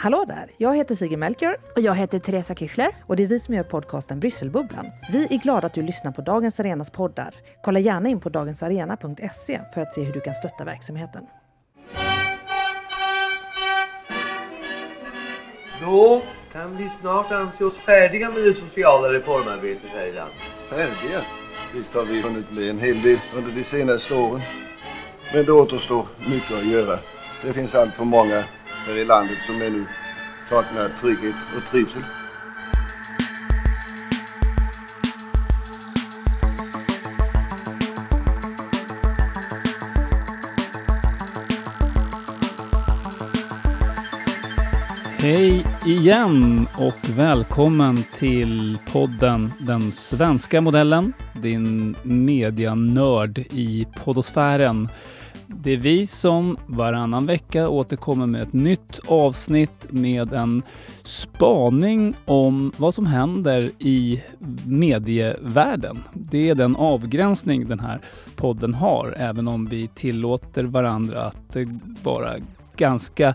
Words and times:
Hallå 0.00 0.24
där! 0.28 0.50
Jag 0.56 0.76
heter 0.76 0.94
Sigrid 0.94 1.18
Melchior. 1.18 1.56
Och 1.76 1.80
jag 1.80 1.94
heter 1.94 2.18
Teresa 2.18 2.54
Kychler. 2.54 2.96
Och 3.06 3.16
det 3.16 3.22
är 3.22 3.26
vi 3.26 3.38
som 3.38 3.54
gör 3.54 3.62
podcasten 3.62 4.20
Brysselbubblan. 4.20 4.86
Vi 5.12 5.24
är 5.24 5.38
glada 5.38 5.66
att 5.66 5.74
du 5.74 5.82
lyssnar 5.82 6.12
på 6.12 6.22
Dagens 6.22 6.60
Arenas 6.60 6.90
poddar. 6.90 7.34
Kolla 7.64 7.78
gärna 7.78 8.08
in 8.08 8.20
på 8.20 8.28
dagensarena.se 8.28 9.60
för 9.74 9.80
att 9.80 9.94
se 9.94 10.02
hur 10.02 10.12
du 10.12 10.20
kan 10.20 10.34
stötta 10.34 10.64
verksamheten. 10.64 11.22
Då 15.80 16.22
kan 16.52 16.76
vi 16.76 16.90
snart 17.00 17.32
anse 17.32 17.64
oss 17.64 17.76
färdiga 17.76 18.30
med 18.30 18.42
det 18.44 18.54
sociala 18.54 19.12
reformarbetet 19.12 19.90
här 19.94 20.06
i 20.06 20.12
landet. 20.12 20.36
Färdiga? 20.70 21.22
Visst 21.74 21.94
har 21.94 22.04
vi 22.04 22.20
hunnit 22.20 22.50
bli 22.50 22.70
en 22.70 22.78
hel 22.78 23.02
del 23.02 23.18
under 23.36 23.52
de 23.52 23.64
senaste 23.64 24.14
åren. 24.14 24.42
Men 25.32 25.44
det 25.44 25.52
återstår 25.52 26.06
mycket 26.28 26.52
att 26.52 26.66
göra. 26.66 26.98
Det 27.44 27.52
finns 27.52 27.74
allt 27.74 27.94
för 27.94 28.04
många 28.04 28.44
här 28.88 28.96
i 28.96 29.04
landet 29.04 29.38
som 29.46 29.62
ännu 29.62 29.84
saknar 30.48 30.90
trygghet 31.00 31.34
och 31.56 31.70
trivsel. 31.70 32.02
Hej 45.18 45.66
igen 45.86 46.66
och 46.78 47.18
välkommen 47.18 48.04
till 48.18 48.78
podden 48.92 49.50
Den 49.66 49.92
svenska 49.92 50.60
modellen, 50.60 51.12
din 51.32 51.96
medianörd 52.02 53.38
i 53.38 53.86
podosfären. 54.04 54.88
Det 55.50 55.70
är 55.70 55.76
vi 55.76 56.06
som 56.06 56.56
varannan 56.66 57.26
vecka 57.26 57.68
återkommer 57.68 58.26
med 58.26 58.42
ett 58.42 58.52
nytt 58.52 59.00
avsnitt 59.06 59.86
med 59.90 60.32
en 60.32 60.62
spaning 61.02 62.14
om 62.24 62.72
vad 62.76 62.94
som 62.94 63.06
händer 63.06 63.70
i 63.78 64.22
medievärlden. 64.66 65.98
Det 66.12 66.50
är 66.50 66.54
den 66.54 66.76
avgränsning 66.76 67.68
den 67.68 67.80
här 67.80 68.00
podden 68.36 68.74
har, 68.74 69.14
även 69.16 69.48
om 69.48 69.66
vi 69.66 69.88
tillåter 69.88 70.64
varandra 70.64 71.22
att 71.22 71.56
eh, 71.56 71.68
vara 72.02 72.34
ganska 72.76 73.34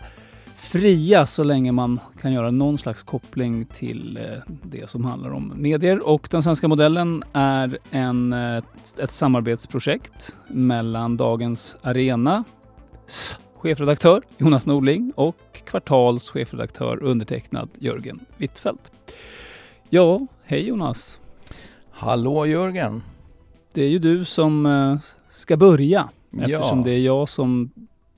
fria 0.74 1.26
så 1.26 1.44
länge 1.44 1.72
man 1.72 2.00
kan 2.20 2.32
göra 2.32 2.50
någon 2.50 2.78
slags 2.78 3.02
koppling 3.02 3.64
till 3.64 4.16
eh, 4.16 4.54
det 4.62 4.90
som 4.90 5.04
handlar 5.04 5.30
om 5.30 5.52
medier. 5.56 6.08
Och 6.08 6.28
den 6.30 6.42
svenska 6.42 6.68
modellen 6.68 7.22
är 7.32 7.78
en, 7.90 8.32
eh, 8.32 8.62
ett 8.98 9.12
samarbetsprojekt 9.12 10.34
mellan 10.48 11.16
Dagens 11.16 11.76
Arenas 11.82 13.38
chefredaktör 13.54 14.22
Jonas 14.38 14.66
Norling 14.66 15.12
och 15.16 15.36
Kvartals 15.64 16.30
chefredaktör 16.30 17.02
undertecknad 17.02 17.68
Jörgen 17.78 18.20
Wittfeldt. 18.36 18.92
Ja, 19.90 20.26
hej 20.44 20.68
Jonas! 20.68 21.18
Hallå 21.90 22.46
Jörgen! 22.46 23.02
Det 23.72 23.82
är 23.82 23.88
ju 23.88 23.98
du 23.98 24.24
som 24.24 24.66
eh, 24.66 24.96
ska 25.30 25.56
börja 25.56 26.08
eftersom 26.38 26.78
Ja. 26.78 26.84
det 26.84 26.90
är 26.90 27.00
jag 27.00 27.28
som 27.28 27.70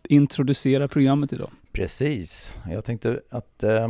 introducerar 0.08 0.88
programmet 0.88 1.32
idag. 1.32 1.50
Precis. 1.76 2.54
Jag 2.70 2.84
tänkte 2.84 3.20
att 3.30 3.62
eh, 3.62 3.88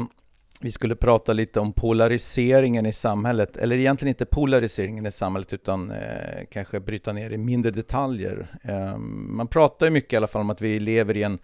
vi 0.60 0.70
skulle 0.70 0.96
prata 0.96 1.32
lite 1.32 1.60
om 1.60 1.72
polariseringen 1.72 2.86
i 2.86 2.92
samhället. 2.92 3.56
Eller 3.56 3.76
egentligen 3.76 4.08
inte 4.08 4.26
polariseringen 4.26 5.06
i 5.06 5.10
samhället 5.10 5.52
utan 5.52 5.90
eh, 5.90 6.46
kanske 6.50 6.80
bryta 6.80 7.12
ner 7.12 7.30
i 7.30 7.38
mindre 7.38 7.70
detaljer. 7.70 8.58
Eh, 8.62 8.98
man 8.98 9.48
pratar 9.48 9.86
ju 9.86 9.90
mycket 9.90 10.12
i 10.12 10.16
alla 10.16 10.26
fall 10.26 10.40
om 10.40 10.50
att 10.50 10.62
vi 10.62 10.80
lever 10.80 11.16
i 11.16 11.22
en 11.22 11.38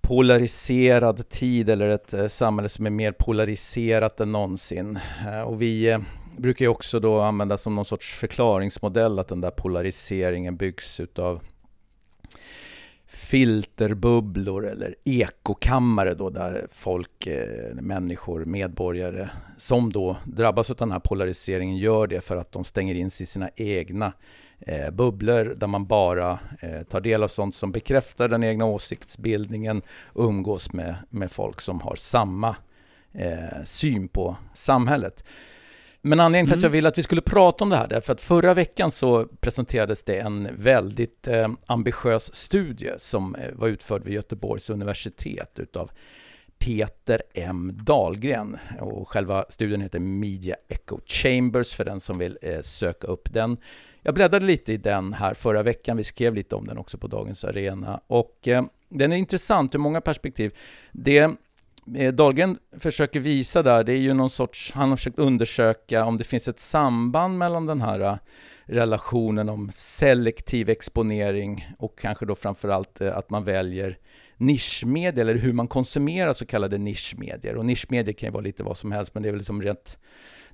polariserad 0.00 1.28
tid 1.28 1.70
eller 1.70 1.88
ett 1.88 2.14
eh, 2.14 2.26
samhälle 2.26 2.68
som 2.68 2.86
är 2.86 2.90
mer 2.90 3.12
polariserat 3.12 4.20
än 4.20 4.32
någonsin. 4.32 4.98
Eh, 5.26 5.40
och 5.40 5.62
vi 5.62 5.90
eh, 5.90 5.98
brukar 6.36 6.64
ju 6.64 6.68
också 6.68 7.00
då 7.00 7.20
använda 7.20 7.56
som 7.56 7.74
någon 7.74 7.84
sorts 7.84 8.12
förklaringsmodell 8.12 9.18
att 9.18 9.28
den 9.28 9.40
där 9.40 9.50
polariseringen 9.50 10.56
byggs 10.56 11.00
utav 11.00 11.40
filterbubblor 13.22 14.66
eller 14.68 14.94
ekokammare 15.04 16.14
då 16.14 16.30
där 16.30 16.66
folk, 16.72 17.26
eh, 17.26 17.74
människor, 17.74 18.44
medborgare 18.44 19.28
som 19.56 19.92
då 19.92 20.16
drabbas 20.24 20.70
av 20.70 20.76
den 20.76 20.92
här 20.92 20.98
polariseringen 20.98 21.76
gör 21.76 22.06
det 22.06 22.20
för 22.20 22.36
att 22.36 22.52
de 22.52 22.64
stänger 22.64 22.94
in 22.94 23.10
sig 23.10 23.24
i 23.24 23.26
sina 23.26 23.50
egna 23.56 24.12
eh, 24.60 24.90
bubblor 24.90 25.44
där 25.44 25.66
man 25.66 25.86
bara 25.86 26.38
eh, 26.60 26.82
tar 26.82 27.00
del 27.00 27.22
av 27.22 27.28
sånt 27.28 27.54
som 27.54 27.72
bekräftar 27.72 28.28
den 28.28 28.44
egna 28.44 28.64
åsiktsbildningen 28.64 29.82
och 30.04 30.24
umgås 30.24 30.72
med, 30.72 30.94
med 31.10 31.30
folk 31.30 31.60
som 31.60 31.80
har 31.80 31.96
samma 31.96 32.56
eh, 33.12 33.64
syn 33.64 34.08
på 34.08 34.36
samhället. 34.54 35.24
Men 36.04 36.20
anledningen 36.20 36.46
till 36.46 36.56
att 36.56 36.62
jag 36.62 36.68
Mm. 36.68 36.72
ville 36.72 36.88
att 36.88 36.98
vi 36.98 37.02
skulle 37.02 37.20
prata 37.20 37.64
om 37.64 37.70
det 37.70 37.76
här, 37.76 37.88
därför 37.88 38.12
att 38.12 38.20
förra 38.20 38.54
veckan 38.54 38.90
så 38.90 39.26
presenterades 39.40 40.02
det 40.04 40.18
en 40.18 40.48
väldigt 40.56 41.28
eh, 41.28 41.48
ambitiös 41.66 42.34
studie 42.34 42.92
som 42.98 43.34
eh, 43.34 43.50
var 43.54 43.68
utförd 43.68 44.04
vid 44.04 44.14
Göteborgs 44.14 44.70
universitet 44.70 45.58
utav 45.58 45.90
Peter 46.58 47.22
M 47.34 47.72
Dahlgren 47.74 48.58
och 48.80 49.08
själva 49.08 49.44
studien 49.48 49.80
heter 49.80 49.98
Media 49.98 50.56
Echo 50.68 51.00
Chambers 51.06 51.74
för 51.74 51.84
den 51.84 52.00
som 52.00 52.18
vill 52.18 52.38
eh, 52.42 52.60
söka 52.60 53.06
upp 53.06 53.32
den. 53.32 53.56
Jag 54.02 54.14
bläddrade 54.14 54.46
lite 54.46 54.72
i 54.72 54.76
den 54.76 55.12
här 55.12 55.34
förra 55.34 55.62
veckan, 55.62 55.96
vi 55.96 56.04
skrev 56.04 56.34
lite 56.34 56.54
om 56.56 56.66
den 56.66 56.78
också 56.78 56.98
på 56.98 57.06
Dagens 57.06 57.44
Arena 57.44 58.00
och 58.06 58.48
eh, 58.48 58.64
den 58.88 59.12
är 59.12 59.16
intressant 59.16 59.74
ur 59.74 59.78
många 59.78 60.00
perspektiv. 60.00 60.52
Det 60.92 61.30
Eh, 61.96 62.12
Dahlgren 62.12 62.58
försöker 62.78 63.20
visa 63.20 63.62
där, 63.62 63.84
det 63.84 63.92
är 63.92 63.98
ju 63.98 64.14
någon 64.14 64.30
sorts, 64.30 64.72
han 64.72 64.88
har 64.88 64.96
försökt 64.96 65.18
undersöka 65.18 66.04
om 66.04 66.18
det 66.18 66.24
finns 66.24 66.48
ett 66.48 66.60
samband 66.60 67.38
mellan 67.38 67.66
den 67.66 67.80
här 67.80 68.00
eh, 68.00 68.16
relationen 68.64 69.48
om 69.48 69.70
selektiv 69.72 70.70
exponering 70.70 71.68
och 71.78 71.98
kanske 71.98 72.26
då 72.26 72.34
framförallt 72.34 73.00
eh, 73.00 73.16
att 73.16 73.30
man 73.30 73.44
väljer 73.44 73.98
nischmedier 74.36 75.20
eller 75.24 75.34
hur 75.34 75.52
man 75.52 75.68
konsumerar 75.68 76.32
så 76.32 76.46
kallade 76.46 76.78
nischmedier. 76.78 77.56
Och 77.56 77.66
nischmedier 77.66 78.14
kan 78.14 78.26
ju 78.26 78.32
vara 78.32 78.42
lite 78.42 78.62
vad 78.62 78.76
som 78.76 78.92
helst, 78.92 79.14
men 79.14 79.22
det 79.22 79.28
är 79.28 79.30
väl 79.30 79.38
liksom 79.38 79.62
rent 79.62 79.98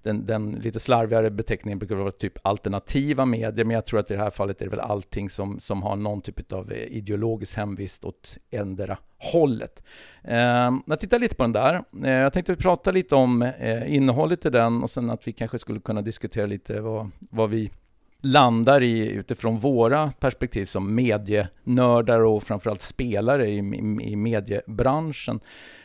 den, 0.02 0.26
den 0.26 0.52
lite 0.52 0.80
slarvigare 0.80 1.30
beteckningen 1.30 1.78
brukar 1.78 1.94
vara 1.94 2.10
typ 2.10 2.38
alternativa 2.42 3.24
medier, 3.24 3.64
men 3.64 3.74
jag 3.74 3.86
tror 3.86 4.00
att 4.00 4.10
i 4.10 4.14
det 4.14 4.20
här 4.20 4.30
fallet 4.30 4.60
är 4.60 4.64
det 4.64 4.70
väl 4.70 4.80
allting 4.80 5.30
som, 5.30 5.60
som 5.60 5.82
har 5.82 5.96
någon 5.96 6.22
typ 6.22 6.52
av 6.52 6.72
eh, 6.72 6.78
ideologisk 6.78 7.56
hemvist 7.56 8.04
åt 8.04 8.38
endera 8.50 8.98
hållet. 9.18 9.82
Eh, 10.24 10.72
jag 10.86 11.00
tittar 11.00 11.18
lite 11.18 11.34
på 11.34 11.42
den 11.42 11.52
där. 11.52 11.82
Eh, 12.04 12.10
jag 12.10 12.32
tänkte 12.32 12.56
prata 12.56 12.90
lite 12.90 13.14
om 13.14 13.42
eh, 13.42 13.94
innehållet 13.94 14.46
i 14.46 14.50
den 14.50 14.82
och 14.82 14.90
sen 14.90 15.10
att 15.10 15.28
vi 15.28 15.32
kanske 15.32 15.58
skulle 15.58 15.80
kunna 15.80 16.02
diskutera 16.02 16.46
lite 16.46 16.80
vad, 16.80 17.10
vad 17.18 17.50
vi 17.50 17.70
landar 18.20 18.82
i 18.82 19.12
utifrån 19.12 19.58
våra 19.58 20.10
perspektiv 20.10 20.66
som 20.66 20.94
medienördar 20.94 22.20
och 22.20 22.42
framförallt 22.42 22.80
spelare 22.80 23.48
i, 23.48 23.58
i, 23.58 24.12
i 24.12 24.16
mediebranschen. 24.16 25.40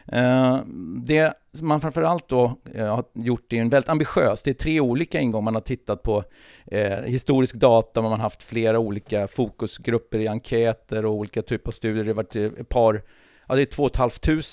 Eh, 0.08 0.60
det 1.06 1.34
man 1.62 1.82
framförallt 1.82 2.28
då 2.28 2.58
eh, 2.74 2.96
har 2.96 3.04
gjort 3.14 3.54
är 3.54 3.58
en 3.58 3.70
väldigt 3.70 3.90
ambitiös, 3.90 4.44
det 4.44 4.50
är 4.50 4.54
tre 4.54 4.80
olika 4.80 5.20
ingångar 5.20 5.44
man 5.44 5.54
har 5.54 5.62
tittat 5.62 6.04
på 6.04 6.24
eh, 6.66 7.00
historisk 7.04 7.56
data, 7.56 8.02
man 8.02 8.12
har 8.12 8.18
haft 8.18 8.44
flera 8.44 8.80
olika 8.80 9.28
fokusgrupper 9.28 10.20
i 10.20 10.28
enkäter 10.28 11.06
och 11.06 11.14
olika 11.14 11.42
typer 11.42 11.70
av 11.70 11.72
studier, 11.72 12.04
det 12.04 12.10
har 12.10 12.16
varit 12.16 12.36
ett 12.36 12.70
par 12.70 13.02
Ja, 13.48 13.56
det 13.56 13.62
är 13.62 13.66
2 13.66 13.90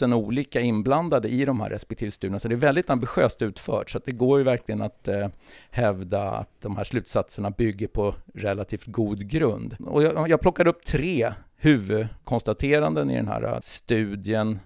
500 0.01 0.17
olika 0.17 0.61
inblandade 0.61 1.29
i 1.29 1.45
de 1.45 1.61
här 1.61 1.71
respektive 1.71 2.11
studierna, 2.11 2.39
så 2.39 2.49
det 2.49 2.55
är 2.55 2.57
väldigt 2.57 2.91
ambitiöst 2.91 3.43
utfört. 3.43 3.91
Så 3.91 3.99
att 3.99 4.05
det 4.05 4.13
går 4.13 4.39
ju 4.39 4.45
verkligen 4.45 4.83
att 4.83 5.09
eh, 5.09 5.29
hävda 5.71 6.31
att 6.31 6.61
de 6.61 6.77
här 6.77 6.85
slutsatserna 6.85 7.51
bygger 7.51 7.87
på 7.87 8.15
relativt 8.35 8.87
god 8.87 9.29
grund. 9.29 9.77
Och 9.87 10.03
jag, 10.03 10.29
jag 10.29 10.41
plockade 10.41 10.71
upp 10.71 10.87
tre 10.87 11.33
huvudkonstateranden 11.57 13.11
i 13.11 13.17
den 13.17 13.29
här 13.29 13.59
studien. 13.63 14.59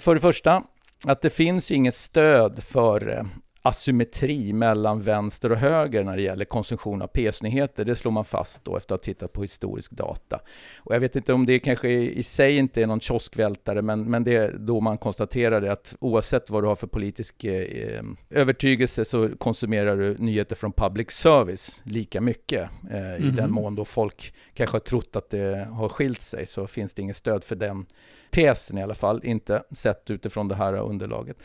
För 0.00 0.14
det 0.14 0.20
första, 0.20 0.62
att 1.04 1.20
det 1.22 1.30
finns 1.30 1.70
inget 1.70 1.94
stöd 1.94 2.62
för 2.62 3.08
eh, 3.18 3.24
asymmetri 3.64 4.52
mellan 4.52 5.00
vänster 5.02 5.52
och 5.52 5.58
höger 5.58 6.04
när 6.04 6.16
det 6.16 6.22
gäller 6.22 6.44
konsumtion 6.44 7.02
av 7.02 7.06
PS-nyheter. 7.06 7.84
Det 7.84 7.96
slår 7.96 8.12
man 8.12 8.24
fast 8.24 8.64
då 8.64 8.76
efter 8.76 8.94
att 8.94 9.00
ha 9.00 9.04
tittat 9.04 9.32
på 9.32 9.42
historisk 9.42 9.92
data. 9.92 10.40
Och 10.76 10.94
jag 10.94 11.00
vet 11.00 11.16
inte 11.16 11.32
om 11.32 11.46
det 11.46 11.58
kanske 11.58 11.88
i 11.90 12.22
sig 12.22 12.56
inte 12.56 12.82
är 12.82 12.86
någon 12.86 13.00
kioskvältare, 13.00 13.82
men, 13.82 14.10
men 14.10 14.24
det 14.24 14.36
är 14.36 14.52
då 14.58 14.80
man 14.80 14.98
konstaterar 14.98 15.60
det 15.60 15.72
att 15.72 15.94
oavsett 16.00 16.50
vad 16.50 16.62
du 16.62 16.66
har 16.66 16.76
för 16.76 16.86
politisk 16.86 17.44
eh, 17.44 18.02
övertygelse 18.30 19.04
så 19.04 19.28
konsumerar 19.38 19.96
du 19.96 20.16
nyheter 20.18 20.56
från 20.56 20.72
public 20.72 21.10
service 21.10 21.80
lika 21.84 22.20
mycket. 22.20 22.70
Eh, 22.90 23.16
I 23.16 23.24
Mhm. 23.24 23.36
den 23.36 23.50
mån 23.50 23.74
då 23.76 23.84
folk 23.84 24.34
kanske 24.54 24.74
har 24.74 24.80
trott 24.80 25.16
att 25.16 25.30
det 25.30 25.68
har 25.72 25.88
skilt 25.88 26.20
sig 26.20 26.46
så 26.46 26.66
finns 26.66 26.94
det 26.94 27.02
inget 27.02 27.16
stöd 27.16 27.44
för 27.44 27.56
den 27.56 27.86
tesen 28.32 28.78
i 28.78 28.82
alla 28.82 28.94
fall, 28.94 29.24
inte 29.24 29.62
sett 29.70 30.10
utifrån 30.10 30.48
det 30.48 30.54
här 30.54 30.74
underlaget. 30.74 31.36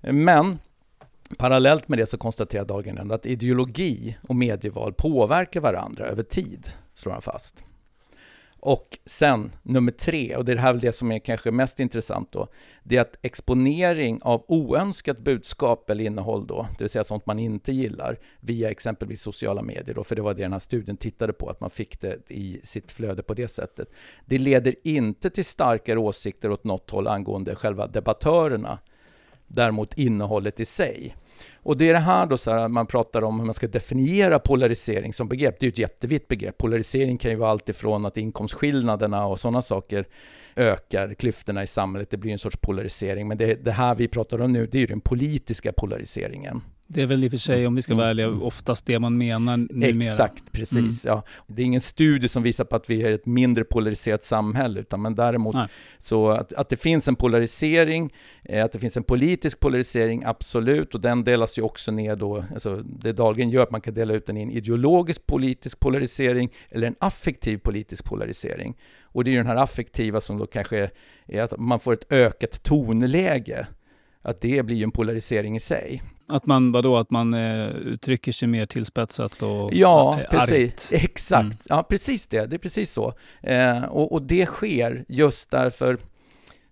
Men 0.00 0.58
Parallellt 1.38 1.88
med 1.88 1.98
det 1.98 2.06
så 2.06 2.18
konstaterar 2.18 2.64
Dahlgren 2.64 2.98
ändå 2.98 3.14
att 3.14 3.26
ideologi 3.26 4.16
och 4.28 4.36
medieval 4.36 4.92
påverkar 4.92 5.60
varandra 5.60 6.06
över 6.06 6.22
tid, 6.22 6.66
slår 6.94 7.12
han 7.12 7.22
fast. 7.22 7.64
Och 8.64 8.98
sen 9.06 9.52
nummer 9.62 9.92
tre, 9.92 10.36
och 10.36 10.44
det 10.44 10.52
är 10.52 10.56
här 10.56 10.72
väl 10.72 10.80
det 10.80 10.92
som 10.92 11.12
är 11.12 11.18
kanske 11.18 11.50
mest 11.50 11.80
intressant 11.80 12.32
då, 12.32 12.48
det 12.82 12.96
är 12.96 13.00
att 13.00 13.18
exponering 13.22 14.20
av 14.22 14.44
oönskat 14.48 15.18
budskap 15.18 15.90
eller 15.90 16.04
innehåll 16.04 16.46
då, 16.46 16.66
det 16.78 16.84
vill 16.84 16.90
säga 16.90 17.04
sånt 17.04 17.26
man 17.26 17.38
inte 17.38 17.72
gillar, 17.72 18.18
via 18.40 18.70
exempelvis 18.70 19.22
sociala 19.22 19.62
medier 19.62 19.94
då, 19.94 20.04
för 20.04 20.16
det 20.16 20.22
var 20.22 20.34
det 20.34 20.42
den 20.42 20.52
här 20.52 20.58
studien 20.58 20.96
tittade 20.96 21.32
på, 21.32 21.50
att 21.50 21.60
man 21.60 21.70
fick 21.70 22.00
det 22.00 22.30
i 22.30 22.60
sitt 22.62 22.92
flöde 22.92 23.22
på 23.22 23.34
det 23.34 23.48
sättet. 23.48 23.88
Det 24.26 24.38
leder 24.38 24.74
inte 24.84 25.30
till 25.30 25.44
starkare 25.44 25.98
åsikter 25.98 26.50
åt 26.50 26.64
något 26.64 26.90
håll 26.90 27.06
angående 27.06 27.54
själva 27.54 27.86
debattörerna, 27.86 28.78
däremot 29.46 29.98
innehållet 29.98 30.60
i 30.60 30.64
sig. 30.64 31.16
Och 31.62 31.76
det 31.76 31.88
är 31.88 31.92
det 31.92 31.98
här 31.98 32.26
då 32.26 32.36
så 32.36 32.50
här, 32.50 32.68
man 32.68 32.86
pratar 32.86 33.24
om 33.24 33.38
hur 33.38 33.46
man 33.46 33.54
ska 33.54 33.66
definiera 33.66 34.38
polarisering 34.38 35.12
som 35.12 35.28
begrepp. 35.28 35.60
Det 35.60 35.64
är 35.64 35.68
ju 35.68 35.72
ett 35.72 35.78
jättevitt 35.78 36.28
begrepp. 36.28 36.58
Polarisering 36.58 37.18
kan 37.18 37.30
ju 37.30 37.36
vara 37.36 37.50
allt 37.50 37.68
ifrån 37.68 38.06
att 38.06 38.16
inkomstskillnaderna 38.16 39.26
och 39.26 39.40
sådana 39.40 39.62
saker 39.62 40.06
ökar 40.56 41.14
klyftorna 41.14 41.62
i 41.62 41.66
samhället. 41.66 42.10
Det 42.10 42.16
blir 42.16 42.32
en 42.32 42.38
sorts 42.38 42.56
polarisering. 42.56 43.28
Men 43.28 43.38
det, 43.38 43.54
det 43.54 43.72
här 43.72 43.94
vi 43.94 44.08
pratar 44.08 44.40
om 44.40 44.52
nu, 44.52 44.66
det 44.66 44.78
är 44.78 44.80
ju 44.80 44.86
den 44.86 45.00
politiska 45.00 45.72
polariseringen. 45.72 46.62
Det 46.86 47.02
är 47.02 47.06
väl 47.06 47.24
i 47.24 47.26
och 47.26 47.30
för 47.30 47.38
sig, 47.38 47.66
om 47.66 47.74
vi 47.74 47.82
ska 47.82 47.94
vara 47.94 48.08
ärliga, 48.10 48.26
Mm. 48.26 48.42
oftast 48.42 48.86
det 48.86 48.98
man 48.98 49.18
menar 49.18 49.56
numera. 49.56 49.88
Exakt, 49.90 50.52
precis. 50.52 51.04
Ja. 51.04 51.22
Det 51.46 51.62
är 51.62 51.66
ingen 51.66 51.80
studie 51.80 52.28
som 52.28 52.42
visar 52.42 52.64
på 52.64 52.76
att 52.76 52.90
vi 52.90 53.02
är 53.02 53.12
ett 53.12 53.26
mindre 53.26 53.64
polariserat 53.64 54.24
samhälle, 54.24 54.80
utan 54.80 55.02
men 55.02 55.14
däremot 55.14 55.54
Nej. 55.54 55.66
så 55.98 56.30
att, 56.30 56.52
att 56.52 56.68
det 56.68 56.76
finns 56.76 57.08
en 57.08 57.16
polarisering, 57.16 58.12
eh, 58.44 58.64
att 58.64 58.72
det 58.72 58.78
finns 58.78 58.96
en 58.96 59.02
politisk 59.02 59.60
polarisering, 59.60 60.22
absolut, 60.26 60.94
och 60.94 61.00
den 61.00 61.24
delas 61.24 61.58
ju 61.58 61.62
också 61.62 61.92
ner 61.92 62.16
då, 62.16 62.44
alltså 62.54 62.76
det 62.84 63.12
Dahlgren 63.12 63.50
gör, 63.50 63.62
att 63.62 63.70
man 63.70 63.80
kan 63.80 63.94
dela 63.94 64.14
ut 64.14 64.26
den 64.26 64.36
i 64.36 64.42
en 64.42 64.50
ideologisk 64.50 65.26
politisk 65.26 65.80
polarisering 65.80 66.52
eller 66.70 66.86
en 66.86 66.96
affektiv 66.98 67.58
politisk 67.58 68.04
polarisering. 68.04 68.76
Och 69.02 69.24
det 69.24 69.30
är 69.30 69.32
ju 69.32 69.38
den 69.38 69.46
här 69.46 69.56
affektiva 69.56 70.20
som 70.20 70.38
då 70.38 70.46
kanske 70.46 70.78
är, 70.78 70.90
är 71.26 71.42
att 71.42 71.58
man 71.58 71.80
får 71.80 71.92
ett 71.92 72.12
ökat 72.12 72.62
tonläge, 72.62 73.66
att 74.22 74.40
det 74.40 74.62
blir 74.62 74.76
ju 74.76 74.84
en 74.84 74.90
polarisering 74.90 75.56
i 75.56 75.60
sig. 75.60 76.02
Att 76.32 76.46
man, 76.46 76.72
vadå, 76.72 76.96
att 76.96 77.10
man 77.10 77.34
eh, 77.34 77.68
uttrycker 77.68 78.32
sig 78.32 78.48
mer 78.48 78.66
tillspetsat 78.66 79.42
och 79.42 79.74
Ja, 79.74 80.20
eh, 80.20 80.30
precis. 80.30 80.92
argt. 80.92 81.04
Exakt. 81.04 81.40
Mm. 81.40 81.56
Ja, 81.64 81.82
precis 81.82 82.26
det. 82.26 82.46
Det 82.46 82.56
är 82.56 82.58
precis 82.58 82.92
så. 82.92 83.14
Eh, 83.42 83.84
och, 83.84 84.12
och 84.12 84.22
det 84.22 84.46
sker 84.46 85.04
just 85.08 85.50
därför 85.50 85.98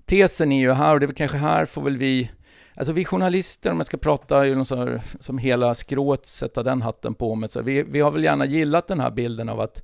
tesen 0.06 0.52
är 0.52 0.60
ju 0.60 0.72
här, 0.72 0.94
och 0.94 1.00
det 1.00 1.04
är 1.04 1.06
väl 1.06 1.16
kanske 1.16 1.36
här 1.36 1.64
får 1.64 1.82
väl 1.82 1.96
vi 1.96 2.30
Alltså 2.74 2.92
vi 2.92 3.04
journalister, 3.04 3.70
om 3.70 3.76
jag 3.76 3.86
ska 3.86 3.96
prata 3.96 4.38
här, 4.38 5.00
som 5.20 5.38
hela 5.38 5.74
skrået, 5.74 6.26
sätta 6.26 6.62
den 6.62 6.82
hatten 6.82 7.14
på 7.14 7.34
mig, 7.34 7.48
så 7.48 7.62
vi, 7.62 7.82
vi 7.82 8.00
har 8.00 8.10
väl 8.10 8.24
gärna 8.24 8.46
gillat 8.46 8.86
den 8.86 9.00
här 9.00 9.10
bilden 9.10 9.48
av 9.48 9.60
att 9.60 9.82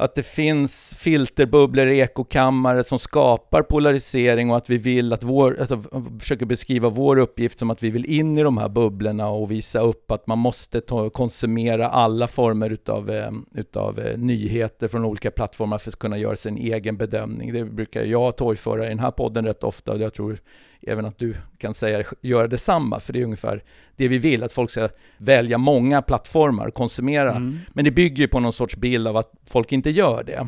att 0.00 0.14
det 0.14 0.22
finns 0.22 0.94
filterbubblor, 0.98 1.88
ekokammare 1.88 2.84
som 2.84 2.98
skapar 2.98 3.62
polarisering 3.62 4.50
och 4.50 4.56
att 4.56 4.70
vi 4.70 4.76
vill 4.76 5.12
att 5.12 5.22
vår, 5.22 5.56
alltså 5.60 5.82
försöker 6.20 6.46
beskriva 6.46 6.88
vår 6.88 7.18
uppgift 7.18 7.58
som 7.58 7.70
att 7.70 7.82
vi 7.82 7.90
vill 7.90 8.04
in 8.04 8.38
i 8.38 8.42
de 8.42 8.58
här 8.58 8.68
bubblorna 8.68 9.28
och 9.28 9.50
visa 9.50 9.80
upp 9.80 10.10
att 10.10 10.26
man 10.26 10.38
måste 10.38 10.80
ta, 10.80 11.10
konsumera 11.10 11.88
alla 11.88 12.28
former 12.28 12.70
utav, 12.70 13.10
eh, 13.10 13.30
utav 13.54 13.98
eh, 13.98 14.18
nyheter 14.18 14.88
från 14.88 15.04
olika 15.04 15.30
plattformar 15.30 15.78
för 15.78 15.90
att 15.90 15.98
kunna 15.98 16.18
göra 16.18 16.36
sin 16.36 16.56
egen 16.56 16.96
bedömning. 16.96 17.52
Det 17.52 17.64
brukar 17.64 18.04
jag 18.04 18.36
torgföra 18.36 18.86
i 18.86 18.88
den 18.88 18.98
här 18.98 19.10
podden 19.10 19.44
rätt 19.44 19.64
ofta 19.64 19.92
och 19.92 20.00
jag 20.00 20.14
tror 20.14 20.38
även 20.82 21.04
att 21.04 21.18
du 21.18 21.34
kan 21.58 21.74
säga 21.74 22.04
göra 22.20 22.48
detsamma, 22.48 23.00
för 23.00 23.12
det 23.12 23.20
är 23.20 23.24
ungefär 23.24 23.62
det 23.96 24.08
vi 24.08 24.18
vill, 24.18 24.42
att 24.42 24.52
folk 24.52 24.70
ska 24.70 24.88
välja 25.18 25.58
många 25.58 26.02
plattformar 26.02 26.66
och 26.66 26.74
konsumera. 26.74 27.30
Mm. 27.30 27.58
Men 27.68 27.84
det 27.84 27.90
bygger 27.90 28.22
ju 28.22 28.28
på 28.28 28.40
någon 28.40 28.52
sorts 28.52 28.76
bild 28.76 29.08
av 29.08 29.16
att 29.16 29.32
folk 29.46 29.72
inte 29.72 29.90
gör 29.90 30.22
det. 30.24 30.46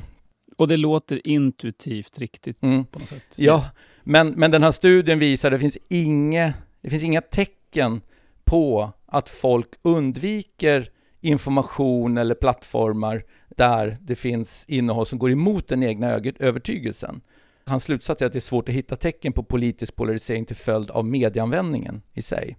Och 0.56 0.68
det 0.68 0.76
låter 0.76 1.26
intuitivt 1.26 2.18
riktigt 2.18 2.62
Mm. 2.62 2.84
på 2.84 2.98
något 2.98 3.08
sätt. 3.08 3.22
Ja, 3.36 3.64
men, 4.04 4.28
men 4.28 4.50
den 4.50 4.62
här 4.62 4.72
studien 4.72 5.18
visar 5.18 5.48
att 5.48 5.54
det 5.54 5.58
finns, 5.58 5.78
inge, 5.88 6.54
det 6.80 6.90
finns 6.90 7.02
inga 7.02 7.20
tecken 7.20 8.00
på 8.44 8.92
att 9.06 9.28
folk 9.28 9.68
undviker 9.82 10.90
information 11.20 12.18
eller 12.18 12.34
plattformar 12.34 13.22
där 13.56 13.96
det 14.00 14.14
finns 14.14 14.64
innehåll 14.68 15.06
som 15.06 15.18
går 15.18 15.30
emot 15.30 15.68
den 15.68 15.82
egna 15.82 16.20
övertygelsen. 16.38 17.20
Hans 17.66 17.84
slutsats 17.84 18.22
är 18.22 18.26
att 18.26 18.32
det 18.32 18.38
är 18.38 18.40
svårt 18.40 18.68
att 18.68 18.74
hitta 18.74 18.96
tecken 18.96 19.32
på 19.32 19.42
politisk 19.42 19.96
polarisering 19.96 20.44
till 20.44 20.56
följd 20.56 20.90
av 20.90 21.04
medieanvändningen 21.04 22.02
i 22.12 22.22
sig. 22.22 22.56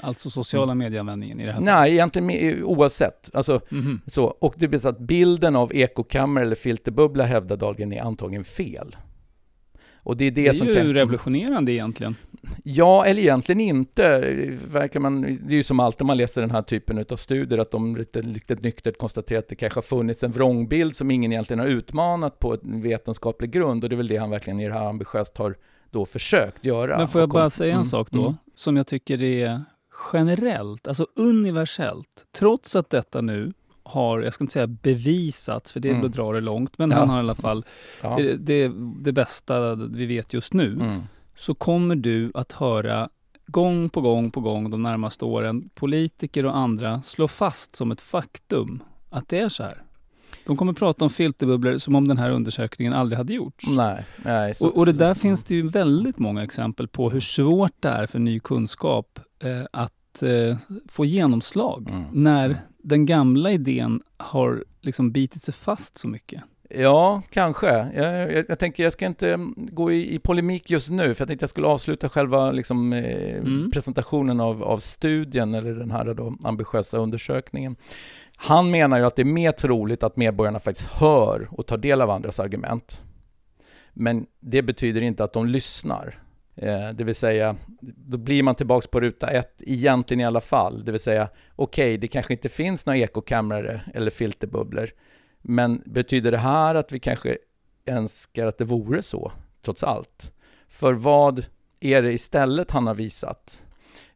Alltså 0.00 0.30
sociala 0.30 0.74
medieanvändningen 0.74 1.40
i 1.40 1.46
det 1.46 1.52
här 1.52 1.60
Nej, 1.60 1.92
egentligen 1.92 2.64
oavsett. 2.64 3.30
Alltså, 3.34 3.60
Mhm. 3.68 4.00
så, 4.06 4.24
och 4.24 4.54
det 4.58 4.68
blir 4.68 4.78
så 4.78 4.88
att 4.88 4.98
bilden 4.98 5.56
av 5.56 5.74
ekokammer 5.74 6.40
eller 6.42 6.54
filterbubbla 6.54 7.24
hävdar 7.24 7.56
Dahlgren 7.56 7.92
är 7.92 8.00
antagligen 8.02 8.44
fel. 8.44 8.96
Och 10.02 10.16
det 10.16 10.24
är 10.24 10.30
det, 10.30 10.42
Det 10.42 10.48
är 10.48 10.52
som 10.52 10.66
ju 10.66 10.74
kan... 10.74 10.94
revolutionerande 10.94 11.72
egentligen. 11.72 12.16
Ja, 12.64 13.04
eller 13.04 13.22
egentligen 13.22 13.60
inte. 13.60 14.20
Verkar 14.72 15.00
man, 15.00 15.22
det 15.22 15.54
är 15.54 15.56
ju 15.56 15.62
som 15.62 15.80
alltid 15.80 16.06
man 16.06 16.16
läser 16.16 16.40
den 16.40 16.50
här 16.50 16.62
typen 16.62 17.04
av 17.10 17.16
studier, 17.16 17.58
att 17.58 17.70
de 17.70 17.96
lite, 17.96 18.22
lite 18.22 18.54
nyktert 18.54 18.98
konstaterar 18.98 19.38
att 19.38 19.48
det 19.48 19.56
kanske 19.56 19.76
har 19.76 19.82
funnits 19.82 20.22
en 20.22 20.30
vrångbild 20.32 20.96
som 20.96 21.10
ingen 21.10 21.32
egentligen 21.32 21.60
har 21.60 21.66
utmanat 21.66 22.38
på 22.38 22.56
en 22.64 22.82
vetenskaplig 22.82 23.50
grund. 23.50 23.84
Och 23.84 23.90
det 23.90 23.94
är 23.94 23.96
väl 23.96 24.08
det 24.08 24.16
han 24.16 24.30
verkligen 24.30 24.60
i 24.60 24.68
det 24.68 24.74
här 24.74 24.88
ambitiöst 24.88 25.38
har 25.38 25.56
då 25.90 26.06
försökt 26.06 26.64
göra. 26.64 26.98
Men 26.98 27.08
får 27.08 27.20
jag 27.20 27.30
bara 27.30 27.50
säga 27.50 27.70
en 27.70 27.74
Mm, 27.74 27.84
sak 27.84 28.10
då, 28.10 28.22
mm. 28.22 28.34
som 28.54 28.76
jag 28.76 28.86
tycker 28.86 29.22
är 29.22 29.60
generellt, 30.12 30.88
alltså 30.88 31.06
universellt, 31.16 32.26
trots 32.32 32.76
att 32.76 32.90
detta 32.90 33.20
nu 33.20 33.52
har, 33.92 34.20
jag 34.20 34.34
ska 34.34 34.44
inte 34.44 34.52
säga 34.52 34.66
bevisats, 34.66 35.72
för 35.72 35.80
det 35.80 35.88
Mm. 35.88 36.00
väl 36.00 36.10
att 36.10 36.16
dra 36.16 36.32
det 36.32 36.40
långt, 36.40 36.78
men 36.78 36.90
Ja. 36.90 36.96
han 36.98 37.08
har 37.08 37.16
i 37.16 37.18
alla 37.20 37.34
fall, 37.34 37.64
Ja. 38.02 38.16
det, 38.16 38.36
det, 38.36 38.72
det 39.00 39.12
bästa 39.12 39.74
vi 39.74 40.06
vet 40.06 40.32
just 40.32 40.52
nu, 40.54 40.72
Mm. 40.72 41.02
så 41.36 41.54
kommer 41.54 41.94
du 41.96 42.30
att 42.34 42.52
höra 42.52 43.08
gång 43.46 43.88
på 43.88 44.00
gång 44.00 44.30
på 44.30 44.40
gång 44.40 44.70
de 44.70 44.82
närmaste 44.82 45.24
åren 45.24 45.68
politiker 45.74 46.46
och 46.46 46.56
andra 46.56 47.02
slå 47.02 47.28
fast 47.28 47.76
som 47.76 47.90
ett 47.90 48.00
faktum 48.00 48.82
att 49.10 49.28
det 49.28 49.38
är 49.38 49.48
så 49.48 49.62
här. 49.62 49.82
De 50.46 50.56
kommer 50.56 50.72
prata 50.72 51.04
om 51.04 51.10
filterbubblor 51.10 51.78
som 51.78 51.94
om 51.94 52.08
den 52.08 52.18
här 52.18 52.30
undersökningen 52.30 52.92
aldrig 52.92 53.18
hade 53.18 53.34
gjorts. 53.34 53.66
Nej, 53.68 54.04
nej. 54.24 54.54
så- 54.54 54.66
Och, 54.68 54.78
och 54.78 54.86
det 54.86 54.92
där 54.92 55.14
så- 55.14 55.20
finns 55.20 55.44
det 55.44 55.54
ju 55.54 55.68
väldigt 55.68 56.18
många 56.18 56.42
exempel 56.42 56.88
på 56.88 57.10
hur 57.10 57.20
svårt 57.20 57.72
det 57.80 57.88
är 57.88 58.06
för 58.06 58.18
ny 58.18 58.40
kunskap 58.40 59.18
eh, 59.44 59.62
att 59.72 60.22
eh, 60.22 60.56
få 60.88 61.04
genomslag 61.04 61.88
Mm. 61.90 62.04
när 62.12 62.56
den 62.82 63.06
gamla 63.06 63.50
idén 63.50 64.02
har 64.16 64.64
liksom 64.80 65.12
bitit 65.12 65.42
sig 65.42 65.54
fast 65.54 65.98
så 65.98 66.08
mycket. 66.08 66.42
Ja, 66.74 67.22
kanske. 67.30 67.66
Jag, 67.94 68.32
jag, 68.32 68.44
jag 68.48 68.58
tänker, 68.58 68.82
jag 68.82 68.92
ska 68.92 69.06
inte 69.06 69.32
mm, 69.34 69.54
gå 69.56 69.92
i, 69.92 70.14
i 70.14 70.18
polemik 70.18 70.70
just 70.70 70.90
nu, 70.90 71.14
för 71.14 71.22
jag 71.22 71.28
tänkte 71.28 71.42
jag 71.42 71.50
skulle 71.50 71.66
avsluta 71.66 72.08
själva 72.08 72.52
liksom, 72.52 72.92
eh, 72.92 73.36
Mm. 73.36 73.70
presentationen 73.70 74.40
av, 74.40 74.62
av 74.62 74.78
studien, 74.78 75.54
eller 75.54 75.74
den 75.74 75.90
här 75.90 76.14
då, 76.14 76.36
ambitiösa 76.42 76.98
undersökningen. 76.98 77.76
Han 78.36 78.70
menar 78.70 78.98
ju 78.98 79.04
att 79.04 79.16
det 79.16 79.22
är 79.22 79.24
mer 79.24 79.52
troligt 79.52 80.02
att 80.02 80.16
medborgarna 80.16 80.58
faktiskt 80.58 80.88
hör 80.88 81.48
och 81.50 81.66
tar 81.66 81.78
del 81.78 82.00
av 82.00 82.10
andras 82.10 82.40
argument. 82.40 83.00
Men 83.92 84.26
det 84.40 84.62
betyder 84.62 85.00
inte 85.00 85.24
att 85.24 85.32
de 85.32 85.46
lyssnar. 85.46 86.21
Eh, 86.54 86.90
det 86.90 87.04
vill 87.04 87.14
säga, 87.14 87.56
då 87.80 88.18
blir 88.18 88.42
man 88.42 88.54
tillbaks 88.54 88.86
på 88.86 89.00
ruta 89.00 89.30
ett, 89.30 89.62
egentligen 89.66 90.20
i 90.20 90.24
alla 90.24 90.40
fall. 90.40 90.84
Det 90.84 90.92
vill 90.92 91.00
säga, 91.00 91.28
okej, 91.56 91.98
det 91.98 92.08
kanske 92.08 92.32
inte 92.32 92.48
finns 92.48 92.86
några 92.86 92.98
ekokameror 92.98 93.80
eller 93.94 94.10
filterbubblor. 94.10 94.90
Men 95.42 95.82
betyder 95.86 96.30
det 96.30 96.38
här 96.38 96.74
att 96.74 96.92
vi 96.92 97.00
kanske 97.00 97.38
önskar 97.86 98.46
att 98.46 98.58
det 98.58 98.64
vore 98.64 99.02
så, 99.02 99.32
trots 99.62 99.82
allt? 99.82 100.32
För 100.68 100.92
vad 100.92 101.46
är 101.80 102.02
det 102.02 102.12
istället 102.12 102.70
han 102.70 102.86
har 102.86 102.94
visat? 102.94 103.62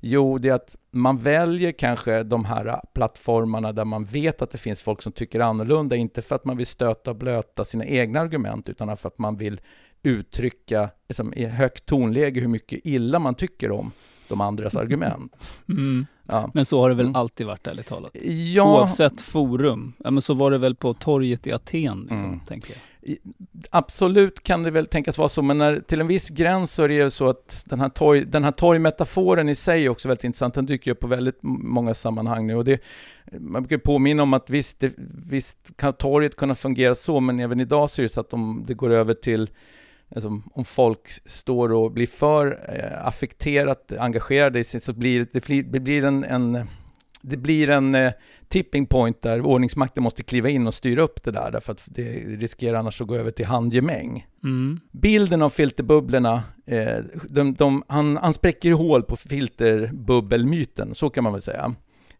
Jo, 0.00 0.38
det 0.38 0.48
är 0.48 0.52
att 0.52 0.76
man 0.90 1.18
väljer 1.18 1.72
kanske 1.72 2.22
de 2.22 2.44
här 2.44 2.80
plattformarna 2.94 3.72
där 3.72 3.84
man 3.84 4.04
vet 4.04 4.42
att 4.42 4.50
det 4.50 4.58
finns 4.58 4.82
folk 4.82 5.02
som 5.02 5.12
tycker 5.12 5.40
annorlunda, 5.40 5.96
inte 5.96 6.22
för 6.22 6.36
att 6.36 6.44
man 6.44 6.56
vill 6.56 6.66
stöta 6.66 7.10
och 7.10 7.16
blöta 7.16 7.64
sina 7.64 7.84
egna 7.86 8.20
argument, 8.20 8.68
utan 8.68 8.96
för 8.96 9.08
att 9.08 9.18
man 9.18 9.36
vill 9.36 9.60
uttrycka 10.06 10.90
liksom, 11.08 11.34
i 11.34 11.44
högt 11.44 11.86
tonläge 11.86 12.40
hur 12.40 12.48
mycket 12.48 12.80
illa 12.84 13.18
man 13.18 13.34
tycker 13.34 13.70
om 13.70 13.92
de 14.28 14.40
andras 14.40 14.76
argument. 14.76 15.58
Ja. 16.28 16.50
Men 16.54 16.64
så 16.64 16.80
har 16.80 16.88
det 16.88 16.94
väl 16.94 17.06
Mm. 17.06 17.16
alltid 17.16 17.46
varit, 17.46 17.66
ärligt 17.66 17.86
talat. 17.86 18.10
Ja, 18.54 18.78
Oavsett 18.80 19.20
forum. 19.20 19.92
Ja, 20.04 20.10
men 20.10 20.22
så 20.22 20.34
var 20.34 20.50
det 20.50 20.58
väl 20.58 20.74
på 20.74 20.94
torget 20.94 21.46
i 21.46 21.52
Aten, 21.52 22.00
liksom, 22.00 22.24
Mm. 22.24 22.40
tänker 22.40 22.70
jag. 23.02 23.16
Absolut 23.70 24.42
kan 24.42 24.62
det 24.62 24.70
väl 24.70 24.86
tänkas 24.86 25.18
vara 25.18 25.28
så, 25.28 25.42
men 25.42 25.58
när, 25.58 25.80
till 25.80 26.00
en 26.00 26.06
viss 26.06 26.28
gräns 26.28 26.72
så 26.72 26.82
är 26.82 26.88
det 26.88 26.94
ju 26.94 27.10
så 27.10 27.28
att 27.28 27.64
den 27.66 27.80
här, 27.80 27.88
torg, 27.88 28.24
den 28.24 28.44
här 28.44 28.52
torgmetaforen 28.52 29.48
i 29.48 29.54
sig 29.54 29.84
är 29.84 29.88
också 29.88 30.08
väldigt 30.08 30.24
intressant. 30.24 30.54
Den 30.54 30.66
dyker 30.66 30.90
upp 30.90 31.00
på 31.00 31.06
väldigt 31.06 31.38
många 31.42 31.94
sammanhang 31.94 32.46
nu. 32.46 32.54
Och 32.56 32.64
det, 32.64 32.80
man 33.40 33.62
brukar 33.62 33.78
påminna 33.78 34.22
om 34.22 34.34
att 34.34 34.50
visst, 34.50 34.80
det, 34.80 34.94
visst 35.28 35.76
kan 35.76 35.92
torget 35.92 36.36
kunna 36.36 36.54
fungera 36.54 36.94
så, 36.94 37.20
men 37.20 37.40
även 37.40 37.60
idag 37.60 37.90
så 37.90 38.00
är 38.00 38.02
det 38.02 38.08
så 38.08 38.20
att 38.20 38.32
om 38.32 38.64
det 38.66 38.74
går 38.74 38.90
över 38.90 39.14
till 39.14 39.50
Alltså, 40.14 40.42
om 40.54 40.64
folk 40.64 41.08
står 41.26 41.72
och 41.72 41.92
blir 41.92 42.06
för 42.06 42.58
eh, 42.68 43.06
affekterat 43.06 43.92
engagerade 43.92 44.58
i 44.58 44.64
sig 44.64 44.80
så 44.80 44.92
blir 44.92 45.26
det, 45.32 45.62
det 45.62 45.80
blir 45.80 46.04
en, 46.04 46.24
en 46.24 46.66
det 47.20 47.36
blir 47.36 47.68
en 47.70 47.94
eh, 47.94 48.12
tipping 48.48 48.86
point 48.86 49.22
där 49.22 49.40
ordningsmakten 49.40 50.02
måste 50.02 50.22
kliva 50.22 50.48
in 50.48 50.66
och 50.66 50.74
styra 50.74 51.02
upp 51.02 51.24
det 51.24 51.30
där, 51.30 51.50
därför 51.50 51.72
att 51.72 51.82
det 51.86 52.12
riskerar 52.18 52.78
annars 52.78 53.00
att 53.00 53.06
gå 53.06 53.14
över 53.14 53.30
till 53.30 53.46
handgemäng. 53.46 54.26
Mm. 54.44 54.80
Bilden 54.92 55.42
av 55.42 55.50
filterbubblorna, 55.50 56.42
eh, 56.66 56.98
de, 57.28 57.54
de, 57.54 57.82
han, 57.88 58.16
han 58.16 58.34
spräcker 58.34 58.72
hål 58.72 59.02
på 59.02 59.16
filterbubbelmyten, 59.16 60.94
så 60.94 61.10
kan 61.10 61.24
man 61.24 61.32
väl 61.32 61.42
säga. 61.42 61.74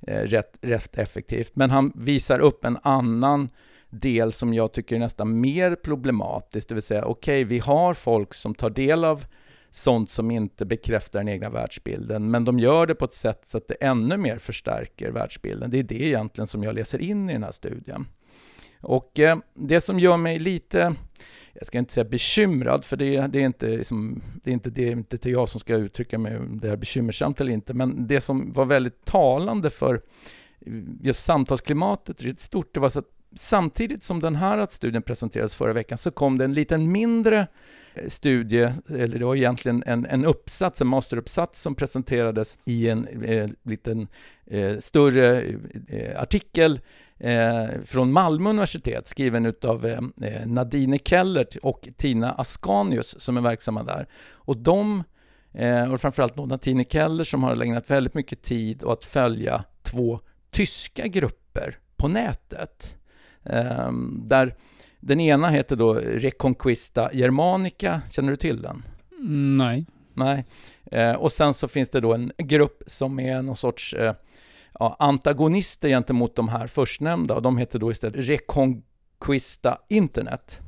Eh, 0.07 0.21
rätt, 0.21 0.59
rätt 0.61 0.99
effektivt. 0.99 1.53
Men 1.55 1.71
han 1.71 1.93
visar 1.95 2.39
upp 2.39 2.65
en 2.65 2.79
annan 2.83 3.49
del 4.01 4.33
som 4.33 4.55
jag 4.55 4.73
tycker 4.73 4.97
är 4.97 5.01
nästan 5.01 5.41
mer 5.41 5.75
problematisk, 5.75 6.69
det 6.69 6.75
vill 6.75 6.83
säga 6.83 7.05
okej, 7.05 7.43
okay, 7.43 7.45
vi 7.45 7.59
har 7.59 7.95
folk 7.95 8.35
som 8.35 8.55
tar 8.55 8.71
del 8.71 9.05
av 9.05 9.25
sånt 9.71 10.11
som 10.11 10.31
inte 10.31 10.65
bekräftar 10.65 11.19
den 11.19 11.29
egna 11.29 11.51
världsbilden, 11.51 12.31
men 12.31 12.45
de 12.45 12.59
gör 12.59 12.87
det 12.87 12.95
på 12.95 13.05
ett 13.05 13.15
sätt 13.15 13.41
så 13.45 13.59
att 13.59 13.69
det 13.69 13.75
ännu 13.75 14.17
mer 14.17 14.39
förstärker 14.39 15.11
världsbilden. 15.11 15.71
Det 15.71 15.79
är 15.79 15.83
det 15.83 16.03
egentligen 16.03 16.47
som 16.47 16.63
jag 16.63 16.75
läser 16.75 17.01
in 17.01 17.31
i 17.31 17.33
den 17.33 17.43
här 17.43 17.51
studien. 17.51 18.07
Och 18.81 19.19
eh, 19.19 19.39
det 19.55 19.81
som 19.81 20.01
gör 20.01 20.17
mig 20.17 20.39
lite, 20.39 20.95
jag 21.53 21.67
ska 21.67 21.79
inte 21.79 21.93
säga 21.93 22.05
bekymrad, 22.05 22.85
för 22.85 22.97
det, 22.97 23.27
det 23.27 23.41
är, 23.41 23.47
inte, 23.47 23.67
liksom, 23.67 24.23
det 24.45 24.51
är 24.51 24.55
inte 24.55 24.71
det, 24.71 24.91
inte 24.91 25.19
till 25.19 25.33
jag 25.33 25.49
som 25.49 25.61
ska 25.61 25.75
uttrycka 25.75 26.19
mig 26.19 26.37
om 26.37 26.61
det 26.61 26.71
är 26.71 26.77
bekymmersamt 26.77 27.41
eller 27.41 27.53
inte, 27.53 27.75
men 27.75 28.07
det 28.07 28.21
som 28.21 28.53
var 28.53 28.65
väldigt 28.65 29.05
talande 29.05 29.71
för 29.71 30.01
just 31.01 31.25
samtalsklimatet 31.25 32.23
i 32.23 32.35
stort, 32.39 32.75
det 32.75 32.81
var 32.81 32.89
så 32.89 32.99
att 32.99 33.16
samtidigt 33.37 34.03
som 34.03 34.21
den 34.21 34.37
här 34.37 34.67
studien 34.71 35.03
presenterades 35.03 35.55
förra 35.55 35.73
veckan 35.73 35.99
så 35.99 36.11
kom 36.11 36.39
det 36.39 36.45
en 36.45 36.55
liten 36.55 36.93
mindre 36.93 37.47
eh, 37.95 38.09
studie, 38.09 38.73
eller 38.89 39.19
det 39.19 39.25
var 39.25 39.37
egentligen 39.37 39.83
en, 39.87 40.07
en 40.07 40.25
uppsats, 40.25 40.81
en 40.81 40.87
masteruppsats 40.87 41.63
som 41.63 41.75
presenterades 41.75 42.59
i 42.65 42.89
en 42.89 43.23
eh, 43.23 43.49
liten 43.63 44.09
eh, 44.47 44.79
större 44.79 45.43
eh, 45.89 46.23
artikel 46.23 46.81
eh, 47.19 47.67
från 47.85 48.13
Malmö 48.13 48.51
universitet 48.51 49.09
skriven 49.09 49.55
av 49.63 49.87
eh, 49.87 50.01
eh, 50.23 50.47
Nadine 50.47 50.99
Kellert 50.99 51.57
och 51.63 51.89
Tina 51.97 52.33
Ascanius 52.33 53.21
som 53.21 53.37
är 53.37 53.41
verksamma 53.41 53.83
där. 53.83 54.07
Och 54.31 54.57
de, 54.57 55.05
eh, 55.53 55.93
och 55.93 56.01
framförallt 56.01 56.37
Nadine 56.37 56.85
Keller 56.85 57.25
som 57.25 57.43
har 57.43 57.63
ägnat 57.63 57.91
väldigt 57.91 58.15
mycket 58.15 58.43
tid 58.43 58.85
åt 58.85 58.99
att 58.99 59.05
följa 59.05 59.65
två 59.83 60.21
tyska 60.51 61.07
grupper 61.07 61.79
på 61.97 62.09
nätet. 62.09 62.96
Um, 63.51 64.23
där 64.25 64.55
den 65.01 65.21
ena 65.21 65.49
heter 65.49 65.77
då 65.77 65.95
Reconquista 65.95 67.11
Germanica, 67.13 68.03
känner 68.11 68.31
du 68.31 68.37
till 68.37 68.63
den? 68.63 68.83
Mm, 69.21 69.57
nej. 69.57 69.87
Nej. 70.15 70.45
Uh, 70.93 71.13
och 71.13 71.33
sen 71.33 71.55
så 71.55 71.69
finns 71.69 71.91
det 71.91 72.01
då 72.01 72.15
en 72.15 72.33
grupp 72.39 72.83
som 72.87 73.21
är 73.21 73.43
någon 73.43 73.57
sorts 73.57 73.95
uh, 73.95 74.13
ja, 74.79 74.97
antagonister 74.99 75.89
gentemot 75.89 76.37
de 76.37 76.49
här 76.49 76.67
förstnämnda, 76.67 77.35
och 77.35 77.43
de 77.43 77.59
heter 77.59 77.79
då 77.79 77.91
istället 77.91 78.29
Reconquista 78.29 79.79
Internet. 79.89 80.61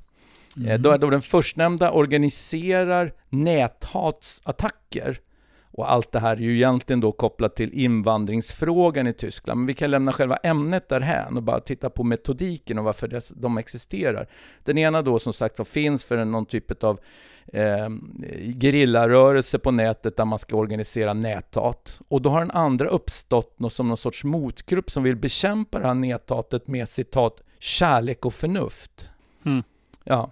Mm. 0.57 0.71
Uh, 0.71 0.79
då, 0.79 0.97
då 0.97 1.11
den 1.11 1.23
förstnämnda 1.23 1.91
organiserar 1.91 3.13
näthatsattacker 3.29 5.21
och 5.79 5.93
allt 5.93 6.13
det 6.13 6.21
här 6.21 6.37
är 6.37 6.41
ju 6.41 6.57
egentligen 6.57 7.01
då 7.01 7.13
kopplat 7.13 7.57
till 7.57 7.73
invandringsfrågan 7.73 9.07
i 9.07 9.13
Tyskland. 9.13 9.61
Men 9.61 9.67
vi 9.67 9.75
kan 9.75 9.91
lämna 9.91 10.13
själva 10.13 10.37
ämnet 10.37 10.89
därhän 10.89 11.37
och 11.37 11.43
bara 11.43 11.61
titta 11.61 11.91
på 11.91 12.05
metodiken 12.05 12.79
och 12.79 12.85
varför 12.85 13.21
de 13.41 13.59
existerar. 13.59 14.29
Den 14.65 14.79
ena 14.79 15.03
då 15.03 15.19
som 15.19 15.33
sagt 15.33 15.57
så 15.57 15.65
finns 15.65 16.05
för 16.05 16.25
någon 16.25 16.47
typ 16.47 16.85
av 16.85 17.01
eh, 17.53 17.89
gerillarörelse 18.61 19.59
på 19.59 19.71
nätet 19.71 20.17
där 20.17 20.25
man 20.25 20.39
ska 20.39 20.57
organisera 20.57 21.15
näthat. 21.15 22.01
Och 22.09 22.23
då 22.23 22.31
har 22.31 22.41
den 22.41 22.51
andra 22.51 22.89
uppstått 22.89 23.59
något 23.59 23.73
som 23.73 23.89
någon 23.89 23.97
sorts 23.97 24.25
motgrupp 24.25 24.91
som 24.91 25.03
vill 25.03 25.17
bekämpa 25.17 25.79
det 25.79 25.87
här 25.87 25.95
näthatet 25.95 26.67
med 26.67 26.89
citat 26.89 27.43
kärlek 27.59 28.27
och 28.27 28.35
förnuft. 28.35 29.11
Mm. 29.45 29.63
Ja. 30.05 30.31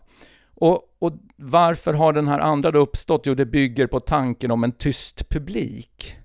Och, 0.54 0.85
och, 0.98 1.12
varför 1.36 1.94
har 1.94 2.12
den 2.12 2.28
här 2.28 2.38
andra 2.38 2.70
då 2.70 2.78
uppstått? 2.78 3.22
Jo, 3.24 3.34
det 3.34 3.46
bygger 3.46 3.86
på 3.86 4.00
tanken 4.00 4.50
om 4.50 4.64
en 4.64 4.72
tyst 4.72 5.28
publik. 5.28 6.16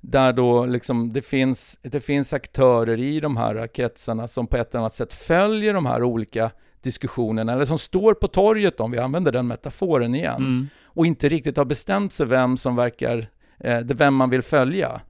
Där 0.00 0.32
då 0.32 0.66
liksom 0.66 1.12
det 1.12 1.22
finns, 1.22 1.78
det 1.82 2.00
finns 2.00 2.32
aktörer 2.32 3.00
i 3.00 3.20
de 3.20 3.36
här 3.36 3.66
kretsarna 3.66 4.28
som 4.28 4.46
på 4.46 4.56
ett 4.56 4.70
eller 4.70 4.80
annat 4.80 4.94
sätt 4.94 5.14
följer 5.14 5.74
de 5.74 5.86
här 5.86 6.02
olika 6.02 6.50
diskussionerna, 6.82 7.52
eller 7.52 7.64
som 7.64 7.78
står 7.78 8.14
på 8.14 8.28
torget 8.28 8.80
om 8.80 8.90
vi 8.90 8.98
använder 8.98 9.32
den 9.32 9.46
metaforen 9.46 10.14
igen, 10.14 10.36
mm. 10.36 10.68
och 10.84 11.06
inte 11.06 11.28
riktigt 11.28 11.56
har 11.56 11.64
bestämt 11.64 12.12
sig 12.12 12.26
vem 12.26 12.56
som 12.56 12.76
verkar, 12.76 13.28
eh, 13.58 13.78
vem 13.84 14.14
man 14.14 14.30
vill 14.30 14.42
följa. 14.42 15.00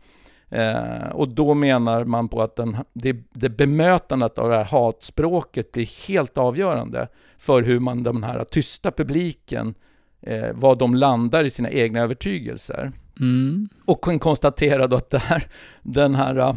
Eh, 0.50 1.08
och 1.12 1.28
då 1.28 1.54
menar 1.54 2.04
man 2.04 2.28
på 2.28 2.42
att 2.42 2.56
den, 2.56 2.76
det, 2.92 3.16
det 3.32 3.48
bemötandet 3.48 4.38
av 4.38 4.50
det 4.50 4.56
här 4.56 4.64
hatspråket 4.64 5.72
blir 5.72 6.08
helt 6.08 6.38
avgörande 6.38 7.08
för 7.38 7.62
hur 7.62 7.80
man, 7.80 8.02
den 8.02 8.24
här 8.24 8.44
tysta 8.44 8.90
publiken, 8.90 9.74
eh, 10.20 10.48
vad 10.52 10.78
de 10.78 10.94
landar 10.94 11.44
i 11.44 11.50
sina 11.50 11.70
egna 11.70 12.00
övertygelser. 12.00 12.92
Mm. 13.20 13.68
Och 13.84 14.04
kan 14.04 14.18
konstatera 14.18 14.86
då 14.86 14.96
att 14.96 15.14
här, 15.14 15.46
den 15.82 16.14
här 16.14 16.38
uh, 16.38 16.54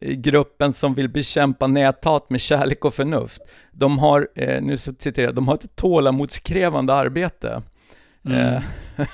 gruppen 0.00 0.72
som 0.72 0.94
vill 0.94 1.08
bekämpa 1.08 1.66
näthat 1.66 2.30
med 2.30 2.40
kärlek 2.40 2.84
och 2.84 2.94
förnuft, 2.94 3.42
de 3.72 3.98
har, 3.98 4.28
eh, 4.34 4.62
nu 4.62 4.76
citerar 4.76 5.26
jag, 5.26 5.34
de 5.34 5.48
har 5.48 5.54
ett 5.54 5.76
tålamodskrävande 5.76 6.94
arbete. 6.94 7.62
Mm. 8.24 8.38
Eh, 8.38 8.62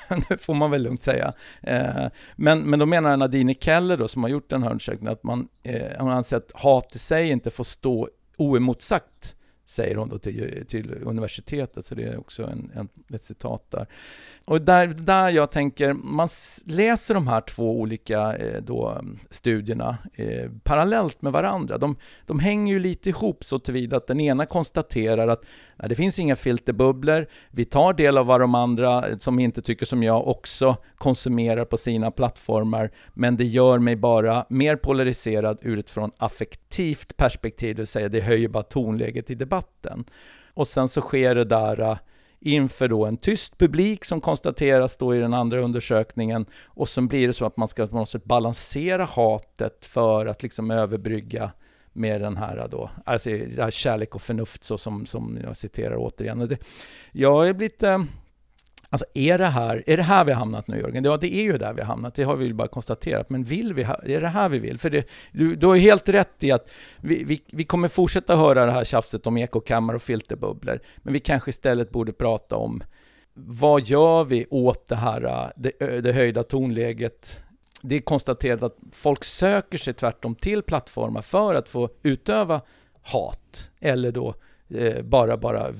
det 0.29 0.37
får 0.37 0.53
man 0.53 0.71
väl 0.71 0.83
lugnt 0.83 1.03
säga. 1.03 1.33
Eh, 1.61 2.07
men, 2.35 2.61
men 2.61 2.79
då 2.79 2.85
menar 2.85 3.17
Nadine 3.17 3.55
Keller 3.59 3.97
då, 3.97 4.07
som 4.07 4.23
har 4.23 4.29
gjort 4.29 4.49
den 4.49 4.63
här 4.63 4.69
undersökningen, 4.69 5.13
att 5.13 5.23
man, 5.23 5.47
eh, 5.63 5.99
hon 5.99 6.11
anser 6.11 6.37
att 6.37 6.51
hat 6.53 6.95
i 6.95 6.99
sig 6.99 7.29
inte 7.29 7.49
får 7.49 7.63
stå 7.63 8.09
oemotsagt 8.37 9.35
säger 9.67 9.95
hon 9.95 10.09
då 10.09 10.17
till, 10.17 10.65
till 10.67 10.93
universitetet, 11.03 11.85
så 11.85 11.95
det 11.95 12.03
är 12.03 12.19
också 12.19 12.43
en, 12.43 12.71
en, 12.75 12.89
ett 13.13 13.23
citat 13.23 13.71
där. 13.71 13.87
Och 14.45 14.61
där, 14.61 14.87
där 14.87 15.29
jag 15.29 15.51
tänker, 15.51 15.93
man 15.93 16.29
läser 16.65 17.13
de 17.13 17.27
här 17.27 17.41
två 17.41 17.79
olika 17.79 18.35
eh, 18.35 18.61
då, 18.61 19.01
studierna 19.29 19.97
eh, 20.13 20.51
parallellt 20.63 21.21
med 21.21 21.31
varandra. 21.33 21.77
De, 21.77 21.95
de 22.25 22.39
hänger 22.39 22.73
ju 22.73 22.79
lite 22.79 23.09
ihop 23.09 23.43
så 23.43 23.59
tillvida 23.59 23.97
att 23.97 24.07
den 24.07 24.19
ena 24.19 24.45
konstaterar 24.45 25.27
att 25.27 25.41
det 25.77 25.95
finns 25.95 26.19
inga 26.19 26.35
filterbubblor, 26.35 27.27
vi 27.51 27.65
tar 27.65 27.93
del 27.93 28.17
av 28.17 28.25
vad 28.25 28.41
de 28.41 28.55
andra 28.55 29.07
eh, 29.07 29.17
som 29.17 29.39
inte 29.39 29.61
tycker 29.61 29.85
som 29.85 30.03
jag 30.03 30.27
också 30.27 30.77
konsumerar 30.97 31.65
på 31.65 31.77
sina 31.77 32.11
plattformar, 32.11 32.91
men 33.13 33.37
det 33.37 33.45
gör 33.45 33.79
mig 33.79 33.95
bara 33.95 34.45
mer 34.49 34.75
polariserad 34.75 35.57
ur 35.61 35.79
ett 35.79 35.89
från 35.89 36.11
affektivt 36.17 37.17
perspektiv, 37.17 37.75
det 37.75 37.81
vill 37.81 37.87
säga 37.87 38.09
det 38.09 38.21
höjer 38.21 38.49
bara 38.49 38.63
tonläget 38.63 39.29
i 39.29 39.35
debatten. 39.35 40.05
Och 40.53 40.67
sen 40.67 40.87
så 40.87 41.01
sker 41.01 41.35
det 41.35 41.45
där 41.45 41.79
eh, 41.79 41.97
inför 42.39 42.87
då 42.87 43.05
en 43.05 43.17
tyst 43.17 43.57
publik 43.57 44.05
som 44.05 44.21
konstateras 44.21 44.97
då 44.97 45.15
i 45.15 45.19
den 45.19 45.33
andra 45.33 45.59
undersökningen 45.59 46.45
och 46.65 46.89
så 46.89 47.01
blir 47.01 47.27
det 47.27 47.33
så 47.33 47.45
att 47.45 47.57
man 47.57 47.67
ska 47.67 47.87
på 47.87 47.95
något 47.95 48.09
sätt 48.09 48.23
balansera 48.23 49.05
hatet 49.05 49.85
för 49.85 50.25
att 50.25 50.43
liksom 50.43 50.71
överbrygga 50.71 51.51
med 51.97 52.21
den 52.21 52.37
här 52.37 52.67
då, 52.71 52.89
alltså 53.05 53.29
här 53.29 53.71
kärlek 53.71 54.15
och 54.15 54.21
förnuft 54.21 54.63
så 54.63 54.77
som, 54.77 55.05
som 55.05 55.39
jag 55.43 55.57
citerar 55.57 55.95
återigen. 55.97 56.39
Det, 56.39 56.57
jag 57.11 57.49
är 57.49 57.53
lite 57.53 58.05
Alltså 58.89 59.05
är 59.13 59.37
det 59.37 59.45
här, 59.45 59.83
är 59.87 59.97
det 59.97 60.03
här 60.03 60.25
vi 60.25 60.31
har 60.31 60.39
hamnat 60.39 60.67
nu 60.67 60.79
Jörgen? 60.79 61.03
Ja, 61.03 61.17
det 61.17 61.35
är 61.35 61.41
ju 61.41 61.57
där 61.57 61.73
vi 61.73 61.81
har 61.81 61.87
hamnat, 61.87 62.15
det 62.15 62.23
har 62.23 62.35
vi 62.35 62.45
ju 62.45 62.53
bara 62.53 62.67
konstaterat. 62.67 63.29
Men 63.29 63.43
vill 63.43 63.73
vi, 63.73 63.81
är 63.83 64.21
det 64.21 64.27
här 64.27 64.49
vi 64.49 64.59
vill? 64.59 64.77
För 64.77 64.89
det, 64.89 65.07
du, 65.31 65.55
du 65.55 65.67
har 65.67 65.75
ju 65.75 65.81
helt 65.81 66.09
rätt 66.09 66.43
i 66.43 66.51
att 66.51 66.69
vi, 67.01 67.23
vi, 67.23 67.41
vi 67.47 67.63
kommer 67.63 67.87
fortsätta 67.87 68.35
höra 68.35 68.65
det 68.65 68.71
här 68.71 68.83
tjafset 68.83 69.27
om 69.27 69.37
ekokammare 69.37 69.95
och 69.95 70.01
filterbubblor. 70.01 70.79
Men 70.97 71.13
vi 71.13 71.19
kanske 71.19 71.49
istället 71.49 71.91
borde 71.91 72.13
prata 72.13 72.55
om 72.55 72.83
vad 73.33 73.83
gör 73.83 74.23
vi 74.23 74.45
åt 74.49 74.87
det 74.87 74.95
här, 74.95 75.23
äh, 75.23 75.49
det, 75.55 75.81
äh, 75.81 76.01
det 76.01 76.13
höjda 76.13 76.43
tonläget? 76.43 77.43
Det 77.81 77.95
är 77.95 78.01
konstaterat 78.01 78.63
att 78.63 78.77
folk 78.91 79.23
söker 79.23 79.77
sig 79.77 79.93
tvärtom 79.93 80.35
till 80.35 80.61
plattformar 80.61 81.21
för 81.21 81.55
att 81.55 81.69
få 81.69 81.89
utöva 82.03 82.61
hat 83.01 83.71
eller 83.79 84.11
då 84.11 84.35
eh, 84.69 85.01
bara, 85.01 85.37
bara 85.37 85.73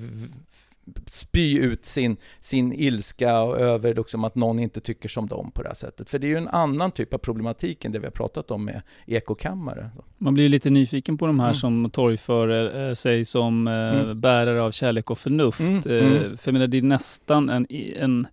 spy 1.05 1.57
ut 1.59 1.85
sin, 1.85 2.17
sin 2.39 2.73
ilska 2.73 3.29
över 3.57 3.95
liksom 3.95 4.23
att 4.23 4.35
någon 4.35 4.59
inte 4.59 4.81
tycker 4.81 5.09
som 5.09 5.27
dem 5.27 5.51
på 5.51 5.61
det 5.61 5.67
här 5.67 5.75
sättet. 5.75 6.09
För 6.09 6.19
det 6.19 6.27
är 6.27 6.29
ju 6.29 6.37
en 6.37 6.47
annan 6.47 6.91
typ 6.91 7.13
av 7.13 7.17
problematik 7.17 7.85
än 7.85 7.91
det 7.91 7.99
vi 7.99 8.05
har 8.05 8.11
pratat 8.11 8.51
om 8.51 8.65
med 8.65 8.81
ekokammare. 9.05 9.89
Man 10.17 10.33
blir 10.33 10.49
lite 10.49 10.69
nyfiken 10.69 11.17
på 11.17 11.27
de 11.27 11.39
här 11.39 11.47
mm. 11.47 11.55
som 11.55 11.89
torgför 11.89 12.77
eh, 12.87 12.93
sig 12.93 13.25
som 13.25 13.67
eh, 13.67 13.73
mm. 13.73 14.21
bärare 14.21 14.61
av 14.61 14.71
kärlek 14.71 15.11
och 15.11 15.19
förnuft. 15.19 15.59
Mm. 15.59 15.75
Eh, 15.85 16.17
mm. 16.17 16.37
för 16.37 16.49
jag 16.49 16.53
menar, 16.53 16.67
det 16.67 16.77
är 16.77 16.81
nästan 16.81 17.49
en, 17.49 17.67
en 17.99 18.27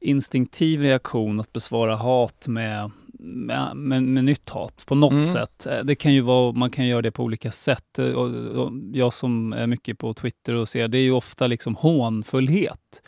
instinktiv 0.00 0.80
reaktion 0.80 1.40
att 1.40 1.52
besvara 1.52 1.96
hat 1.96 2.46
med 2.46 2.90
med, 3.20 3.76
med, 3.76 4.02
med 4.02 4.24
nytt 4.24 4.48
hat 4.48 4.84
på 4.86 4.94
något 4.94 5.12
mm. 5.12 5.24
sätt. 5.24 5.66
Eh, 5.66 5.78
det 5.84 5.94
kan 5.94 6.14
ju 6.14 6.20
vara, 6.20 6.52
man 6.52 6.70
kan 6.70 6.86
göra 6.86 7.02
det 7.02 7.10
på 7.10 7.22
olika 7.22 7.52
sätt. 7.52 7.98
Eh, 7.98 8.10
och, 8.10 8.30
och 8.64 8.72
jag 8.92 9.14
som 9.14 9.52
är 9.52 9.66
mycket 9.66 9.98
på 9.98 10.14
Twitter 10.14 10.54
och 10.54 10.68
ser, 10.68 10.88
det 10.88 10.98
är 10.98 11.02
ju 11.02 11.12
ofta 11.12 11.46
liksom 11.46 11.74
hånfullhet 11.74 13.02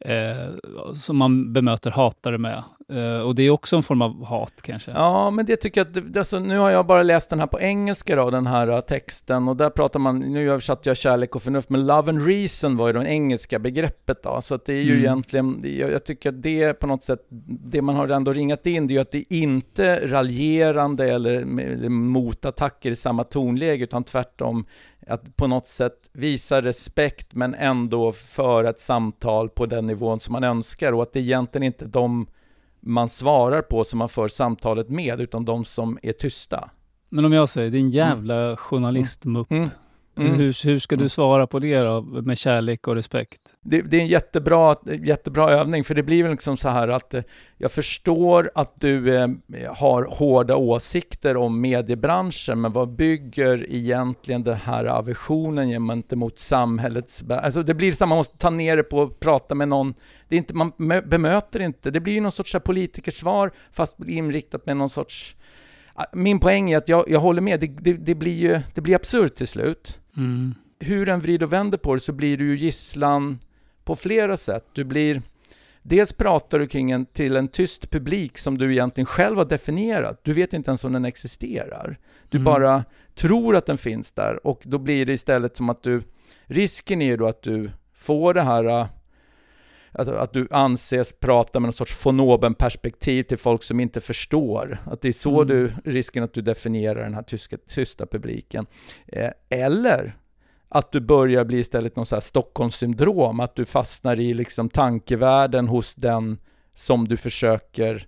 eh, 0.00 0.50
som 0.94 1.16
man 1.16 1.52
bemöter 1.52 1.90
hatare 1.90 2.38
med. 2.38 2.62
Eh, 2.88 3.26
och 3.26 3.34
det 3.34 3.42
är 3.42 3.50
också 3.50 3.76
en 3.76 3.82
form 3.82 4.02
av 4.02 4.24
hat 4.24 4.52
kanske. 4.62 4.90
Ja, 4.90 5.30
men 5.30 5.46
det 5.46 5.56
tycker 5.56 5.80
jag 5.80 6.08
att, 6.08 6.16
alltså, 6.16 6.38
nu 6.38 6.58
har 6.58 6.70
jag 6.70 6.86
bara 6.86 7.02
läst 7.02 7.30
den 7.30 7.40
här 7.40 7.46
på 7.46 7.60
engelska 7.60 8.16
då, 8.16 8.30
den 8.30 8.46
här 8.46 8.68
uh, 8.68 8.80
texten, 8.80 9.48
och 9.48 9.56
där 9.56 9.70
pratar 9.70 9.98
man, 10.00 10.18
nu 10.18 10.50
översatte 10.50 10.90
jag 10.90 10.96
kärlek 10.96 11.36
och 11.36 11.42
förnuft, 11.42 11.68
men 11.68 11.86
love 11.86 12.10
and 12.12 12.26
reason 12.26 12.76
var 12.76 12.86
ju 12.86 12.92
det 12.92 13.08
engelska 13.08 13.58
begreppet 13.58 14.22
då, 14.22 14.40
så 14.42 14.54
att 14.54 14.66
det 14.66 14.72
är 14.72 14.82
ju 14.82 14.92
Mm. 14.92 15.04
egentligen, 15.04 15.60
jag, 15.78 15.90
jag 15.92 16.04
tycker 16.04 16.28
att 16.28 16.42
det 16.42 16.72
på 16.72 16.86
något 16.86 17.04
sätt, 17.04 17.26
det 17.46 17.82
man 17.82 17.96
har 17.96 18.08
ändå 18.08 18.32
ringat 18.32 18.66
in, 18.66 18.86
det 18.86 18.92
är 18.92 18.94
ju 18.94 19.00
att 19.00 19.12
det 19.12 19.18
är 19.18 19.36
inte 19.36 20.08
raljerande 20.08 21.12
eller 21.12 21.44
motattacker 21.88 22.90
i 22.90 22.96
samma 22.96 23.24
tonläge, 23.24 23.84
utan 23.84 24.04
tvärtom 24.04 24.66
att 25.06 25.36
på 25.36 25.46
något 25.46 25.68
sätt 25.68 26.10
visa 26.12 26.62
respekt 26.62 27.34
men 27.34 27.54
ändå 27.54 28.12
föra 28.12 28.70
ett 28.70 28.80
samtal 28.80 29.48
på 29.48 29.66
den 29.66 29.86
nivån 29.86 30.20
som 30.20 30.32
man 30.32 30.44
önskar 30.44 30.92
och 30.92 31.02
att 31.02 31.12
det 31.12 31.20
egentligen 31.20 31.62
inte 31.62 31.84
är 31.84 31.88
de 31.88 32.26
man 32.86 33.08
svarar 33.08 33.62
på 33.62 33.84
som 33.84 33.98
man 33.98 34.08
för 34.08 34.28
samtalet 34.28 34.88
med, 34.88 35.20
utan 35.20 35.44
de 35.44 35.64
som 35.64 35.98
är 36.02 36.12
tysta. 36.12 36.70
Men 37.08 37.24
om 37.24 37.32
jag 37.32 37.48
säger, 37.48 37.70
din 37.70 37.90
jävla 37.90 38.56
journalistmupp. 38.56 39.50
Mm. 39.50 39.70
Mm. 40.16 40.34
Hur, 40.34 40.66
hur 40.66 40.78
ska 40.78 40.96
du 40.96 41.08
svara 41.08 41.46
på 41.46 41.58
det 41.58 41.78
då, 41.78 42.02
med 42.02 42.38
kärlek 42.38 42.88
och 42.88 42.94
respekt? 42.94 43.40
Det, 43.60 43.82
det 43.82 43.96
är 43.96 44.00
en 44.00 44.06
jättebra, 44.06 44.76
jättebra 45.02 45.50
övning, 45.50 45.84
för 45.84 45.94
det 45.94 46.02
blir 46.02 46.22
väl 46.22 46.32
liksom 46.32 46.56
så 46.56 46.68
här 46.68 46.88
att 46.88 47.14
eh, 47.14 47.22
jag 47.58 47.72
förstår 47.72 48.50
att 48.54 48.80
du 48.80 49.14
eh, 49.16 49.28
har 49.68 50.02
hårda 50.02 50.56
åsikter 50.56 51.36
om 51.36 51.60
mediebranschen, 51.60 52.60
men 52.60 52.72
vad 52.72 52.88
bygger 52.88 53.66
egentligen 53.72 54.42
den 54.42 54.56
här 54.56 54.84
aversionen 54.84 55.68
gentemot 55.68 56.38
samhällets... 56.38 57.24
Alltså 57.30 57.62
det 57.62 57.74
blir 57.74 57.92
så 57.92 58.06
man 58.06 58.18
måste 58.18 58.38
ta 58.38 58.50
ner 58.50 58.76
det 58.76 58.82
på 58.82 58.98
och 58.98 59.20
prata 59.20 59.54
med 59.54 59.68
någon. 59.68 59.94
Det 60.28 60.36
är 60.36 60.38
inte, 60.38 60.54
man 60.54 60.72
mö- 60.72 61.08
bemöter 61.08 61.60
inte, 61.60 61.90
det 61.90 62.00
blir 62.00 62.14
ju 62.14 62.20
någon 62.20 62.32
sorts 62.32 62.56
politikersvar, 62.64 63.52
fast 63.72 63.96
inriktat 64.06 64.66
med 64.66 64.76
någon 64.76 64.90
sorts... 64.90 65.36
Ah, 65.94 66.04
Min 66.12 66.40
poäng 66.40 66.70
är 66.70 66.76
att 66.76 66.88
jag, 66.88 67.04
jag 67.08 67.20
håller 67.20 67.42
med, 67.42 67.60
det, 67.60 67.66
det, 67.66 67.92
det 67.92 68.14
blir 68.14 68.32
ju 68.34 68.60
det 68.74 68.80
blir 68.80 68.94
absurt 68.96 69.34
till 69.34 69.46
slut 69.48 70.00
Mm. 70.16 70.54
hur 70.80 71.08
en 71.08 71.20
vrider 71.20 71.46
och 71.46 71.52
vänder 71.52 71.78
på 71.78 71.94
det 71.94 72.00
så 72.00 72.12
blir 72.12 72.36
du 72.36 72.44
ju 72.48 72.56
gisslan 72.56 73.38
på 73.84 73.96
flera 73.96 74.36
sätt. 74.36 74.64
Du 74.72 74.84
blir, 74.84 75.22
dels 75.82 76.12
pratar 76.12 76.58
du 76.58 76.66
kring 76.66 76.90
en, 76.90 77.06
till 77.06 77.36
en 77.36 77.48
tyst 77.48 77.90
publik 77.90 78.38
som 78.38 78.58
du 78.58 78.72
egentligen 78.72 79.06
själv 79.06 79.36
har 79.38 79.44
definierat. 79.44 80.20
Du 80.24 80.32
vet 80.32 80.52
inte 80.52 80.70
ens 80.70 80.84
om 80.84 80.92
den 80.92 81.04
existerar. 81.04 81.98
Du 82.28 82.36
Mm. 82.38 82.44
bara 82.44 82.84
tror 83.14 83.56
att 83.56 83.66
den 83.66 83.78
finns 83.78 84.12
där 84.12 84.46
och 84.46 84.60
då 84.64 84.78
blir 84.78 85.06
det 85.06 85.12
istället 85.12 85.56
som 85.56 85.70
att 85.70 85.82
du, 85.82 86.02
risken 86.46 87.02
är 87.02 87.06
ju 87.06 87.16
då 87.16 87.26
att 87.26 87.42
du 87.42 87.70
får 87.94 88.34
det 88.34 88.42
här 88.42 88.64
äh, 88.64 88.86
att, 89.94 90.08
att 90.08 90.32
du 90.32 90.48
anses 90.50 91.12
prata 91.20 91.60
med 91.60 91.66
någon 91.66 91.72
sorts 91.72 92.06
von 92.06 92.54
perspektiv 92.54 93.22
till 93.22 93.38
folk 93.38 93.62
som 93.62 93.80
inte 93.80 94.00
förstår. 94.00 94.78
Att 94.86 95.00
det 95.00 95.08
är 95.08 95.12
så 95.12 95.42
Mm. 95.42 95.48
du, 95.48 95.90
risken 95.90 96.24
att 96.24 96.32
du 96.34 96.42
definierar 96.42 97.02
den 97.02 97.14
här 97.14 97.22
tyska, 97.22 97.56
tysta 97.68 98.06
publiken. 98.06 98.66
Eh, 99.06 99.30
eller 99.48 100.16
att 100.68 100.92
du 100.92 101.00
börjar 101.00 101.44
bli 101.44 101.58
istället 101.58 101.96
någon 101.96 102.06
så 102.06 102.16
här 102.16 102.20
Stockholmssyndrom, 102.20 103.40
att 103.40 103.54
du 103.56 103.64
fastnar 103.64 104.20
i 104.20 104.34
liksom 104.34 104.68
tankevärlden 104.68 105.68
hos 105.68 105.94
den 105.94 106.38
som 106.74 107.08
du 107.08 107.16
försöker 107.16 108.06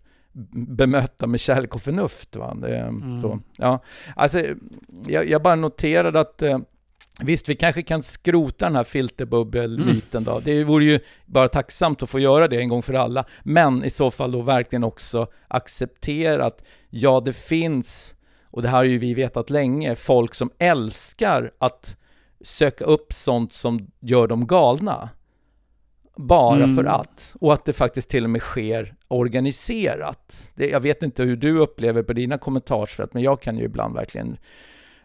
bemöta 0.52 1.26
med 1.26 1.40
kärlek 1.40 1.74
och 1.74 1.80
förnuft. 1.82 2.36
Va? 2.36 2.54
Det, 2.54 2.76
Mm. 2.78 3.20
så, 3.20 3.40
ja. 3.56 3.82
alltså, 4.16 4.42
jag, 5.06 5.28
jag 5.28 5.42
bara 5.42 5.54
noterade 5.54 6.20
att 6.20 6.42
eh, 6.42 6.58
Visst, 7.22 7.48
vi 7.48 7.56
kanske 7.56 7.82
kan 7.82 8.02
skrota 8.02 8.64
den 8.64 8.76
här 8.76 8.84
filterbubbelmyten 8.84 10.24
då. 10.24 10.40
Det 10.44 10.64
vore 10.64 10.84
ju 10.84 10.98
bara 11.26 11.48
tacksamt 11.48 12.02
att 12.02 12.10
få 12.10 12.18
göra 12.18 12.48
det 12.48 12.56
en 12.56 12.68
gång 12.68 12.82
för 12.82 12.94
alla. 12.94 13.24
Men 13.42 13.84
i 13.84 13.90
så 13.90 14.10
fall 14.10 14.32
då 14.32 14.42
verkligen 14.42 14.84
också 14.84 15.26
acceptera 15.48 16.46
att 16.46 16.62
ja, 16.90 17.20
det 17.24 17.32
finns, 17.32 18.14
och 18.50 18.62
det 18.62 18.68
här 18.68 18.76
har 18.76 18.84
ju 18.84 18.98
vi 18.98 19.14
vetat 19.14 19.50
länge, 19.50 19.94
folk 19.94 20.34
som 20.34 20.50
älskar 20.58 21.50
att 21.58 21.96
söka 22.40 22.84
upp 22.84 23.12
sånt 23.12 23.52
som 23.52 23.90
gör 24.00 24.26
dem 24.26 24.46
galna. 24.46 25.08
Bara 26.16 26.62
Mm. 26.64 26.76
för 26.76 26.84
att. 26.84 27.36
Och 27.40 27.52
att 27.52 27.64
det 27.64 27.72
faktiskt 27.72 28.10
till 28.10 28.24
och 28.24 28.30
med 28.30 28.40
sker 28.42 28.94
organiserat. 29.08 30.52
Det, 30.54 30.68
jag 30.70 30.80
vet 30.80 31.02
inte 31.02 31.22
hur 31.22 31.36
du 31.36 31.58
upplever 31.58 32.02
på 32.02 32.12
dina 32.12 32.38
kommentarsfält, 32.38 33.14
men 33.14 33.22
jag 33.22 33.40
kan 33.40 33.58
ju 33.58 33.64
ibland 33.64 33.94
verkligen 33.94 34.36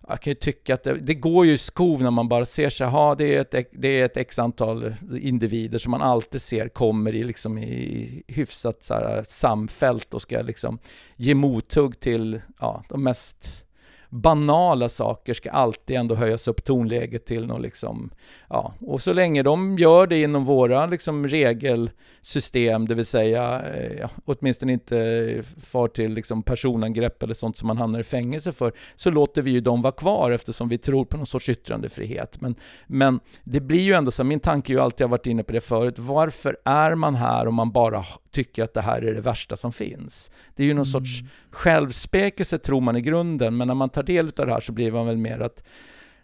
jag 0.07 0.21
kan 0.21 0.31
ju 0.31 0.35
tycka 0.35 0.73
att 0.73 0.83
det, 0.83 0.93
det 0.93 1.13
går 1.13 1.45
ju 1.45 1.53
i 1.53 1.57
skov 1.57 2.03
när 2.03 2.11
man 2.11 2.27
bara 2.27 2.45
ser 2.45 2.69
sig, 2.69 2.87
"Ha, 2.87 3.15
det 3.15 3.35
är, 3.35 3.41
ett, 3.41 3.67
det 3.71 3.87
är 3.87 4.05
ett 4.05 4.17
x 4.17 4.39
antal 4.39 4.95
individer 5.21 5.77
som 5.77 5.91
man 5.91 6.01
alltid 6.01 6.41
ser 6.41 6.67
kommer 6.67 7.15
i, 7.15 7.23
liksom 7.23 7.57
i 7.57 8.23
hyfsat 8.27 8.83
så 8.83 8.93
här, 8.93 9.23
samfällt 9.23 10.13
och 10.13 10.21
ska 10.21 10.41
liksom 10.41 10.79
ge 11.15 11.33
mothugg 11.33 11.99
till 11.99 12.41
ja, 12.59 12.83
de 12.89 13.03
mest 13.03 13.65
banala 14.11 14.89
saker 14.89 15.33
ska 15.33 15.51
alltid 15.51 15.97
ändå 15.97 16.15
höjas 16.15 16.47
upp 16.47 16.63
tonläget 16.63 17.25
till 17.25 17.47
något 17.47 17.61
liksom, 17.61 18.11
ja, 18.49 18.73
och 18.79 19.01
så 19.01 19.13
länge 19.13 19.43
de 19.43 19.77
gör 19.77 20.07
det 20.07 20.21
inom 20.21 20.45
våra 20.45 20.85
liksom 20.85 21.27
regelsystem, 21.27 22.87
det 22.87 22.95
vill 22.95 23.05
säga 23.05 23.61
eh, 23.61 23.99
ja, 23.99 24.09
åtminstone 24.25 24.73
inte 24.73 25.43
far 25.61 25.87
till 25.87 26.13
liksom 26.13 26.43
personangrepp 26.43 27.23
eller 27.23 27.33
sånt 27.33 27.57
som 27.57 27.67
man 27.67 27.77
hamnar 27.77 27.99
i 27.99 28.03
fängelse 28.03 28.51
för, 28.51 28.73
så 28.95 29.09
låter 29.09 29.41
vi 29.41 29.51
ju 29.51 29.61
dem 29.61 29.81
vara 29.81 29.93
kvar 29.93 30.31
eftersom 30.31 30.69
vi 30.69 30.77
tror 30.77 31.05
på 31.05 31.17
någon 31.17 31.25
sorts 31.25 31.49
yttrandefrihet. 31.49 32.41
Men, 32.41 32.55
men 32.87 33.19
det 33.43 33.59
blir 33.59 33.81
ju 33.81 33.93
ändå 33.93 34.11
så, 34.11 34.23
min 34.23 34.39
tanke 34.39 34.73
är 34.73 34.75
ju 34.75 34.81
alltid, 34.81 35.01
jag 35.01 35.07
har 35.07 35.11
varit 35.11 35.27
inne 35.27 35.43
på 35.43 35.51
det 35.51 35.61
förut, 35.61 35.99
varför 35.99 36.57
är 36.65 36.95
man 36.95 37.15
här 37.15 37.47
om 37.47 37.55
man 37.55 37.71
bara 37.71 38.05
tycker 38.31 38.63
att 38.63 38.73
det 38.73 38.81
här 38.81 39.01
är 39.01 39.13
det 39.13 39.21
värsta 39.21 39.55
som 39.55 39.73
finns? 39.73 40.31
Det 40.55 40.63
är 40.63 40.67
ju 40.67 40.73
någon 40.73 40.85
sorts 40.85 41.23
självspäkelse 41.51 42.57
tror 42.57 42.81
man 42.81 42.95
i 42.95 43.01
grunden, 43.01 43.57
men 43.57 43.67
när 43.67 43.75
man 43.75 43.89
tar 43.89 44.03
del 44.03 44.25
av 44.25 44.45
det 44.45 44.53
här 44.53 44.59
så 44.59 44.71
blir 44.71 44.91
man 44.91 45.05
väl 45.05 45.17
mer 45.17 45.39
att 45.39 45.63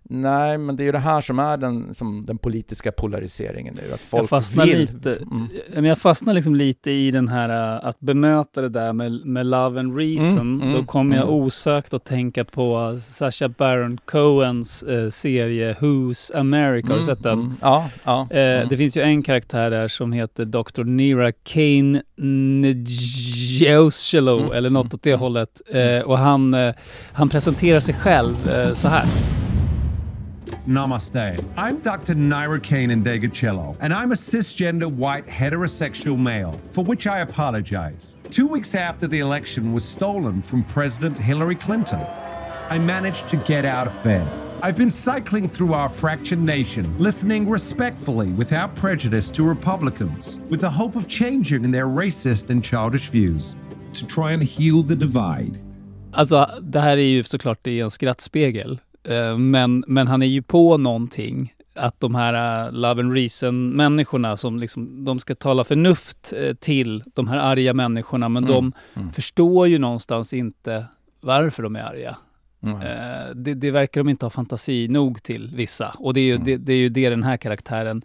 Nej, 0.10 0.58
men 0.58 0.76
det 0.76 0.84
är 0.84 0.86
ju 0.86 0.92
det 0.92 1.00
här 1.00 1.22
som 1.22 1.40
är 1.40 1.58
den, 1.58 1.94
som 1.94 2.26
den 2.26 2.38
politiska 2.38 2.92
polariseringen 2.92 3.74
nu, 3.74 3.94
att 3.94 4.00
folk 4.02 4.22
jag 4.24 4.30
fastnar 4.30 4.66
vill... 4.66 4.80
lite, 4.80 5.18
Mm. 5.74 5.86
jag 5.86 5.98
fastnar 5.98 6.34
liksom 6.34 6.56
lite 6.56 6.92
i 6.92 7.12
den 7.12 7.28
här 7.28 7.76
äh, 7.76 7.88
att 7.88 8.00
bemöta 8.00 8.62
det 8.62 8.70
där 8.70 8.94
med, 8.94 9.26
med 9.26 9.46
love 9.46 9.80
and 9.80 9.98
reason. 9.98 10.38
Mm, 10.42 10.62
mm, 10.62 10.74
Då 10.74 10.84
kommer 10.84 11.16
jag 11.16 11.24
mm. 11.28 11.36
osökt 11.36 11.94
att 11.94 12.06
tänka 12.06 12.44
på 12.44 12.98
Sacha 13.00 13.50
Baron 13.50 13.98
Cohens 14.06 14.84
eh, 14.84 15.10
serie 15.10 15.74
Who's 15.80 16.38
America. 16.40 16.88
Har 16.92 16.98
du 17.00 17.04
sett 17.06 17.24
den? 17.24 17.40
Mm. 17.40 17.54
Ja, 17.62 17.90
ja. 18.04 18.28
Eh, 18.32 18.40
mm. 18.40 18.68
Det 18.70 18.78
finns 18.78 18.98
ju 18.98 19.02
en 19.02 19.22
karaktär 19.22 19.70
där 19.72 19.88
som 19.88 20.12
heter 20.12 20.46
Dr. 20.46 20.84
Nira 20.84 21.32
Kane 21.32 22.02
Njoselo, 23.22 24.40
Mm. 24.40 24.52
eller 24.52 24.70
något 24.70 24.94
åt 24.94 25.04
det 25.04 25.16
hållet. 25.16 25.62
Eh, 25.74 26.00
och 26.02 26.18
han, 26.18 26.56
han 27.12 27.30
presenterar 27.30 27.80
sig 27.80 27.94
själv 27.94 28.36
så 28.74 28.88
här. 28.88 29.04
Namaste. 30.68 31.42
I'm 31.56 31.80
Dr. 31.80 32.14
Naira 32.14 32.62
Kane 32.62 32.90
Ndegecello, 32.90 33.78
and 33.80 33.94
I'm 33.94 34.12
a 34.12 34.16
cisgender 34.16 34.92
white 34.92 35.26
heterosexual 35.26 36.20
male, 36.20 36.60
for 36.70 36.84
which 36.84 37.08
I 37.08 37.20
apologize. 37.20 38.18
Two 38.30 38.48
weeks 38.48 38.76
after 38.76 39.08
the 39.08 39.20
election 39.20 39.72
was 39.72 39.86
stolen 39.86 40.42
from 40.42 40.64
President 40.66 41.18
Hillary 41.18 41.56
Clinton, 41.56 42.06
I 42.70 42.80
managed 42.80 43.30
to 43.30 43.38
get 43.38 43.64
out 43.64 43.88
of 43.88 44.04
bed. 44.04 44.30
I've 44.62 44.76
been 44.76 44.92
cycling 44.92 45.48
through 45.48 45.74
our 45.74 45.88
fractured 45.88 46.42
nation, 46.42 46.98
listening 46.98 47.50
respectfully 47.50 48.32
without 48.32 48.76
prejudice 48.76 49.32
to 49.32 49.44
Republicans, 49.44 50.42
with 50.50 50.60
the 50.60 50.70
hope 50.70 50.98
of 50.98 51.08
changing 51.08 51.72
their 51.72 51.88
racist 51.88 52.50
and 52.50 52.62
childish 52.62 53.10
views, 53.10 53.56
to 53.94 54.06
try 54.06 54.34
and 54.34 54.44
heal 54.44 54.84
the 54.84 54.96
divide. 54.96 55.64
Alltså 56.12 56.50
det 56.62 56.80
här 56.80 56.98
är 56.98 57.02
ju 57.02 57.24
såklart 57.24 57.60
det 57.62 57.80
en 57.80 57.92
skrattspegel. 57.92 58.80
Eh, 59.08 59.38
men, 59.38 59.84
men 59.88 60.08
han 60.08 60.22
är 60.22 60.28
ju 60.28 60.42
på 60.42 60.78
någonting. 60.78 61.54
Att 61.76 62.00
de 62.00 62.16
här 62.16 62.66
uh, 62.68 62.74
Love 62.74 63.02
and 63.02 63.14
Reason-människorna 63.14 64.38
som 64.38 64.60
liksom, 64.60 65.06
de 65.06 65.20
ska 65.20 65.36
tala 65.36 65.64
förnuft 65.64 66.34
eh, 66.38 66.54
till 66.54 67.04
de 67.16 67.28
här 67.28 67.38
arga 67.38 67.74
människorna, 67.74 68.30
men 68.30 68.44
Mm, 68.44 68.54
de 68.56 68.74
mm. 69.00 69.12
förstår 69.12 69.68
ju 69.68 69.78
någonstans 69.80 70.34
inte 70.34 70.86
varför 71.22 71.64
de 71.64 71.76
är 71.76 71.82
arga. 71.84 72.18
Mm. 72.64 72.76
Eh, 72.76 73.36
det, 73.36 73.54
det 73.54 73.72
verkar 73.72 74.02
de 74.02 74.10
inte 74.10 74.26
ha 74.26 74.30
fantasi 74.30 74.88
nog 74.88 75.24
till, 75.24 75.52
vissa. 75.56 75.96
Och 76.00 76.14
det 76.14 76.20
är 76.20 76.26
ju, 76.26 76.34
Mm. 76.36 76.46
det, 76.46 76.58
det 76.58 76.74
är 76.74 76.78
ju 76.78 76.90
det 76.90 77.10
den 77.10 77.24
här 77.24 77.38
karaktären, 77.38 78.02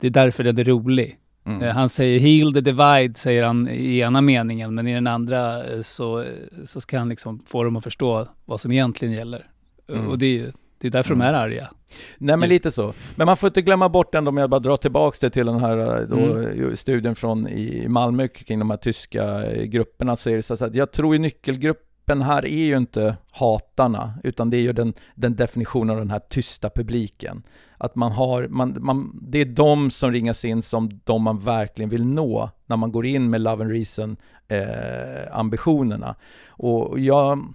det 0.00 0.06
är 0.06 0.10
därför 0.10 0.44
den 0.44 0.58
är 0.58 0.64
rolig. 0.64 1.18
Mm. 1.46 1.62
Eh, 1.62 1.74
Han 1.74 1.88
säger 1.88 2.20
heal 2.20 2.54
the 2.54 2.60
divide, 2.60 3.18
säger 3.18 3.44
han 3.44 3.68
i 3.68 3.98
ena 3.98 4.20
meningen, 4.20 4.74
men 4.74 4.86
i 4.86 4.94
den 4.94 5.06
andra 5.06 5.64
eh, 5.64 5.82
så, 5.82 6.24
så 6.64 6.80
ska 6.80 6.98
han 6.98 7.08
liksom 7.08 7.42
få 7.46 7.64
dem 7.64 7.76
att 7.76 7.84
förstå 7.84 8.28
vad 8.44 8.60
som 8.60 8.72
egentligen 8.72 9.14
gäller. 9.14 9.46
Mm. 9.88 10.08
Och 10.08 10.18
det 10.18 10.52
det 10.78 10.88
är 10.88 10.92
därför 10.92 11.14
Mm. 11.14 11.26
de 11.26 11.34
är 11.34 11.38
arga. 11.38 11.70
Nej 12.18 12.36
men 12.36 12.48
lite 12.48 12.70
så. 12.70 12.92
Men 13.16 13.26
man 13.26 13.36
får 13.36 13.46
inte 13.46 13.62
glömma 13.62 13.88
bort 13.88 14.14
ändå, 14.14 14.28
om 14.28 14.36
jag 14.36 14.50
bara 14.50 14.60
drar 14.60 14.76
tillbaks 14.76 15.18
det 15.18 15.30
till 15.30 15.46
den 15.46 15.60
här 15.60 15.78
eh, 16.00 16.08
då, 16.08 16.16
Mm. 16.16 16.76
studien 16.76 17.14
från 17.14 17.48
i 17.48 17.88
Malmö 17.88 18.28
kring 18.28 18.58
de 18.58 18.70
här 18.70 18.76
tyska 18.76 19.46
eh, 19.46 19.62
grupperna, 19.64 20.16
så 20.16 20.30
är 20.30 20.36
det 20.36 20.42
så 20.42 20.64
att 20.64 20.74
jag 20.74 20.92
tror 20.92 21.14
i 21.16 21.18
nyckelgrupp 21.18 21.90
gruppen 22.06 22.22
här 22.22 22.44
är 22.44 22.64
ju 22.64 22.76
inte 22.76 23.16
hatarna, 23.32 24.14
utan 24.24 24.50
det 24.50 24.56
är 24.56 24.60
ju 24.60 24.72
den, 24.72 24.94
den 25.14 25.36
definitionen 25.36 25.90
av 25.90 25.96
den 25.96 26.10
här 26.10 26.20
tysta 26.28 26.70
publiken. 26.70 27.42
Att 27.78 27.94
man 27.94 28.12
har, 28.12 28.48
man, 28.48 28.76
man, 28.80 29.18
det 29.22 29.38
är 29.40 29.44
de 29.44 29.90
som 29.90 30.12
ringas 30.12 30.44
in 30.44 30.62
som 30.62 31.00
de 31.04 31.22
man 31.22 31.38
verkligen 31.38 31.88
vill 31.88 32.04
nå 32.04 32.50
när 32.66 32.76
man 32.76 32.92
går 32.92 33.06
in 33.06 33.30
med 33.30 33.40
Love 33.40 33.64
and 33.64 33.72
Reason 33.72 34.16
eh. 34.48 36.14
Och 36.56 37.00
jag, 37.00 37.54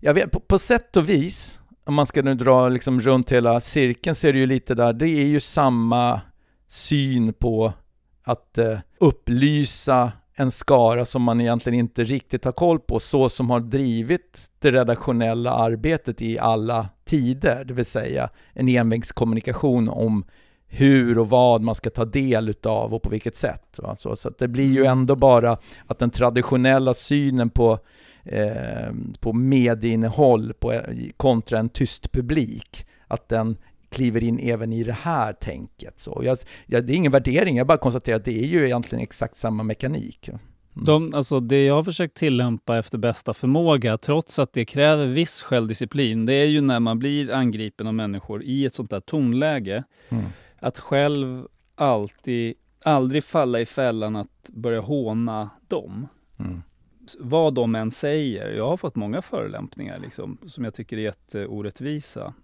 jag 0.00 0.14
vet, 0.14 0.30
på, 0.30 0.40
på 0.40 0.58
sätt 0.58 0.96
och 0.96 1.08
vis, 1.08 1.60
om 1.84 1.94
man 1.94 2.06
ska 2.06 2.22
nu 2.22 2.34
dra 2.34 2.68
liksom 2.68 3.00
runt 3.00 3.32
hela 3.32 3.60
cirkeln, 3.60 4.14
så 4.14 4.26
är 4.26 4.32
det 4.32 4.38
ju 4.38 4.46
lite 4.46 4.74
där, 4.74 4.92
det 4.92 5.08
är 5.08 5.26
ju 5.26 5.40
samma 5.40 6.20
syn 6.66 7.32
på 7.32 7.72
att 8.22 8.58
eh, 8.58 8.78
upplysa 9.00 10.12
en 10.34 10.50
skara 10.50 11.04
som 11.04 11.22
man 11.22 11.40
egentligen 11.40 11.78
inte 11.78 12.04
riktigt 12.04 12.44
har 12.44 12.52
koll 12.52 12.80
på, 12.80 12.98
så 12.98 13.28
som 13.28 13.50
har 13.50 13.60
drivit 13.60 14.50
det 14.58 14.70
redaktionella 14.70 15.52
arbetet 15.52 16.22
i 16.22 16.38
alla 16.38 16.88
tider, 17.04 17.64
det 17.64 17.74
vill 17.74 17.84
säga 17.84 18.28
en 18.52 18.68
envägskommunikation 18.68 19.88
om 19.88 20.24
hur 20.68 21.18
och 21.18 21.28
vad 21.28 21.62
man 21.62 21.74
ska 21.74 21.90
ta 21.90 22.04
del 22.04 22.48
utav 22.48 22.94
och 22.94 23.02
på 23.02 23.10
vilket 23.10 23.36
sätt. 23.36 23.78
Så, 23.98 24.16
så 24.16 24.30
det 24.38 24.48
blir 24.48 24.72
ju 24.72 24.84
ändå 24.84 25.16
bara 25.16 25.58
att 25.86 25.98
den 25.98 26.10
traditionella 26.10 26.94
synen 26.94 27.50
på, 27.50 27.78
eh, 28.26 28.92
på 29.20 29.32
medieinnehåll 29.32 30.52
på, 30.52 30.80
kontra 31.16 31.58
en 31.58 31.68
tyst 31.68 32.12
publik, 32.12 32.86
att 33.06 33.28
den 33.28 33.56
kliver 33.88 34.22
in 34.22 34.38
även 34.38 34.72
i 34.72 34.84
det 34.84 34.92
här 34.92 35.32
tänket. 35.32 35.98
Så 35.98 36.20
jag, 36.24 36.38
jag, 36.66 36.86
det 36.86 36.92
är 36.92 36.96
ingen 36.96 37.12
värdering, 37.12 37.56
jag 37.56 37.66
bara 37.66 37.78
konstaterar 37.78 38.16
att 38.16 38.24
det 38.24 38.38
är 38.38 38.46
ju 38.46 38.64
egentligen 38.64 39.02
exakt 39.02 39.36
samma 39.36 39.62
mekanik. 39.62 40.28
Mm. 40.28 40.84
De, 40.84 41.14
alltså 41.14 41.40
det 41.40 41.64
jag 41.64 41.74
har 41.74 41.82
försökt 41.82 42.16
tillämpa 42.16 42.78
efter 42.78 42.98
bästa 42.98 43.34
förmåga, 43.34 43.98
trots 43.98 44.38
att 44.38 44.52
det 44.52 44.64
kräver 44.64 45.06
viss 45.06 45.42
självdisciplin, 45.42 46.26
det 46.26 46.34
är 46.34 46.44
ju 46.44 46.60
när 46.60 46.80
man 46.80 46.98
blir 46.98 47.32
angripen 47.32 47.86
av 47.86 47.94
människor 47.94 48.42
i 48.42 48.66
ett 48.66 48.74
sånt 48.74 48.90
där 48.90 49.00
tonläge, 49.00 49.84
mm. 50.08 50.24
att 50.58 50.78
själv 50.78 51.46
alltid, 51.74 52.54
aldrig 52.82 53.24
falla 53.24 53.60
i 53.60 53.66
fällan 53.66 54.16
att 54.16 54.48
börja 54.48 54.80
håna 54.80 55.50
dem. 55.68 56.08
Mm. 56.38 56.62
Vad 57.18 57.54
de 57.54 57.74
än 57.74 57.90
säger. 57.90 58.50
Jag 58.50 58.68
har 58.68 58.76
fått 58.76 58.94
många 58.94 59.22
förolämpningar 59.22 59.98
liksom, 59.98 60.38
som 60.46 60.64
jag 60.64 60.74
tycker 60.74 60.96
är 60.96 61.00
jätteorättvisa. 61.00 62.34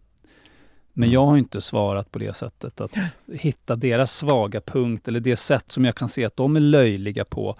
Men 0.92 1.10
jag 1.10 1.26
har 1.26 1.36
inte 1.36 1.60
svarat 1.60 2.12
på 2.12 2.18
det 2.18 2.36
sättet, 2.36 2.80
att 2.80 2.96
hitta 3.32 3.76
deras 3.76 4.16
svaga 4.16 4.60
punkt 4.60 5.08
eller 5.08 5.20
det 5.20 5.36
sätt 5.36 5.72
som 5.72 5.84
jag 5.84 5.94
kan 5.94 6.08
se 6.08 6.24
att 6.24 6.36
de 6.36 6.56
är 6.56 6.60
löjliga 6.60 7.24
på 7.24 7.58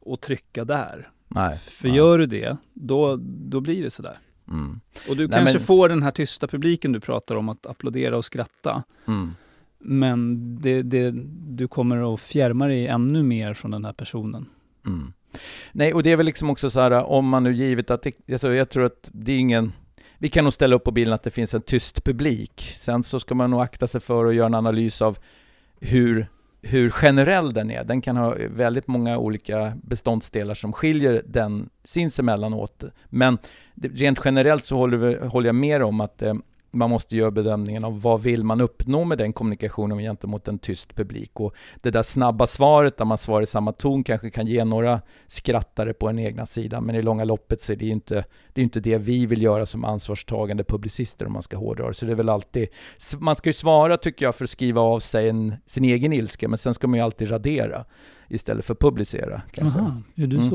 och 0.00 0.20
trycka 0.20 0.64
där. 0.64 1.08
Nej, 1.28 1.58
För 1.58 1.88
nej. 1.88 1.96
gör 1.96 2.18
du 2.18 2.26
det, 2.26 2.56
då, 2.72 3.18
då 3.22 3.60
blir 3.60 3.82
det 3.82 3.90
sådär. 3.90 4.18
Mm. 4.48 4.80
Och 5.08 5.16
du 5.16 5.28
nej, 5.28 5.38
kanske 5.38 5.58
men... 5.58 5.66
får 5.66 5.88
den 5.88 6.02
här 6.02 6.10
tysta 6.10 6.46
publiken 6.46 6.92
du 6.92 7.00
pratar 7.00 7.36
om 7.36 7.48
att 7.48 7.66
applådera 7.66 8.16
och 8.16 8.24
skratta. 8.24 8.82
Mm. 9.06 9.34
Men 9.78 10.38
det, 10.60 10.82
det, 10.82 11.10
du 11.48 11.68
kommer 11.68 12.14
att 12.14 12.20
fjärma 12.20 12.66
dig 12.66 12.86
ännu 12.86 13.22
mer 13.22 13.54
från 13.54 13.70
den 13.70 13.84
här 13.84 13.92
personen. 13.92 14.46
Mm. 14.86 15.12
Nej, 15.72 15.94
och 15.94 16.02
det 16.02 16.10
är 16.12 16.16
väl 16.16 16.26
liksom 16.26 16.50
också 16.50 16.70
så 16.70 16.80
här, 16.80 16.90
om 16.90 17.28
man 17.28 17.42
nu 17.42 17.52
givet 17.52 17.90
att, 17.90 18.02
det, 18.02 18.32
alltså 18.32 18.52
jag 18.52 18.70
tror 18.70 18.84
att 18.84 19.10
det 19.12 19.32
är 19.32 19.38
ingen 19.38 19.72
vi 20.22 20.28
kan 20.28 20.44
nog 20.44 20.52
ställa 20.52 20.76
upp 20.76 20.84
på 20.84 20.90
bilden 20.90 21.14
att 21.14 21.22
det 21.22 21.30
finns 21.30 21.54
en 21.54 21.62
tyst 21.62 22.04
publik. 22.04 22.72
Sen 22.76 23.02
så 23.02 23.20
ska 23.20 23.34
man 23.34 23.50
nog 23.50 23.60
akta 23.60 23.86
sig 23.86 24.00
för 24.00 24.26
att 24.26 24.34
göra 24.34 24.46
en 24.46 24.54
analys 24.54 25.02
av 25.02 25.18
hur, 25.80 26.26
hur 26.62 26.90
generell 26.90 27.52
den 27.52 27.70
är. 27.70 27.84
Den 27.84 28.00
kan 28.00 28.16
ha 28.16 28.36
väldigt 28.50 28.88
många 28.88 29.18
olika 29.18 29.72
beståndsdelar 29.82 30.54
som 30.54 30.72
skiljer 30.72 31.22
den 31.26 31.68
sinsemellan 31.84 32.54
åt. 32.54 32.84
Men 33.08 33.38
rent 33.74 34.20
generellt 34.24 34.64
så 34.64 34.76
håller, 34.76 35.26
håller 35.26 35.48
jag 35.48 35.54
med 35.54 35.82
om 35.82 36.00
att 36.00 36.22
eh, 36.22 36.34
man 36.72 36.90
måste 36.90 37.16
göra 37.16 37.30
bedömningen 37.30 37.84
av 37.84 38.02
vad 38.02 38.22
vill 38.22 38.44
man 38.44 38.60
uppnå 38.60 39.04
med 39.04 39.18
den 39.18 39.32
kommunikationen 39.32 39.98
gentemot 39.98 40.48
en 40.48 40.58
tyst 40.58 40.94
publik. 40.94 41.40
Och 41.40 41.54
det 41.80 41.90
där 41.90 42.02
snabba 42.02 42.46
svaret 42.46 42.96
där 42.96 43.04
man 43.04 43.18
svarar 43.18 43.42
i 43.42 43.46
samma 43.46 43.72
ton 43.72 44.04
kanske 44.04 44.30
kan 44.30 44.46
ge 44.46 44.64
några 44.64 45.00
skrattare 45.26 45.92
på 45.92 46.06
den 46.06 46.18
egna 46.18 46.46
sidan, 46.46 46.84
men 46.84 46.94
i 46.94 47.02
långa 47.02 47.24
loppet 47.24 47.62
så 47.62 47.72
är 47.72 47.76
det 47.76 47.84
ju 47.84 47.92
inte 47.92 48.24
det, 48.52 48.60
är 48.60 48.62
inte 48.62 48.80
det 48.80 48.98
vi 48.98 49.26
vill 49.26 49.42
göra 49.42 49.66
som 49.66 49.84
ansvarstagande 49.84 50.64
publicister 50.64 51.26
om 51.26 51.32
man 51.32 51.42
ska 51.42 51.56
hårdra 51.56 51.88
det. 51.88 51.94
Så 51.94 52.06
det 52.06 52.12
är 52.12 52.16
väl 52.16 52.28
alltid, 52.28 52.68
man 53.18 53.36
ska 53.36 53.48
ju 53.48 53.54
svara 53.54 53.96
tycker 53.96 54.24
jag 54.24 54.34
för 54.34 54.44
att 54.44 54.50
skriva 54.50 54.80
av 54.80 55.00
sig 55.00 55.28
en, 55.28 55.54
sin 55.66 55.84
egen 55.84 56.12
ilska, 56.12 56.48
men 56.48 56.58
sen 56.58 56.74
ska 56.74 56.86
man 56.86 56.98
ju 56.98 57.04
alltid 57.04 57.30
radera 57.30 57.84
istället 58.28 58.64
för 58.64 58.74
publicera. 58.74 59.42
Jaha, 59.52 60.02
är 60.14 60.26
du 60.26 60.36
mm. 60.36 60.50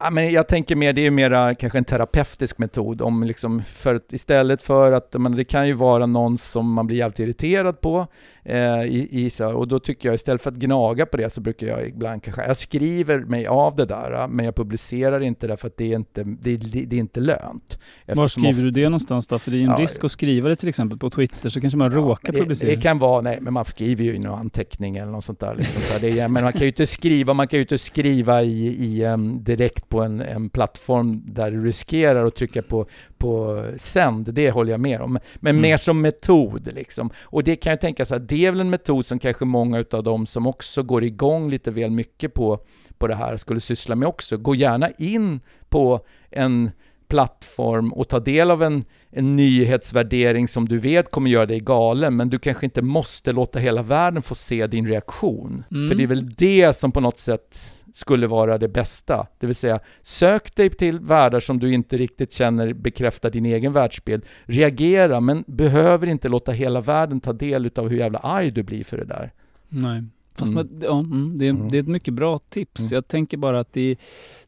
Ja, 0.00 0.10
men 0.10 0.30
jag 0.30 0.48
tänker 0.48 0.76
mer, 0.76 0.92
det 0.92 1.06
är 1.06 1.10
mer 1.10 1.54
kanske 1.54 1.78
en 1.78 1.84
terapeutisk 1.84 2.58
metod. 2.58 3.02
Om 3.02 3.22
liksom 3.22 3.62
för, 3.64 4.00
istället 4.10 4.62
för 4.62 4.92
att, 4.92 5.14
men 5.18 5.36
det 5.36 5.44
kan 5.44 5.66
ju 5.66 5.72
vara 5.72 6.06
någon 6.06 6.38
som 6.38 6.72
man 6.72 6.86
blir 6.86 6.96
jävligt 6.96 7.18
irriterad 7.18 7.80
på. 7.80 8.06
Eh, 8.48 8.84
i, 8.84 9.08
i, 9.10 9.30
så, 9.30 9.48
och 9.48 9.68
då 9.68 9.78
tycker 9.78 10.08
jag 10.08 10.14
istället 10.14 10.42
för 10.42 10.50
att 10.50 10.56
gnaga 10.56 11.06
på 11.06 11.16
det 11.16 11.30
så 11.30 11.40
brukar 11.40 11.66
jag 11.66 11.88
ibland 11.88 12.22
kanske, 12.22 12.46
jag 12.46 12.56
skriver 12.56 13.18
mig 13.18 13.46
av 13.46 13.76
det 13.76 13.84
där 13.84 14.28
men 14.28 14.44
jag 14.44 14.54
publicerar 14.54 15.20
inte 15.20 15.46
det 15.46 15.56
för 15.56 15.68
att 15.68 15.76
det 15.76 15.92
är 15.92 15.96
inte, 15.96 16.24
det, 16.24 16.56
det 16.56 16.96
är 16.96 17.00
inte 17.00 17.20
lönt. 17.20 17.78
Var 18.06 18.28
skriver 18.28 18.50
ofta, 18.50 18.62
du 18.62 18.70
det 18.70 18.84
någonstans 18.84 19.26
då? 19.26 19.38
För 19.38 19.50
det 19.50 19.56
är 19.56 19.58
ju 19.58 19.64
en 19.64 19.70
ja, 19.70 19.76
risk 19.76 20.04
att 20.04 20.10
skriva 20.10 20.48
det 20.48 20.56
till 20.56 20.68
exempel 20.68 20.98
på 20.98 21.10
Twitter 21.10 21.48
så 21.48 21.60
kanske 21.60 21.76
man 21.76 21.92
ja, 21.92 21.98
råkar 21.98 22.32
det, 22.32 22.38
publicera. 22.38 22.70
Det 22.70 22.82
kan 22.82 22.98
vara, 22.98 23.20
nej 23.20 23.38
men 23.40 23.52
man 23.52 23.64
skriver 23.64 24.04
ju 24.04 24.14
i 24.14 24.18
någon 24.18 24.38
anteckning 24.38 24.96
eller 24.96 25.12
något 25.12 25.24
sånt 25.24 25.40
där. 25.40 25.54
Liksom, 25.54 25.82
så 25.82 25.98
det 25.98 26.20
är, 26.20 26.28
men 26.28 26.44
man 26.44 26.52
kan 26.52 26.60
ju 26.62 26.66
inte 26.66 26.86
skriva, 26.86 27.34
man 27.34 27.48
kan 27.48 27.56
ju 27.56 27.62
inte 27.62 27.78
skriva 27.78 28.42
i, 28.42 28.84
i 28.84 29.04
um, 29.04 29.44
direkt 29.44 29.88
på 29.88 30.02
en, 30.02 30.20
en 30.20 30.50
plattform 30.50 31.22
där 31.26 31.50
du 31.50 31.64
riskerar 31.64 32.26
att 32.26 32.34
trycka 32.34 32.62
på, 32.62 32.86
på 33.18 33.64
sänd, 33.76 34.34
det 34.34 34.50
håller 34.50 34.70
jag 34.70 34.80
med 34.80 35.00
om. 35.00 35.18
Men 35.36 35.50
mm. 35.50 35.62
mer 35.62 35.76
som 35.76 36.00
metod 36.00 36.68
liksom. 36.74 37.10
Och 37.20 37.44
det 37.44 37.56
kan 37.56 37.70
jag 37.70 37.80
tänka 37.80 38.04
så 38.04 38.14
här, 38.14 38.20
det 38.20 38.46
är 38.46 38.50
väl 38.50 38.60
en 38.60 38.70
metod 38.70 39.06
som 39.06 39.18
kanske 39.18 39.44
många 39.44 39.78
utav 39.78 40.02
dem 40.02 40.26
som 40.26 40.46
också 40.46 40.82
går 40.82 41.04
igång 41.04 41.50
lite 41.50 41.70
väl 41.70 41.90
mycket 41.90 42.34
på, 42.34 42.60
på 42.98 43.06
det 43.06 43.14
här 43.14 43.36
skulle 43.36 43.60
syssla 43.60 43.94
med 43.94 44.08
också. 44.08 44.36
Gå 44.36 44.54
gärna 44.54 44.90
in 44.98 45.40
på 45.68 46.00
en 46.30 46.70
plattform 47.08 47.92
och 47.92 48.08
ta 48.08 48.20
del 48.20 48.50
av 48.50 48.62
en, 48.62 48.84
en 49.10 49.36
nyhetsvärdering 49.36 50.48
som 50.48 50.68
du 50.68 50.78
vet 50.78 51.10
kommer 51.10 51.30
göra 51.30 51.46
dig 51.46 51.60
galen, 51.60 52.16
men 52.16 52.30
du 52.30 52.38
kanske 52.38 52.66
inte 52.66 52.82
måste 52.82 53.32
låta 53.32 53.58
hela 53.58 53.82
världen 53.82 54.22
få 54.22 54.34
se 54.34 54.66
din 54.66 54.86
reaktion. 54.86 55.64
Mm. 55.70 55.88
För 55.88 55.94
det 55.94 56.02
är 56.02 56.06
väl 56.06 56.34
det 56.34 56.76
som 56.76 56.92
på 56.92 57.00
något 57.00 57.18
sätt 57.18 57.77
skulle 57.98 58.26
vara 58.26 58.58
det 58.58 58.68
bästa. 58.68 59.26
Det 59.38 59.46
vill 59.46 59.56
säga, 59.56 59.80
sök 60.02 60.54
dig 60.54 60.70
till 60.70 61.00
världar 61.00 61.40
som 61.40 61.58
du 61.58 61.72
inte 61.72 61.96
riktigt 61.96 62.32
känner 62.32 62.72
bekräftar 62.72 63.30
din 63.30 63.46
egen 63.46 63.72
världsbild. 63.72 64.24
Reagera, 64.44 65.20
men 65.20 65.44
behöver 65.46 66.06
inte 66.06 66.28
låta 66.28 66.52
hela 66.52 66.80
världen 66.80 67.20
ta 67.20 67.32
del 67.32 67.70
av 67.76 67.88
hur 67.88 67.98
jävla 67.98 68.18
arg 68.18 68.50
du 68.50 68.62
blir 68.62 68.84
för 68.84 68.96
det 68.96 69.04
där. 69.04 69.32
Nej. 69.68 70.04
Fast 70.34 70.52
mm. 70.52 70.54
man, 70.54 70.80
ja, 70.82 70.98
mm, 70.98 71.38
det, 71.38 71.46
är, 71.46 71.50
mm. 71.50 71.68
det 71.70 71.78
är 71.78 71.82
ett 71.82 71.88
mycket 71.88 72.14
bra 72.14 72.38
tips. 72.38 72.80
Mm. 72.80 72.90
Jag 72.92 73.08
tänker 73.08 73.36
bara 73.36 73.60
att 73.60 73.72
det, 73.72 73.96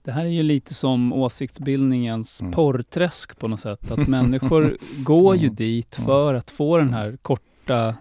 det 0.02 0.12
här 0.12 0.24
är 0.24 0.28
ju 0.28 0.42
lite 0.42 0.74
som 0.74 1.12
åsiktsbildningens 1.12 2.40
mm. 2.40 2.52
porrträsk 2.52 3.38
på 3.38 3.48
något 3.48 3.60
sätt. 3.60 3.90
Att 3.90 4.08
människor 4.08 4.76
går 5.04 5.36
ju 5.36 5.48
dit 5.48 5.96
för 5.96 6.34
att 6.34 6.50
få 6.50 6.78
den 6.78 6.94
här 6.94 7.18
korta 7.22 7.49
ja, 7.74 7.94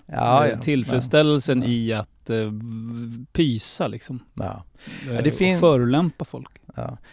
ja, 0.47 0.57
tillfredsställelsen 0.61 1.61
ja, 1.61 1.67
i 1.67 1.93
att 1.93 2.29
eh, 2.29 2.51
pysa 3.31 3.87
liksom. 3.87 4.19
Ja. 4.33 4.63
Eh, 5.11 5.23
det 5.23 5.31
fin- 5.31 5.55
och 5.55 5.59
förolämpa 5.59 6.25
folk. 6.25 6.49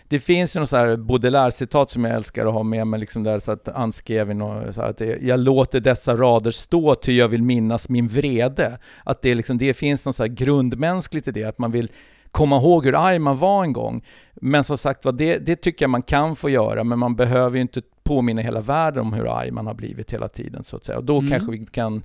Det 0.09 0.21
finns 0.21 0.57
ju 0.57 0.61
något 0.61 0.69
så 0.69 0.77
här 0.77 0.97
Baudelaire-citat 0.97 1.90
som 1.90 2.05
jag 2.05 2.14
älskar 2.14 2.47
att 2.47 2.53
ha 2.53 2.62
med 2.62 2.87
mig, 2.87 3.01
liksom 3.01 3.23
där 3.23 3.38
så 3.38 3.53
att 3.53 3.69
han 3.75 3.92
skrev 3.92 4.37
något, 4.37 4.75
så 4.75 4.83
att 4.83 4.99
det, 4.99 5.19
jag 5.23 5.40
låter 5.40 5.81
dessa 5.81 6.16
rader 6.16 6.51
stå 6.51 6.95
ty 6.95 7.12
jag 7.16 7.29
vill 7.29 7.42
minnas 7.42 7.88
min 7.88 8.09
vrede. 8.09 8.79
Att 9.05 9.23
det, 9.23 9.35
liksom, 9.35 9.59
det 9.59 9.75
finns 9.75 10.07
något 10.07 10.16
så 10.16 10.23
här 10.23 10.29
grundmänskligt 10.29 11.29
i 11.29 11.31
det, 11.31 11.45
att 11.45 11.59
man 11.59 11.71
vill 11.71 11.90
komma 12.31 12.57
ihåg 12.57 12.85
hur 12.85 13.07
arg 13.07 13.19
man 13.19 13.38
var 13.38 13.64
en 13.64 13.73
gång. 13.73 14.05
Men 14.35 14.64
som 14.64 14.79
sagt 14.79 15.07
det, 15.14 15.38
det 15.38 15.57
tycker 15.57 15.85
jag 15.85 15.90
man 15.90 16.03
kan 16.03 16.37
få 16.37 16.51
göra, 16.51 16.85
men 16.85 16.99
man 16.99 17.16
behöver 17.16 17.57
ju 17.57 17.62
inte 17.62 17.83
påminna 18.07 18.42
hela 18.42 18.61
världen 18.61 19.01
om 19.01 19.12
hur 19.12 19.38
arg 19.38 19.51
man 19.51 19.66
har 19.66 19.75
blivit 19.75 20.12
hela 20.12 20.29
tiden 20.29 20.64
så 20.64 20.77
att 20.77 20.85
säga. 20.85 20.99
Och 20.99 21.05
då 21.05 21.19
mm. 21.19 21.31
kanske 21.31 21.53
vi 21.53 21.66
kan 21.66 22.03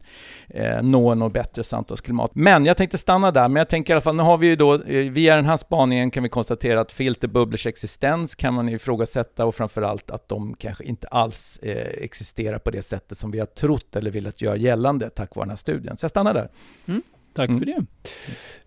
eh, 0.48 0.82
nå 0.82 1.16
något 1.16 1.34
bättre 1.34 1.64
samtalsklimat. 1.64 2.32
Men 2.34 2.66
jag 2.66 2.78
tänkte 2.78 2.98
stanna 2.98 3.32
där, 3.32 3.48
men 3.48 3.56
jag 3.56 3.70
tänker 3.70 3.94
i 3.94 3.96
alla 3.96 4.02
fall, 4.02 4.16
nu 4.16 4.24
har 4.24 4.38
vi 4.38 4.48
ju 4.48 4.56
då, 4.56 4.74
eh, 4.74 5.12
via 5.12 5.36
den 5.36 5.46
här 5.46 5.58
spaningen 5.58 6.12
kan 6.12 6.24
vi 6.24 6.30
konstatera 6.30 6.82
att 6.82 6.92
filterbubblors 6.92 7.68
existens 7.68 8.36
kan 8.36 8.54
man 8.54 8.70
ifrågasätta 8.70 9.46
och 9.46 9.56
framförallt 9.56 10.12
att 10.12 10.30
de 10.30 10.54
kanske 10.54 10.84
inte 10.84 11.08
alls 11.08 11.60
eh, 11.62 12.04
existerar 12.04 12.60
på 12.60 12.72
det 12.72 12.82
sättet 12.82 13.18
som 13.18 13.32
vi 13.32 13.40
har 13.40 13.46
trott 13.46 13.96
eller 13.96 14.12
velat 14.12 14.42
göra 14.42 14.56
gällande 14.56 15.10
tack 15.10 15.36
vare 15.36 15.46
den 15.46 15.50
här 15.50 15.58
studien. 15.58 15.98
Så 15.98 16.04
jag 16.04 16.12
stannar 16.12 16.34
där. 16.34 16.50
Mm. 16.86 17.02
Tack 17.34 17.50
mm. 17.50 17.60
för 17.60 17.66
det. 17.66 17.86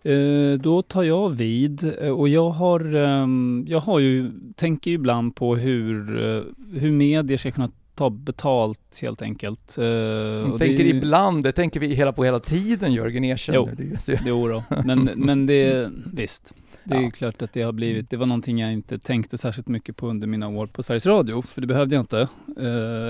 Eh, 0.04 0.58
då 0.58 0.82
tar 0.82 1.02
jag 1.02 1.30
vid 1.30 1.92
eh, 2.02 2.08
och 2.08 2.28
jag 2.28 2.50
har, 2.50 2.94
eh, 2.94 3.26
jag 3.66 3.80
har 3.80 3.98
ju, 3.98 4.30
tänker 4.56 4.90
ibland 4.90 5.36
på 5.36 5.56
hur, 5.56 6.22
eh, 6.26 6.42
hur 6.80 6.92
medier 6.92 7.38
ska 7.38 7.50
kunna 7.50 7.70
ta 7.94 8.10
betalt 8.10 8.98
helt 9.02 9.22
enkelt. 9.22 9.74
Jag 9.76 10.58
tänker 10.58 10.84
det, 10.84 10.90
ibland, 10.90 11.44
det 11.44 11.52
tänker 11.52 11.80
vi 11.80 11.94
hela 11.94 12.12
på 12.12 12.24
hela 12.24 12.40
tiden 12.40 12.92
Jörgen, 12.92 13.24
erkänn 13.24 13.54
Jo, 13.54 13.68
det, 13.76 14.20
jo 14.26 14.48
då. 14.48 14.64
Men, 14.84 15.04
men 15.16 15.46
det, 15.46 15.90
visst. 16.12 16.54
Det 16.84 16.94
är 16.94 17.02
Ja. 17.02 17.10
klart 17.10 17.42
att 17.42 17.52
det 17.52 17.62
har 17.62 17.72
blivit, 17.72 18.10
det 18.10 18.16
var 18.16 18.26
någonting 18.26 18.58
jag 18.58 18.72
inte 18.72 18.98
tänkte 18.98 19.38
särskilt 19.38 19.68
mycket 19.68 19.96
på 19.96 20.08
under 20.08 20.26
mina 20.26 20.48
år 20.48 20.66
på 20.66 20.82
Sveriges 20.82 21.06
Radio, 21.06 21.42
för 21.42 21.60
det 21.60 21.66
behövde 21.66 21.94
jag 21.94 22.02
inte. 22.02 22.28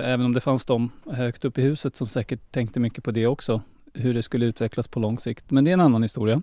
Även 0.04 0.26
om 0.26 0.32
det 0.32 0.40
fanns 0.40 0.66
de 0.66 0.90
högt 1.10 1.44
upp 1.44 1.58
i 1.58 1.62
huset 1.62 1.96
som 1.96 2.06
säkert 2.06 2.52
tänkte 2.52 2.80
mycket 2.80 3.04
på 3.04 3.10
det 3.10 3.26
också, 3.26 3.62
hur 3.94 4.14
det 4.14 4.22
skulle 4.22 4.46
utvecklas 4.46 4.88
på 4.88 5.00
lång 5.00 5.18
sikt. 5.18 5.50
Men 5.50 5.64
det 5.64 5.70
är 5.70 5.72
en 5.72 5.80
annan 5.80 6.02
historia. 6.02 6.42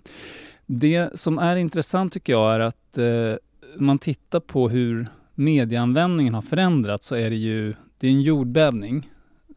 Det 0.66 1.18
som 1.18 1.38
är 1.38 1.56
intressant 1.56 2.12
tycker 2.12 2.32
jag 2.32 2.54
är 2.54 2.60
att 2.60 2.98
eh, 2.98 3.34
man 3.76 3.98
tittar 3.98 4.40
på 4.40 4.68
hur 4.68 5.06
medieanvändningen 5.34 6.34
har 6.34 6.42
förändrats 6.42 7.06
så 7.06 7.14
är 7.14 7.30
det 7.30 7.36
ju, 7.36 7.74
det 7.98 8.06
är 8.06 8.10
en 8.10 8.22
jordbävning. 8.22 9.10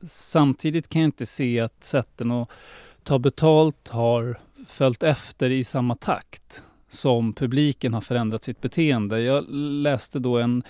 Samtidigt 0.07 0.89
kan 0.89 1.01
jag 1.01 1.07
inte 1.07 1.25
se 1.25 1.59
att 1.59 1.83
sätten 1.83 2.31
att 2.31 2.49
ta 3.03 3.19
betalt 3.19 3.87
har 3.87 4.39
följt 4.67 5.03
efter 5.03 5.49
i 5.49 5.63
samma 5.63 5.95
takt 5.95 6.63
som 6.89 7.33
publiken 7.33 7.93
har 7.93 8.01
förändrat 8.01 8.43
sitt 8.43 8.61
beteende. 8.61 9.21
Jag 9.21 9.45
läste 9.49 10.19
då 10.19 10.37
en 10.37 10.63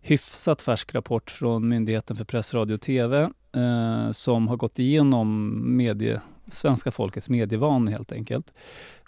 hyfsat 0.00 0.62
färsk 0.62 0.94
rapport 0.94 1.30
från 1.30 1.68
Myndigheten 1.68 2.16
för 2.16 2.24
press, 2.24 2.54
radio 2.54 2.74
och 2.74 2.80
TV 2.80 3.30
eh, 3.52 4.10
som 4.10 4.48
har 4.48 4.56
gått 4.56 4.78
igenom 4.78 5.60
medie, 5.76 6.20
svenska 6.52 6.90
folkets 6.90 7.28
medievan 7.28 7.88
helt 7.88 8.12
enkelt. 8.12 8.52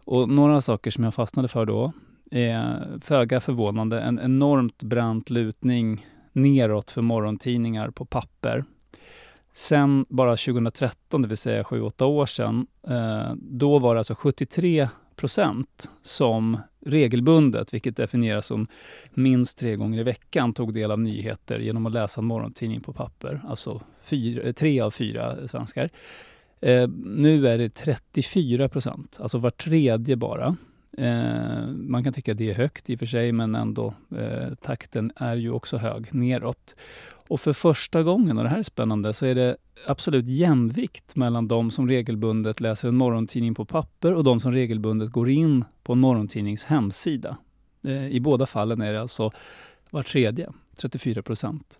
Och 0.04 0.28
några 0.28 0.60
saker 0.60 0.90
som 0.90 1.04
jag 1.04 1.14
fastnade 1.14 1.48
för 1.48 1.66
då 1.66 1.92
är 2.30 2.86
föga 3.00 3.40
förvånande 3.40 4.00
en 4.00 4.20
enormt 4.20 4.82
brant 4.82 5.30
lutning 5.30 6.06
neråt 6.32 6.90
för 6.90 7.02
morgontidningar 7.02 7.90
på 7.90 8.04
papper. 8.04 8.64
Sen 9.52 10.06
bara 10.08 10.36
2013, 10.36 11.22
det 11.22 11.28
vill 11.28 11.36
säga 11.36 11.62
7-8 11.62 12.02
år 12.02 12.26
sedan, 12.26 12.66
eh, 12.88 13.32
då 13.36 13.78
var 13.78 13.94
det 13.94 14.00
alltså 14.00 14.14
73 14.14 14.88
procent 15.16 15.90
som 16.02 16.58
regelbundet, 16.86 17.74
vilket 17.74 17.96
definieras 17.96 18.46
som 18.46 18.66
minst 19.14 19.58
tre 19.58 19.76
gånger 19.76 20.00
i 20.00 20.02
veckan, 20.02 20.52
tog 20.52 20.74
del 20.74 20.90
av 20.90 21.00
nyheter 21.00 21.58
genom 21.58 21.86
att 21.86 21.92
läsa 21.92 22.20
en 22.20 22.24
morgontidning 22.24 22.80
på 22.80 22.92
papper. 22.92 23.40
Alltså 23.48 23.80
fyra, 24.02 24.42
eh, 24.42 24.52
tre 24.52 24.80
av 24.80 24.90
fyra 24.90 25.48
svenskar. 25.48 25.90
Eh, 26.60 26.88
nu 27.04 27.48
är 27.48 27.58
det 27.58 27.74
34 27.74 28.68
procent, 28.68 29.18
alltså 29.20 29.38
var 29.38 29.50
tredje 29.50 30.16
bara. 30.16 30.56
Eh, 30.98 31.66
man 31.66 32.04
kan 32.04 32.12
tycka 32.12 32.34
det 32.34 32.50
är 32.50 32.54
högt 32.54 32.90
i 32.90 32.94
och 32.94 32.98
för 32.98 33.06
sig, 33.06 33.32
men 33.32 33.54
ändå 33.54 33.94
eh, 34.16 34.54
takten 34.62 35.12
är 35.16 35.36
ju 35.36 35.50
också 35.50 35.76
hög 35.76 36.14
neråt. 36.14 36.74
Och 37.28 37.40
för 37.40 37.52
första 37.52 38.02
gången, 38.02 38.38
och 38.38 38.44
det 38.44 38.50
här 38.50 38.58
är 38.58 38.62
spännande, 38.62 39.14
så 39.14 39.26
är 39.26 39.34
det 39.34 39.56
absolut 39.86 40.26
jämvikt 40.26 41.16
mellan 41.16 41.48
de 41.48 41.70
som 41.70 41.88
regelbundet 41.88 42.60
läser 42.60 42.88
en 42.88 42.96
morgontidning 42.96 43.54
på 43.54 43.64
papper 43.64 44.14
och 44.14 44.24
de 44.24 44.40
som 44.40 44.52
regelbundet 44.52 45.10
går 45.10 45.30
in 45.30 45.64
på 45.82 45.92
en 45.92 45.98
morgontidnings 45.98 46.64
hemsida. 46.64 47.36
Eh, 47.82 48.08
I 48.08 48.20
båda 48.20 48.46
fallen 48.46 48.80
är 48.80 48.92
det 48.92 49.00
alltså 49.00 49.30
var 49.90 50.02
tredje, 50.02 50.52
34 50.76 51.22
procent. 51.22 51.78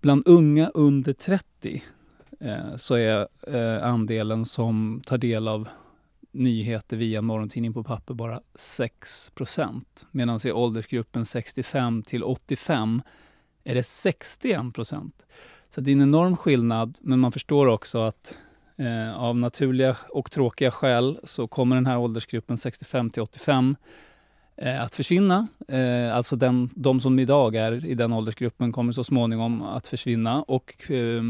Bland 0.00 0.22
unga 0.26 0.70
under 0.74 1.12
30 1.12 1.82
Eh, 2.40 2.76
så 2.76 2.94
är 2.94 3.28
eh, 3.46 3.86
andelen 3.86 4.44
som 4.44 5.02
tar 5.06 5.18
del 5.18 5.48
av 5.48 5.68
nyheter 6.32 6.96
via 6.96 7.22
morgontidning 7.22 7.74
på 7.74 7.84
papper 7.84 8.14
bara 8.14 8.40
6. 8.54 9.32
Medan 10.10 10.40
i 10.44 10.52
åldersgruppen 10.52 11.26
65 11.26 12.02
till 12.02 12.24
85 12.24 13.02
är 13.64 13.74
det 13.74 13.82
61 13.82 14.74
procent. 14.74 15.26
Så 15.74 15.80
det 15.80 15.90
är 15.90 15.92
en 15.92 16.02
enorm 16.02 16.36
skillnad, 16.36 16.98
men 17.00 17.20
man 17.20 17.32
förstår 17.32 17.66
också 17.66 18.02
att 18.02 18.34
eh, 18.76 19.16
av 19.16 19.36
naturliga 19.36 19.96
och 20.10 20.30
tråkiga 20.30 20.70
skäl 20.70 21.20
så 21.24 21.48
kommer 21.48 21.76
den 21.76 21.86
här 21.86 21.98
åldersgruppen 21.98 22.58
65 22.58 23.10
till 23.10 23.22
85 23.22 23.76
Eh, 24.62 24.82
att 24.82 24.94
försvinna. 24.94 25.48
Eh, 25.68 26.16
alltså 26.16 26.36
den, 26.36 26.70
de 26.74 27.00
som 27.00 27.18
idag 27.18 27.54
är 27.54 27.86
i 27.86 27.94
den 27.94 28.12
åldersgruppen 28.12 28.72
kommer 28.72 28.92
så 28.92 29.04
småningom 29.04 29.62
att 29.62 29.88
försvinna 29.88 30.42
och 30.42 30.90
eh, 30.90 31.22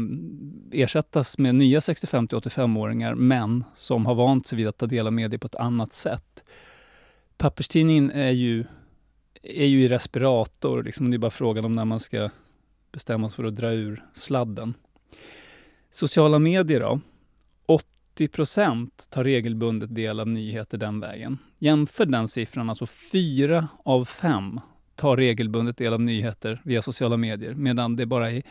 ersättas 0.71 1.37
med 1.37 1.55
nya 1.55 1.79
65-85-åringar, 1.79 3.15
män 3.15 3.63
som 3.75 4.05
har 4.05 4.15
vant 4.15 4.47
sig 4.47 4.57
vid 4.57 4.67
att 4.67 4.77
ta 4.77 4.85
del 4.85 5.07
av 5.07 5.13
medier 5.13 5.37
på 5.37 5.47
ett 5.47 5.55
annat 5.55 5.93
sätt. 5.93 6.43
Papperstidningen 7.37 8.11
är 8.11 8.31
ju 8.31 8.65
är 9.43 9.65
ju 9.65 9.83
i 9.83 9.87
respirator. 9.87 10.83
Liksom 10.83 11.11
det 11.11 11.17
är 11.17 11.19
bara 11.19 11.31
frågan 11.31 11.65
om 11.65 11.75
när 11.75 11.85
man 11.85 11.99
ska 11.99 12.29
bestämma 12.91 13.29
sig 13.29 13.35
för 13.35 13.43
att 13.43 13.55
dra 13.55 13.71
ur 13.71 14.05
sladden. 14.13 14.73
Sociala 15.91 16.39
medier 16.39 16.79
då? 16.79 16.99
80 18.27 19.09
tar 19.09 19.23
regelbundet 19.23 19.95
del 19.95 20.19
av 20.19 20.27
nyheter 20.27 20.77
den 20.77 20.99
vägen. 20.99 21.37
Jämför 21.59 22.05
den 22.05 22.27
siffran, 22.27 22.69
alltså 22.69 22.85
fyra 22.85 23.67
av 23.83 24.05
fem 24.05 24.59
tar 24.95 25.17
regelbundet 25.17 25.77
del 25.77 25.93
av 25.93 26.01
nyheter 26.01 26.61
via 26.63 26.81
sociala 26.81 27.17
medier, 27.17 27.53
medan 27.53 27.95
det 27.95 28.05
bara 28.05 28.31
är 28.31 28.43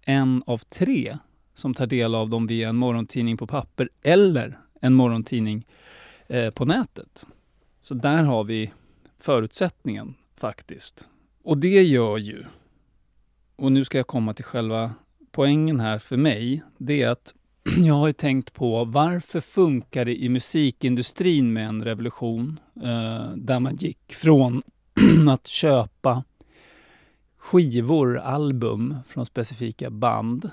en 0.00 0.42
av 0.46 0.58
tre 0.58 1.18
som 1.54 1.74
tar 1.74 1.86
del 1.86 2.14
av 2.14 2.30
dem 2.30 2.46
via 2.46 2.68
en 2.68 2.76
morgontidning 2.76 3.36
på 3.36 3.46
papper 3.46 3.88
eller 4.02 4.58
en 4.80 4.94
morgontidning 4.94 5.66
eh, 6.26 6.50
på 6.50 6.64
nätet. 6.64 7.26
Så 7.80 7.94
där 7.94 8.22
har 8.22 8.44
vi 8.44 8.72
förutsättningen 9.18 10.14
faktiskt. 10.36 11.08
Och 11.42 11.58
det 11.58 11.82
gör 11.82 12.18
ju, 12.18 12.44
och 13.56 13.72
nu 13.72 13.84
ska 13.84 13.98
jag 13.98 14.06
komma 14.06 14.34
till 14.34 14.44
själva 14.44 14.92
poängen 15.32 15.80
här 15.80 15.98
för 15.98 16.16
mig, 16.16 16.62
det 16.78 17.02
är 17.02 17.08
att 17.08 17.34
jag 17.76 17.94
har 17.94 18.06
ju 18.06 18.12
tänkt 18.12 18.52
på 18.52 18.84
varför 18.84 19.40
funkar 19.40 20.04
det 20.04 20.16
i 20.16 20.28
musikindustrin 20.28 21.52
med 21.52 21.68
en 21.68 21.84
revolution 21.84 22.60
eh, 22.76 23.30
där 23.36 23.60
man 23.60 23.76
gick 23.76 24.14
från 24.14 24.62
att 25.30 25.46
köpa 25.46 26.24
skivor, 27.38 28.18
album 28.18 28.96
från 29.08 29.26
specifika 29.26 29.90
band 29.90 30.50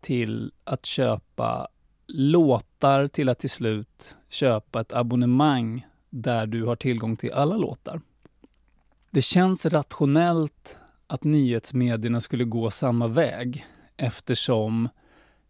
till 0.00 0.52
att 0.64 0.86
köpa 0.86 1.68
låtar 2.06 3.08
till 3.08 3.28
att 3.28 3.38
till 3.38 3.50
slut 3.50 4.16
köpa 4.28 4.80
ett 4.80 4.92
abonnemang 4.92 5.86
där 6.10 6.46
du 6.46 6.64
har 6.64 6.76
tillgång 6.76 7.16
till 7.16 7.32
alla 7.32 7.56
låtar. 7.56 8.00
Det 9.10 9.22
känns 9.22 9.66
rationellt 9.66 10.76
att 11.06 11.24
nyhetsmedierna 11.24 12.20
skulle 12.20 12.44
gå 12.44 12.70
samma 12.70 13.06
väg 13.06 13.66
eftersom 13.96 14.88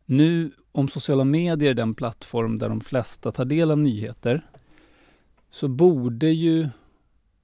nu, 0.06 0.50
om 0.72 0.88
sociala 0.88 1.24
medier 1.24 1.70
är 1.70 1.74
den 1.74 1.94
plattform 1.94 2.58
där 2.58 2.68
de 2.68 2.80
flesta 2.80 3.32
tar 3.32 3.44
del 3.44 3.70
av 3.70 3.78
nyheter, 3.78 4.46
så 5.50 5.68
borde 5.68 6.28
ju 6.28 6.68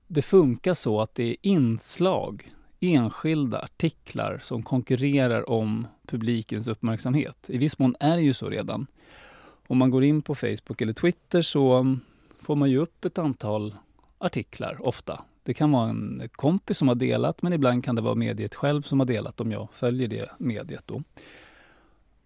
det 0.07 0.23
funka 0.23 0.75
så 0.75 1.01
att 1.01 1.15
det 1.15 1.25
är 1.25 1.37
inslag, 1.43 2.51
enskilda 2.81 3.59
artiklar 3.59 4.41
som 4.43 4.63
konkurrerar 4.63 5.51
om 5.51 5.87
publikens 6.07 6.69
uppmärksamhet. 6.69 7.37
I 7.47 7.59
viss 7.59 7.79
mån 7.79 7.97
är 8.01 8.17
det 8.17 8.23
ju 8.23 8.35
så 8.35 8.49
redan. 8.49 8.87
Om 9.67 9.79
man 9.79 9.91
går 9.91 10.05
in 10.05 10.23
på 10.23 10.35
Facebook 10.35 10.81
eller 10.81 10.93
Twitter 10.93 11.43
så 11.43 11.97
får 12.39 12.57
man 12.57 12.71
ju 12.71 12.79
upp 12.79 13.05
ett 13.05 13.19
antal 13.19 13.75
artiklar 14.19 14.87
ofta. 14.87 15.25
Det 15.43 15.55
kan 15.55 15.73
vara 15.73 15.89
en 15.91 16.29
kompis 16.33 16.79
som 16.79 16.89
har 16.89 16.95
delat, 16.95 17.43
men 17.43 17.53
ibland 17.53 17.85
kan 17.85 17.95
det 17.95 18.03
vara 18.03 18.15
mediet 18.15 18.55
själv 18.55 18.83
som 18.83 19.01
har 19.01 19.07
delat 19.07 19.41
om 19.41 19.53
jag 19.53 19.69
följer 19.75 20.09
det 20.09 20.31
mediet 20.39 20.83
då. 20.87 21.03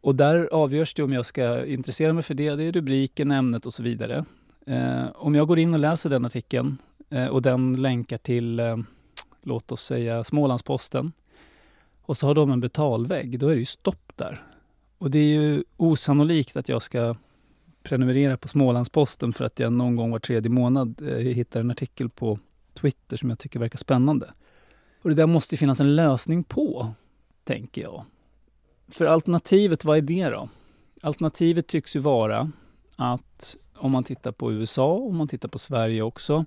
Och 0.05 0.15
där 0.15 0.49
avgörs 0.53 0.95
det 0.95 1.03
om 1.03 1.13
jag 1.13 1.27
ska 1.27 1.67
intressera 1.67 2.13
mig 2.13 2.23
för 2.23 2.35
det. 2.35 2.55
Det 2.55 2.65
är 2.65 2.73
rubriken, 2.73 3.31
ämnet 3.31 3.67
och 3.67 3.75
så 3.75 3.83
vidare. 3.83 4.25
Eh, 4.67 5.05
om 5.15 5.35
jag 5.35 5.49
går 5.49 5.59
in 5.59 5.75
och 5.75 5.81
läser 5.81 6.11
den 6.11 6.25
artikeln 6.25 6.79
eh, 7.11 7.27
och 7.27 7.43
den 7.43 7.83
länkar 7.83 8.19
till, 8.19 8.61
eh, 8.61 8.77
låt 9.43 9.73
oss 9.73 9.85
säga 9.85 10.25
Smålandsposten 10.25 11.13
och 12.03 12.17
så 12.17 12.27
har 12.27 12.35
de 12.35 12.51
en 12.51 12.61
betalvägg, 12.61 13.39
då 13.39 13.49
är 13.49 13.55
det 13.55 13.59
ju 13.59 13.67
stopp 13.67 14.13
där. 14.17 14.43
Och 14.99 15.11
det 15.11 15.19
är 15.19 15.41
ju 15.41 15.65
osannolikt 15.77 16.57
att 16.57 16.69
jag 16.69 16.83
ska 16.83 17.15
prenumerera 17.83 18.37
på 18.37 18.49
Smålandsposten 18.49 19.33
för 19.33 19.45
att 19.45 19.59
jag 19.59 19.73
någon 19.73 19.97
gång 19.97 20.11
var 20.11 20.19
tredje 20.19 20.51
månad 20.51 21.03
eh, 21.09 21.17
hittar 21.17 21.61
en 21.61 21.71
artikel 21.71 22.09
på 22.09 22.39
Twitter 22.75 23.17
som 23.17 23.31
jag 23.31 23.39
tycker 23.39 23.61
verkar 23.61 23.79
spännande. 23.79 24.33
Och 25.03 25.09
det 25.11 25.17
där 25.17 25.27
måste 25.27 25.55
ju 25.55 25.59
finnas 25.59 25.81
en 25.81 25.97
lösning 25.97 26.45
på, 26.45 26.93
tänker 27.45 27.83
jag. 27.83 28.05
För 28.89 29.07
alternativet, 29.07 29.85
vad 29.85 29.97
är 29.99 30.03
det 30.03 30.31
då? 30.31 30.49
Alternativet 31.03 31.67
tycks 31.67 31.97
ju 31.97 32.01
vara 32.01 32.51
att 32.97 33.57
om 33.75 33.93
man 33.93 34.05
tittar 34.05 34.33
på 34.33 34.53
USA, 34.53 34.93
och 34.93 35.09
om 35.09 35.17
man 35.17 35.29
tittar 35.29 35.49
på 35.49 35.59
Sverige 35.59 36.03
också, 36.03 36.45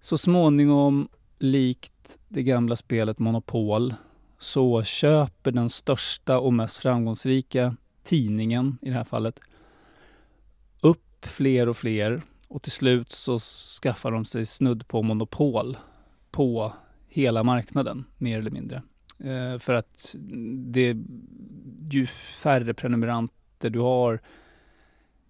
så 0.00 0.18
småningom, 0.18 1.08
likt 1.38 2.18
det 2.28 2.42
gamla 2.42 2.76
spelet 2.76 3.18
Monopol, 3.18 3.94
så 4.38 4.82
köper 4.82 5.52
den 5.52 5.70
största 5.70 6.38
och 6.38 6.52
mest 6.52 6.76
framgångsrika 6.76 7.76
tidningen, 8.02 8.78
i 8.82 8.88
det 8.88 8.94
här 8.94 9.04
fallet, 9.04 9.40
upp 10.80 11.26
fler 11.26 11.68
och 11.68 11.76
fler 11.76 12.22
och 12.48 12.62
till 12.62 12.72
slut 12.72 13.12
så 13.12 13.38
skaffar 13.82 14.10
de 14.10 14.24
sig 14.24 14.46
snudd 14.46 14.88
på 14.88 15.02
monopol 15.02 15.76
på 16.30 16.72
hela 17.08 17.42
marknaden, 17.42 18.04
mer 18.18 18.38
eller 18.38 18.50
mindre. 18.50 18.82
Eh, 19.24 19.58
för 19.58 19.74
att 19.74 20.14
det, 20.72 20.96
ju 21.90 22.06
färre 22.42 22.74
prenumeranter 22.74 23.70
du 23.70 23.80
har, 23.80 24.20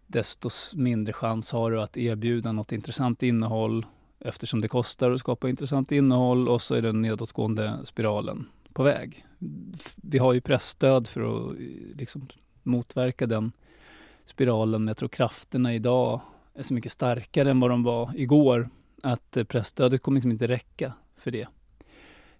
desto 0.06 0.50
mindre 0.74 1.12
chans 1.12 1.52
har 1.52 1.70
du 1.70 1.82
att 1.82 1.96
erbjuda 1.96 2.52
något 2.52 2.72
intressant 2.72 3.22
innehåll 3.22 3.86
eftersom 4.20 4.60
det 4.60 4.68
kostar 4.68 5.10
att 5.10 5.20
skapa 5.20 5.48
intressant 5.48 5.92
innehåll 5.92 6.48
och 6.48 6.62
så 6.62 6.74
är 6.74 6.82
den 6.82 7.02
nedåtgående 7.02 7.78
spiralen 7.84 8.46
på 8.72 8.82
väg. 8.82 9.24
Vi 9.96 10.18
har 10.18 10.32
ju 10.32 10.40
pressstöd 10.40 11.08
för 11.08 11.20
att 11.20 11.50
eh, 11.50 11.56
liksom 11.96 12.28
motverka 12.62 13.26
den 13.26 13.52
spiralen, 14.26 14.80
men 14.80 14.88
jag 14.88 14.96
tror 14.96 15.08
krafterna 15.08 15.74
idag 15.74 16.20
är 16.54 16.62
så 16.62 16.74
mycket 16.74 16.92
starkare 16.92 17.50
än 17.50 17.60
vad 17.60 17.70
de 17.70 17.82
var 17.82 18.10
igår, 18.14 18.68
att 19.02 19.36
eh, 19.36 19.44
pressstödet 19.44 20.02
kommer 20.02 20.16
liksom 20.16 20.30
inte 20.30 20.48
räcka 20.48 20.92
för 21.16 21.30
det. 21.30 21.48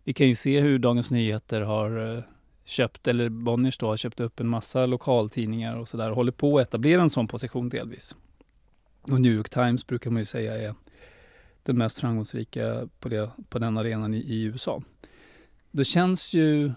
Vi 0.05 0.13
kan 0.13 0.29
ju 0.29 0.35
se 0.35 0.61
hur 0.61 0.79
Dagens 0.79 1.11
Nyheter 1.11 1.61
har 1.61 2.17
eh, 2.17 2.23
köpt, 2.65 3.09
eller 3.09 3.29
Bonniers 3.29 3.79
då, 3.79 3.87
har 3.87 3.97
köpt 3.97 4.21
upp 4.21 4.41
en 4.41 4.49
massa 4.49 4.87
lokaltidningar 4.87 5.77
och 5.77 5.89
sådär 5.89 6.11
och 6.11 6.17
håller 6.17 6.33
på 6.33 6.59
att 6.59 6.69
etablera 6.69 7.03
en 7.03 7.11
sån 7.11 7.29
position 7.29 7.69
delvis. 7.69 8.17
Och 9.03 9.21
New 9.21 9.33
York 9.33 9.51
Times 9.51 9.87
brukar 9.87 10.11
man 10.11 10.21
ju 10.21 10.25
säga 10.25 10.69
är 10.69 10.75
den 11.63 11.79
mest 11.79 12.01
framgångsrika 12.01 12.89
på, 13.01 13.09
det, 13.09 13.31
på 13.49 13.59
den 13.59 13.79
arenan 13.79 14.15
i, 14.15 14.19
i 14.19 14.43
USA. 14.43 14.83
Då 15.71 15.85
känns 15.85 16.35
ju 16.35 16.73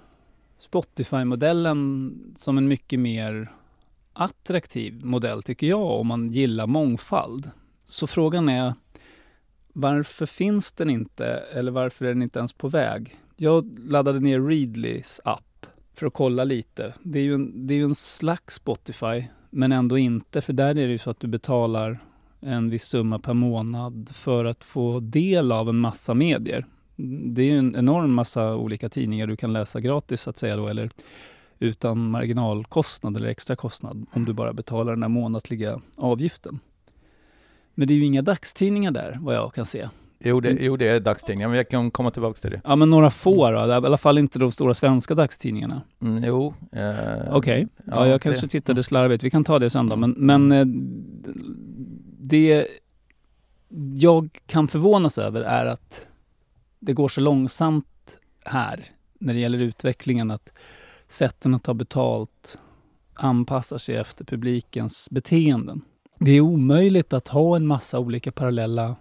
Spotify-modellen 0.60 2.14
som 2.38 2.58
en 2.58 2.68
mycket 2.68 3.00
mer 3.00 3.52
attraktiv 4.14 5.06
modell 5.06 5.44
tycker 5.44 5.68
jag 5.68 5.86
om 5.86 6.08
man 6.08 6.32
gillar 6.32 6.68
mångfald. 6.68 7.50
Så 7.86 8.08
frågan 8.08 8.50
är 8.50 8.74
varför 9.78 10.26
finns 10.26 10.72
den 10.72 10.90
inte 10.90 11.26
eller 11.28 11.72
varför 11.72 12.06
är 12.06 12.10
den 12.10 12.22
inte 12.22 12.40
ens 12.40 12.54
på 12.54 12.68
väg? 12.68 13.20
Jag 13.38 13.80
laddade 13.80 14.20
ner 14.20 14.42
Readlys 14.42 15.22
app 15.24 15.66
för 15.94 16.08
att 16.08 16.14
kolla 16.14 16.44
lite. 16.44 16.94
Det 17.04 17.20
är 17.20 17.24
ju 17.24 17.34
en, 17.34 17.68
det 17.68 17.74
är 17.74 17.84
en 17.84 17.96
slags 17.96 18.56
Spotify 18.56 19.24
men 19.50 19.72
ändå 19.72 19.98
inte 19.98 20.42
för 20.42 20.54
där 20.54 20.70
är 20.70 20.74
det 20.74 20.82
ju 20.82 20.98
så 20.98 21.10
att 21.10 21.20
du 21.20 21.28
betalar 21.28 22.00
en 22.40 22.70
viss 22.70 22.84
summa 22.84 23.20
per 23.20 23.34
månad 23.34 24.12
för 24.14 24.46
att 24.46 24.64
få 24.64 25.00
del 25.00 25.52
av 25.52 25.70
en 25.70 25.78
massa 25.78 26.14
medier. 26.14 26.66
Det 27.26 27.42
är 27.42 27.46
ju 27.46 27.58
en 27.58 27.76
enorm 27.76 28.14
massa 28.14 28.56
olika 28.56 28.90
tidningar 28.90 29.28
du 29.28 29.36
kan 29.36 29.54
läsa 29.54 29.80
gratis 29.80 30.22
så 30.22 30.30
att 30.30 30.38
säga 30.38 30.56
då, 30.56 30.68
eller 30.68 30.90
utan 31.60 32.10
marginalkostnad 32.10 33.18
eller 33.18 33.28
extra 33.28 33.56
kostnad 33.56 34.06
om 34.12 34.26
du 34.26 34.34
bara 34.34 34.54
betalar 34.54 34.92
den 34.92 35.04
här 35.04 35.10
månatliga 35.10 35.82
avgiften. 35.96 36.60
Men 37.76 37.88
det 37.88 37.94
är 37.94 37.96
ju 37.96 38.06
inga 38.06 38.22
dagstidningar 38.22 38.92
där 38.92 39.18
vad 39.22 39.36
jag 39.36 39.54
kan 39.54 39.66
se. 39.66 39.90
Jo 40.20 40.40
det, 40.40 40.58
jo, 40.60 40.78
det 40.78 40.88
är 40.88 41.00
dagstidningar, 41.00 41.48
men 41.48 41.58
jag 41.58 41.70
kan 41.70 41.92
komma 41.92 42.12
tillbaka 42.12 42.40
till 42.40 42.52
det. 42.52 42.62
Ja, 42.64 42.76
men 42.76 42.90
några 42.90 43.12
få 43.12 43.52
då? 43.52 43.58
I 43.58 43.72
alla 43.72 43.98
fall 43.98 44.18
inte 44.18 44.40
de 44.40 44.52
stora 44.52 44.74
svenska 44.74 45.16
dagstidningarna. 45.16 45.82
Mm, 46.02 46.24
jo. 46.24 46.54
Eh, 46.72 46.92
Okej, 46.92 47.34
okay. 47.34 47.68
ja, 47.86 47.94
ja, 47.96 48.08
jag 48.08 48.22
kanske 48.22 48.46
det. 48.46 48.50
tittade 48.50 48.84
slarvigt. 48.84 49.24
Vi 49.24 49.30
kan 49.30 49.44
ta 49.44 49.60
det 49.60 49.70
sen 49.70 49.90
då. 49.90 49.96
Men, 49.96 50.12
men 50.12 50.52
eh, 50.52 50.66
det 52.20 52.68
jag 53.96 54.40
kan 54.46 54.68
förvånas 54.68 55.18
över 55.18 55.42
är 55.42 55.66
att 55.66 56.08
det 56.80 56.94
går 56.94 57.08
så 57.08 57.22
långsamt 57.22 58.18
här 58.46 58.86
när 59.20 59.34
det 59.34 59.40
gäller 59.40 59.60
utvecklingen 59.60 60.32
att 60.32 60.52
sätten 61.08 61.56
att 61.56 61.64
ta 61.64 61.74
betalt 61.74 62.60
anpassar 63.14 63.78
sig 63.78 63.96
efter 63.96 64.26
publikens 64.26 65.08
beteenden. 65.12 65.82
Det 66.20 66.32
är 66.32 66.42
omöjligt 66.42 67.14
att 67.14 67.28
ha 67.28 67.56
en 67.56 67.68
massa 67.68 68.00
olika 68.00 68.32
parallella 68.32 68.96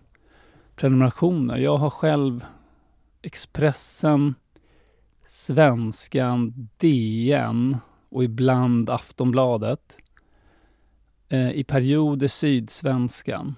prenumerationer. 0.77 1.57
Jag 1.57 1.77
har 1.77 1.91
själv 1.91 2.45
Expressen, 3.23 4.35
Svenskan, 5.27 6.69
DN 6.77 7.77
och 8.09 8.25
ibland 8.25 8.91
Aftonbladet. 8.91 9.97
Eh, 11.29 11.51
I 11.51 11.65
perioder 11.65 12.29
Sydsvenskan. 12.29 13.55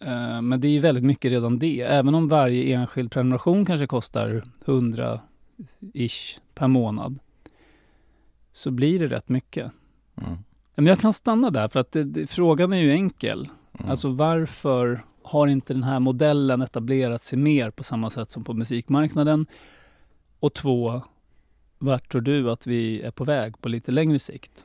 Eh, 0.00 0.42
men 0.42 0.60
det 0.60 0.68
är 0.68 0.80
väldigt 0.80 1.04
mycket 1.04 1.30
redan 1.30 1.58
det. 1.58 1.80
Även 1.80 2.14
om 2.14 2.28
varje 2.28 2.76
enskild 2.76 3.10
prenumeration 3.10 3.66
kanske 3.66 3.86
kostar 3.86 4.44
100-ish 4.64 6.38
per 6.54 6.68
månad 6.68 7.18
så 8.52 8.70
blir 8.70 8.98
det 8.98 9.06
rätt 9.06 9.28
mycket. 9.28 9.72
Mm. 10.16 10.38
Men 10.74 10.86
jag 10.86 10.98
kan 10.98 11.12
stanna 11.12 11.50
där 11.50 11.68
för 11.68 11.80
att 11.80 11.92
det, 11.92 12.04
det, 12.04 12.26
frågan 12.26 12.72
är 12.72 12.80
ju 12.80 12.92
enkel. 12.92 13.48
Mm. 13.78 13.90
Alltså 13.90 14.08
varför 14.08 15.04
har 15.22 15.46
inte 15.46 15.74
den 15.74 15.82
här 15.82 16.00
modellen 16.00 16.62
etablerat 16.62 17.24
sig 17.24 17.38
mer 17.38 17.70
på 17.70 17.84
samma 17.84 18.10
sätt 18.10 18.30
som 18.30 18.44
på 18.44 18.54
musikmarknaden? 18.54 19.46
Och 20.40 20.54
två, 20.54 21.02
vart 21.78 22.12
tror 22.12 22.20
du 22.20 22.50
att 22.50 22.66
vi 22.66 23.02
är 23.02 23.10
på 23.10 23.24
väg 23.24 23.60
på 23.60 23.68
lite 23.68 23.92
längre 23.92 24.18
sikt? 24.18 24.64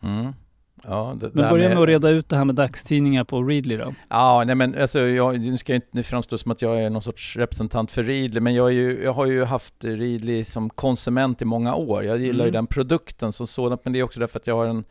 Mm. 0.00 0.32
Ja, 0.84 1.16
det, 1.20 1.30
men 1.34 1.50
börja 1.50 1.68
med, 1.68 1.76
med 1.76 1.82
att 1.82 1.88
reda 1.88 2.10
ut 2.10 2.28
det 2.28 2.36
här 2.36 2.44
med 2.44 2.54
dagstidningar 2.54 3.24
på 3.24 3.42
Readly 3.42 3.76
då. 3.76 3.94
Ja, 4.08 4.44
nej 4.46 4.54
men 4.54 4.74
alltså, 4.74 5.00
jag, 5.00 5.40
nu 5.40 5.58
ska 5.58 5.72
jag 5.72 5.82
inte 5.94 6.02
framstå 6.02 6.38
som 6.38 6.52
att 6.52 6.62
jag 6.62 6.82
är 6.82 6.90
någon 6.90 7.02
sorts 7.02 7.36
representant 7.36 7.90
för 7.90 8.04
Readly, 8.04 8.40
men 8.40 8.54
jag, 8.54 8.72
ju, 8.72 9.02
jag 9.02 9.12
har 9.12 9.26
ju 9.26 9.44
haft 9.44 9.84
Readly 9.84 10.44
som 10.44 10.70
konsument 10.70 11.42
i 11.42 11.44
många 11.44 11.74
år. 11.74 12.04
Jag 12.04 12.18
gillar 12.18 12.44
mm. 12.44 12.46
ju 12.46 12.50
den 12.50 12.66
produkten 12.66 13.32
som 13.32 13.46
sådant, 13.46 13.84
men 13.84 13.92
det 13.92 13.98
är 13.98 14.02
också 14.02 14.20
därför 14.20 14.38
att 14.38 14.46
jag 14.46 14.56
har 14.56 14.66
en 14.66 14.84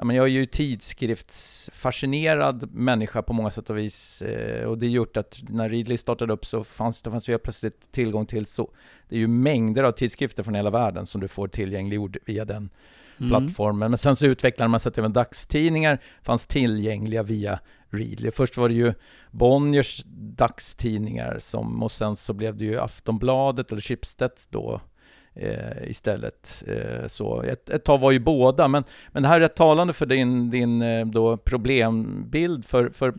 Ja, 0.00 0.04
men 0.04 0.16
jag 0.16 0.24
är 0.24 0.30
ju 0.30 0.46
tidskriftsfascinerad 0.46 2.74
människa 2.74 3.22
på 3.22 3.32
många 3.32 3.50
sätt 3.50 3.70
och 3.70 3.78
vis. 3.78 4.22
Eh, 4.22 4.66
och 4.66 4.78
det 4.78 4.86
har 4.86 4.90
gjort 4.90 5.16
att 5.16 5.38
när 5.48 5.68
Readly 5.68 5.96
startade 5.96 6.32
upp 6.32 6.46
så 6.46 6.64
fanns 6.64 7.02
det 7.02 7.10
fanns 7.10 7.28
ju 7.28 7.38
plötsligt 7.38 7.92
tillgång 7.92 8.26
till 8.26 8.46
så. 8.46 8.70
Det 9.08 9.16
är 9.16 9.20
ju 9.20 9.26
mängder 9.26 9.82
av 9.82 9.92
tidskrifter 9.92 10.42
från 10.42 10.54
hela 10.54 10.70
världen 10.70 11.06
som 11.06 11.20
du 11.20 11.28
får 11.28 11.48
tillgängliggjord 11.48 12.18
via 12.26 12.44
den 12.44 12.70
mm. 13.18 13.30
plattformen. 13.30 13.90
Men 13.90 13.98
sen 13.98 14.16
så 14.16 14.26
utvecklade 14.26 14.68
man 14.68 14.80
så 14.80 14.88
att 14.88 14.98
även 14.98 15.12
dagstidningar 15.12 15.98
fanns 16.22 16.46
tillgängliga 16.46 17.22
via 17.22 17.60
Readly. 17.90 18.30
Först 18.30 18.56
var 18.56 18.68
det 18.68 18.74
ju 18.74 18.94
Bonniers 19.30 20.02
dagstidningar 20.36 21.38
som, 21.38 21.82
och 21.82 21.92
sen 21.92 22.16
så 22.16 22.32
blev 22.32 22.56
det 22.56 22.64
ju 22.64 22.80
Aftonbladet 22.80 23.72
eller 23.72 23.80
Schibsted 23.80 24.32
då 24.50 24.80
eh, 25.38 25.90
istället. 25.90 26.64
Eh, 26.66 27.06
så 27.06 27.42
ett, 27.42 27.70
ett 27.70 27.84
tag 27.84 27.98
var 27.98 28.10
ju 28.10 28.18
båda, 28.18 28.68
men, 28.68 28.84
men 29.08 29.22
det 29.22 29.28
här 29.28 29.36
är 29.36 29.40
rätt 29.40 29.56
talande 29.56 29.92
för 29.92 30.06
din, 30.06 30.50
din 30.50 30.82
eh, 30.82 31.06
då 31.06 31.36
problembild, 31.36 32.64
för, 32.64 32.90
för 32.90 33.14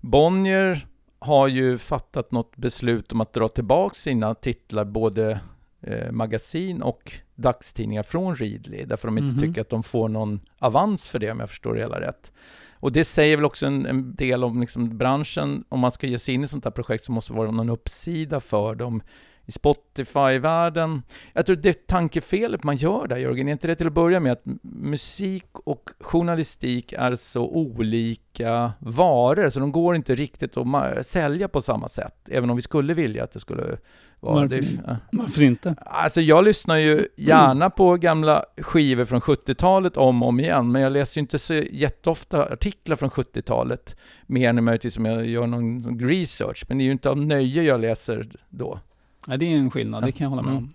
Bonnier 0.00 0.86
har 1.18 1.48
ju 1.48 1.78
fattat 1.78 2.32
något 2.32 2.56
beslut 2.56 3.12
om 3.12 3.20
att 3.20 3.32
dra 3.32 3.48
tillbaka 3.48 3.94
sina 3.94 4.34
titlar, 4.34 4.84
både 4.84 5.40
eh, 5.80 6.12
magasin 6.12 6.82
och 6.82 7.12
dagstidningar 7.34 8.02
från 8.02 8.36
Readly, 8.36 8.84
därför 8.84 9.08
de 9.08 9.18
inte 9.18 9.28
mm 9.28 9.38
-hmm. 9.38 9.48
tycker 9.48 9.60
att 9.60 9.70
de 9.70 9.82
får 9.82 10.08
någon 10.08 10.40
avans 10.58 11.08
för 11.08 11.18
det, 11.18 11.30
om 11.30 11.40
jag 11.40 11.48
förstår 11.48 11.74
det 11.74 11.80
hela 11.80 12.00
rätt. 12.00 12.32
Och 12.74 12.92
det 12.92 13.04
säger 13.04 13.36
väl 13.36 13.44
också 13.44 13.66
en, 13.66 13.86
en 13.86 14.14
del 14.14 14.44
om 14.44 14.60
liksom 14.60 14.98
branschen, 14.98 15.64
om 15.68 15.80
man 15.80 15.92
ska 15.92 16.06
ge 16.06 16.18
sig 16.18 16.34
in 16.34 16.44
i 16.44 16.46
sånt 16.46 16.64
här 16.64 16.70
projekt 16.70 17.04
så 17.04 17.12
måste 17.12 17.32
det 17.32 17.38
vara 17.38 17.50
någon 17.50 17.70
uppsida 17.70 18.40
för 18.40 18.74
dem 18.74 19.02
i 19.46 19.52
Spotify-världen. 19.52 21.02
Jag 21.32 21.46
tror 21.46 21.56
det 21.56 21.86
tankefelet 21.86 22.64
man 22.64 22.76
gör 22.76 23.06
där 23.06 23.16
Jörgen, 23.16 23.48
är 23.48 23.52
inte 23.52 23.66
det 23.66 23.74
till 23.74 23.86
att 23.86 23.92
börja 23.92 24.20
med 24.20 24.32
att 24.32 24.44
musik 24.62 25.46
och 25.52 25.90
journalistik 26.00 26.92
är 26.92 27.14
så 27.14 27.48
olika 27.48 28.72
varor, 28.78 29.50
så 29.50 29.60
de 29.60 29.72
går 29.72 29.96
inte 29.96 30.14
riktigt 30.14 30.56
att 30.56 31.06
sälja 31.06 31.48
på 31.48 31.60
samma 31.60 31.88
sätt, 31.88 32.28
även 32.30 32.50
om 32.50 32.56
vi 32.56 32.62
skulle 32.62 32.94
vilja 32.94 33.24
att 33.24 33.32
det 33.32 33.40
skulle 33.40 33.78
vara 34.20 34.34
Varför, 34.34 34.48
det. 34.48 34.66
Ja. 34.86 34.96
Varför 35.12 35.42
inte? 35.42 35.74
Alltså 35.78 36.20
jag 36.20 36.44
lyssnar 36.44 36.76
ju 36.76 37.08
gärna 37.16 37.70
på 37.70 37.96
gamla 37.96 38.44
skivor 38.58 39.04
från 39.04 39.20
70-talet 39.20 39.96
om 39.96 40.22
och 40.22 40.28
om 40.28 40.40
igen, 40.40 40.72
men 40.72 40.82
jag 40.82 40.92
läser 40.92 41.18
ju 41.18 41.20
inte 41.20 41.38
så 41.38 41.54
jätteofta 41.54 42.52
artiklar 42.52 42.96
från 42.96 43.10
70-talet, 43.10 43.96
mer 44.26 44.48
än 44.48 44.64
möjligtvis 44.64 44.98
om 44.98 45.04
jag 45.04 45.26
gör 45.26 45.46
någon 45.46 46.00
research, 46.00 46.64
men 46.68 46.78
det 46.78 46.84
är 46.84 46.86
ju 46.86 46.92
inte 46.92 47.10
av 47.10 47.18
nöje 47.18 47.62
jag 47.62 47.80
läser 47.80 48.28
då. 48.48 48.80
Ja, 49.26 49.36
det 49.36 49.52
är 49.52 49.56
en 49.56 49.70
skillnad, 49.70 50.04
det 50.04 50.12
kan 50.12 50.24
jag 50.24 50.30
hålla 50.30 50.42
med 50.42 50.52
om. 50.52 50.58
Mm. 50.58 50.72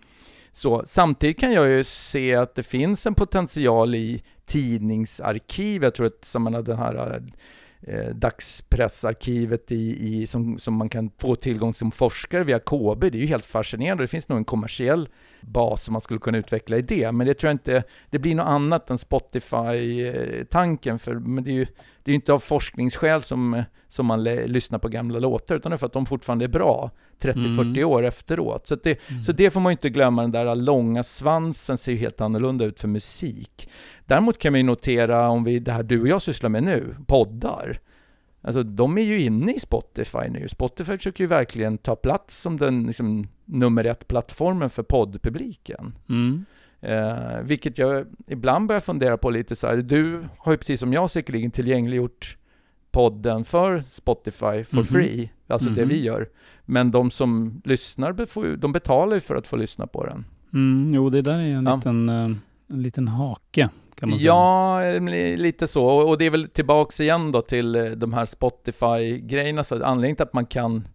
Så, 0.51 0.83
samtidigt 0.85 1.39
kan 1.39 1.53
jag 1.53 1.69
ju 1.69 1.83
se 1.83 2.35
att 2.35 2.55
det 2.55 2.63
finns 2.63 3.05
en 3.05 3.15
potential 3.15 3.95
i 3.95 4.23
tidningsarkiv. 4.45 5.83
Jag 5.83 5.95
tror 5.95 6.07
att 6.07 6.25
som 6.25 6.43
man 6.43 6.53
hade 6.53 6.71
den 6.71 6.79
här 6.79 7.21
eh, 7.81 8.15
dagspressarkivet 8.15 9.71
i, 9.71 10.15
i, 10.15 10.27
som, 10.27 10.59
som 10.59 10.73
man 10.73 10.89
kan 10.89 11.11
få 11.17 11.35
tillgång 11.35 11.73
till 11.73 11.79
som 11.79 11.91
forskare 11.91 12.43
via 12.43 12.59
KB. 12.59 12.99
Det 12.99 13.17
är 13.17 13.21
ju 13.21 13.25
helt 13.25 13.45
fascinerande. 13.45 14.03
Det 14.03 14.07
finns 14.07 14.29
nog 14.29 14.37
en 14.37 14.45
kommersiell 14.45 15.09
bas 15.41 15.83
som 15.83 15.91
man 15.91 16.01
skulle 16.01 16.19
kunna 16.19 16.37
utveckla 16.37 16.77
i 16.77 16.81
det. 16.81 17.11
Men 17.11 17.27
det 17.27 17.33
tror 17.33 17.47
jag 17.47 17.53
inte, 17.53 17.83
det 18.09 18.19
blir 18.19 18.35
något 18.35 18.47
annat 18.47 18.89
än 18.89 18.97
Spotify-tanken. 18.97 20.99
För 20.99 21.15
men 21.15 21.43
det 21.43 21.51
är 21.51 21.55
ju 21.55 21.67
det 22.03 22.11
är 22.11 22.15
inte 22.15 22.33
av 22.33 22.39
forskningsskäl 22.39 23.21
som, 23.21 23.63
som 23.87 24.05
man 24.05 24.23
lyssnar 24.23 24.79
på 24.79 24.87
gamla 24.87 25.19
låtar, 25.19 25.55
utan 25.55 25.69
det 25.69 25.75
är 25.75 25.77
för 25.77 25.85
att 25.85 25.93
de 25.93 26.05
fortfarande 26.05 26.45
är 26.45 26.49
bra 26.49 26.91
30-40 27.21 27.61
mm. 27.61 27.89
år 27.89 28.05
efteråt. 28.05 28.67
Så 28.67 28.75
det, 28.75 29.09
mm. 29.09 29.23
så 29.23 29.31
det 29.31 29.51
får 29.51 29.59
man 29.59 29.71
ju 29.71 29.73
inte 29.73 29.89
glömma, 29.89 30.21
den 30.21 30.31
där 30.31 30.55
långa 30.55 31.03
svansen 31.03 31.77
ser 31.77 31.91
ju 31.91 31.97
helt 31.97 32.21
annorlunda 32.21 32.65
ut 32.65 32.79
för 32.79 32.87
musik. 32.87 33.69
Däremot 34.05 34.37
kan 34.37 34.53
man 34.53 34.59
ju 34.59 34.63
notera, 34.63 35.29
om 35.29 35.43
vi, 35.43 35.59
det 35.59 35.71
här 35.71 35.83
du 35.83 36.01
och 36.01 36.07
jag 36.07 36.21
sysslar 36.21 36.49
med 36.49 36.63
nu, 36.63 36.95
poddar, 37.07 37.79
Alltså 38.41 38.63
de 38.63 38.97
är 38.97 39.01
ju 39.01 39.21
inne 39.21 39.53
i 39.53 39.59
Spotify 39.59 40.29
nu. 40.29 40.47
Spotify 40.47 40.97
försöker 40.97 41.23
ju 41.23 41.27
verkligen 41.27 41.77
ta 41.77 41.95
plats 41.95 42.41
som 42.41 42.57
den 42.57 42.83
liksom, 42.83 43.27
nummer 43.45 43.83
ett-plattformen 43.85 44.69
för 44.69 44.83
poddpubliken. 44.83 45.93
Mm. 46.09 46.45
Eh, 46.81 47.41
vilket 47.43 47.77
jag 47.77 48.05
ibland 48.27 48.67
börjar 48.67 48.79
fundera 48.79 49.17
på 49.17 49.29
lite 49.29 49.55
så 49.55 49.67
här, 49.67 49.77
du 49.77 50.23
har 50.37 50.51
ju 50.51 50.57
precis 50.57 50.79
som 50.79 50.93
jag 50.93 51.09
säkerligen 51.09 51.51
tillgängliggjort 51.51 52.37
podden 52.91 53.43
för 53.45 53.83
Spotify 53.89 54.63
for 54.63 54.75
Mhm. 54.77 54.83
free, 54.83 55.29
alltså 55.47 55.69
det 55.69 55.81
Mhm. 55.81 55.89
vi 55.89 56.03
gör. 56.03 56.29
Men 56.65 56.91
de 56.91 57.11
som 57.11 57.61
lyssnar, 57.65 58.57
de 58.57 58.71
betalar 58.71 59.13
ju 59.13 59.19
för 59.19 59.35
att 59.35 59.47
få 59.47 59.55
lyssna 59.55 59.87
på 59.87 60.05
den. 60.05 60.25
Mm, 60.53 60.93
jo, 60.93 61.09
det 61.09 61.21
där 61.21 61.33
är 61.39 61.43
en, 61.55 61.65
Ja. 61.65 61.75
liten, 61.75 62.09
eh, 62.09 62.29
en 62.71 62.81
liten 62.81 63.07
hake 63.07 63.69
kan 63.95 64.09
man 64.09 64.19
säga. 64.19 64.27
Ja, 64.27 64.81
lite 65.35 65.67
så. 65.67 65.85
Och 65.85 66.17
det 66.17 66.25
är 66.25 66.29
väl 66.29 66.49
tillbaks 66.49 66.99
igen 66.99 67.31
då 67.31 67.41
till 67.41 67.75
eh, 67.75 67.85
de 67.85 68.13
här 68.13 68.25
Spotify-grejerna. 68.25 69.63
Så 69.63 69.83
anledningen 69.85 70.15
till 70.15 70.23
att 70.23 70.33
man 70.33 70.45
kan 70.45 70.87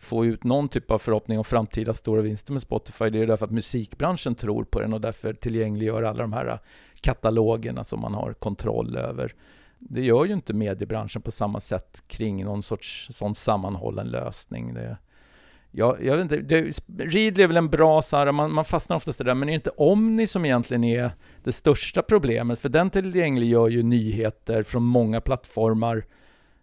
få 0.00 0.26
ut 0.26 0.44
någon 0.44 0.68
typ 0.68 0.90
av 0.90 0.98
förhoppning 0.98 1.38
om 1.38 1.44
framtida 1.44 1.94
stora 1.94 2.22
vinster 2.22 2.52
med 2.52 2.62
Spotify, 2.62 3.10
det 3.10 3.22
är 3.22 3.26
därför 3.26 3.44
att 3.44 3.52
musikbranschen 3.52 4.34
tror 4.34 4.64
på 4.64 4.80
den 4.80 4.92
och 4.92 5.00
därför 5.00 5.34
tillgängliggör 5.34 6.02
alla 6.02 6.22
de 6.22 6.32
här 6.32 6.46
eh, 6.46 6.58
katalogerna 7.00 7.84
som 7.84 8.00
man 8.00 8.14
har 8.14 8.32
kontroll 8.32 8.96
över. 8.96 9.34
Det 9.78 10.00
gör 10.00 10.24
ju 10.24 10.32
inte 10.32 10.52
mediebranschen 10.52 11.22
på 11.22 11.30
samma 11.30 11.60
sätt 11.60 12.04
kring 12.06 12.44
någon 12.44 12.62
sorts 12.62 13.08
sån 13.10 13.34
sammanhållen 13.34 14.06
lösning. 14.06 14.74
Det, 14.74 14.96
Ja, 15.78 15.96
jag 16.02 16.16
vet 16.16 16.22
inte, 16.22 16.36
det, 16.36 16.62
Readly 16.98 17.42
är 17.42 17.46
väl 17.46 17.56
en 17.56 17.68
bra 17.68 18.02
så 18.02 18.16
här, 18.16 18.32
man, 18.32 18.52
man 18.52 18.64
fastnar 18.64 18.96
oftast 18.96 19.18
det 19.18 19.24
där, 19.24 19.34
men 19.34 19.46
det 19.46 19.52
är 19.52 19.54
inte 19.54 19.70
Omni 19.70 20.26
som 20.26 20.44
egentligen 20.44 20.84
är 20.84 21.10
det 21.44 21.52
största 21.52 22.02
problemet, 22.02 22.58
för 22.58 22.68
den 22.68 22.90
tillgängliggör 22.90 23.68
ju 23.68 23.82
nyheter 23.82 24.62
från 24.62 24.82
många 24.82 25.20
plattformar, 25.20 26.04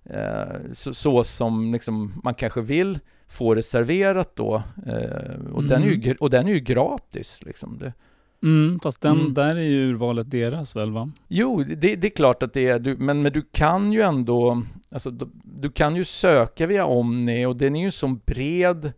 eh, 0.06 0.72
så, 0.74 0.94
så 0.94 1.24
som 1.24 1.74
liksom 1.74 2.14
man 2.24 2.34
kanske 2.34 2.62
vill 2.62 3.00
få 3.28 3.54
det 3.54 3.64
serverat 3.64 4.36
då, 4.36 4.64
eh, 4.88 5.54
och, 5.54 5.64
den 5.64 5.84
är 5.84 5.88
ju, 5.88 6.02
Mm. 6.04 6.18
och 6.20 6.30
den 6.30 6.48
är 6.48 6.54
ju 6.54 6.60
gratis. 6.60 7.40
Liksom. 7.46 7.78
Det, 7.80 7.94
Mm, 8.44 8.80
fast 8.80 9.02
den, 9.02 9.20
Mm. 9.20 9.34
där 9.34 9.56
är 9.56 9.62
ju 9.62 9.90
urvalet 9.90 10.32
deras 10.32 10.76
väl 10.76 10.92
va? 10.92 11.10
Jo, 11.28 11.64
det, 11.64 11.96
det 11.96 12.08
är 12.08 12.16
klart 12.16 12.44
att 12.44 12.54
det 12.54 12.68
är, 12.68 12.80
du, 12.80 12.98
men, 12.98 13.22
men 13.22 13.32
du 13.34 13.42
kan 13.52 13.94
ju 13.94 14.02
ändå, 14.02 14.62
alltså 14.92 15.12
du, 15.12 15.26
du 15.44 15.72
kan 15.72 15.96
ju 15.96 16.04
söka 16.04 16.68
via 16.68 16.86
Omni 16.86 17.46
och 17.46 17.56
den 17.56 17.76
är 17.76 17.82
ju 17.84 17.92
så 17.92 18.08
bred, 18.26 18.92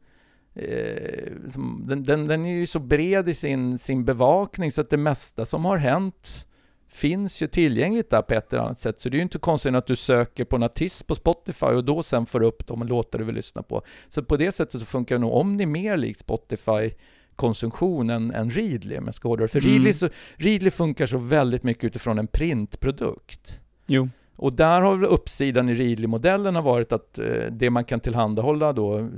eh, 0.55 1.49
som, 1.49 1.85
den, 1.87 2.03
den, 2.03 2.27
den 2.27 2.45
är 2.45 2.53
ju 2.53 2.67
så 2.67 2.79
bred 2.79 3.29
i 3.29 3.33
sin, 3.33 3.79
sin 3.79 4.05
bevakning 4.05 4.71
så 4.71 4.81
att 4.81 4.89
det 4.89 4.97
mesta 4.97 5.45
som 5.45 5.65
har 5.65 5.77
hänt 5.77 6.47
finns 6.89 7.41
ju 7.41 7.47
tillgängligt 7.47 8.09
där 8.09 8.21
på 8.21 8.33
ett 8.33 8.53
eller 8.53 8.63
annat 8.63 8.79
sätt. 8.79 8.99
Så 8.99 9.09
det 9.09 9.15
är 9.15 9.17
ju 9.17 9.23
inte 9.23 9.37
konstigt 9.37 9.75
att 9.75 9.87
du 9.87 9.95
söker 9.95 10.45
på 10.45 10.55
en 10.55 10.63
artist 10.63 11.07
på 11.07 11.15
Spotify 11.15 11.65
och 11.65 11.85
då 11.85 12.03
sen 12.03 12.25
får 12.25 12.43
upp 12.43 12.67
de 12.67 12.87
låtar 12.87 13.19
du 13.19 13.25
vill 13.25 13.35
lyssna 13.35 13.63
på. 13.63 13.81
Så 14.09 14.23
på 14.23 14.37
det 14.37 14.51
sättet 14.51 14.81
så 14.81 14.85
funkar 14.85 15.17
nog 15.17 15.33
Omni 15.33 15.65
mer 15.65 15.97
likt 15.97 16.19
Spotify 16.19 16.91
konsumtion 17.35 18.09
än, 18.09 18.31
än 18.31 18.49
Readly 18.49 18.97
om 18.97 19.05
jag 19.05 19.15
ska 19.15 19.27
hårdra 19.27 19.43
det. 19.43 19.47
För 19.47 19.59
Mm. 19.59 19.71
Readly, 19.71 19.93
så, 19.93 20.09
Readly 20.35 20.71
funkar 20.71 21.05
så 21.05 21.17
väldigt 21.17 21.63
mycket 21.63 21.83
utifrån 21.83 22.19
en 22.19 22.27
printprodukt. 22.27 23.59
Jo. 23.87 24.09
Och 24.35 24.55
där 24.55 24.81
har 24.81 24.95
väl 24.95 25.09
uppsidan 25.09 25.69
i 25.69 25.73
Readly-modellen 25.73 26.55
har 26.55 26.61
varit 26.61 26.91
att 26.91 27.19
eh, 27.19 27.25
det 27.51 27.69
man 27.69 27.85
kan 27.85 27.99
tillhandahålla 27.99 28.73
då 28.73 29.09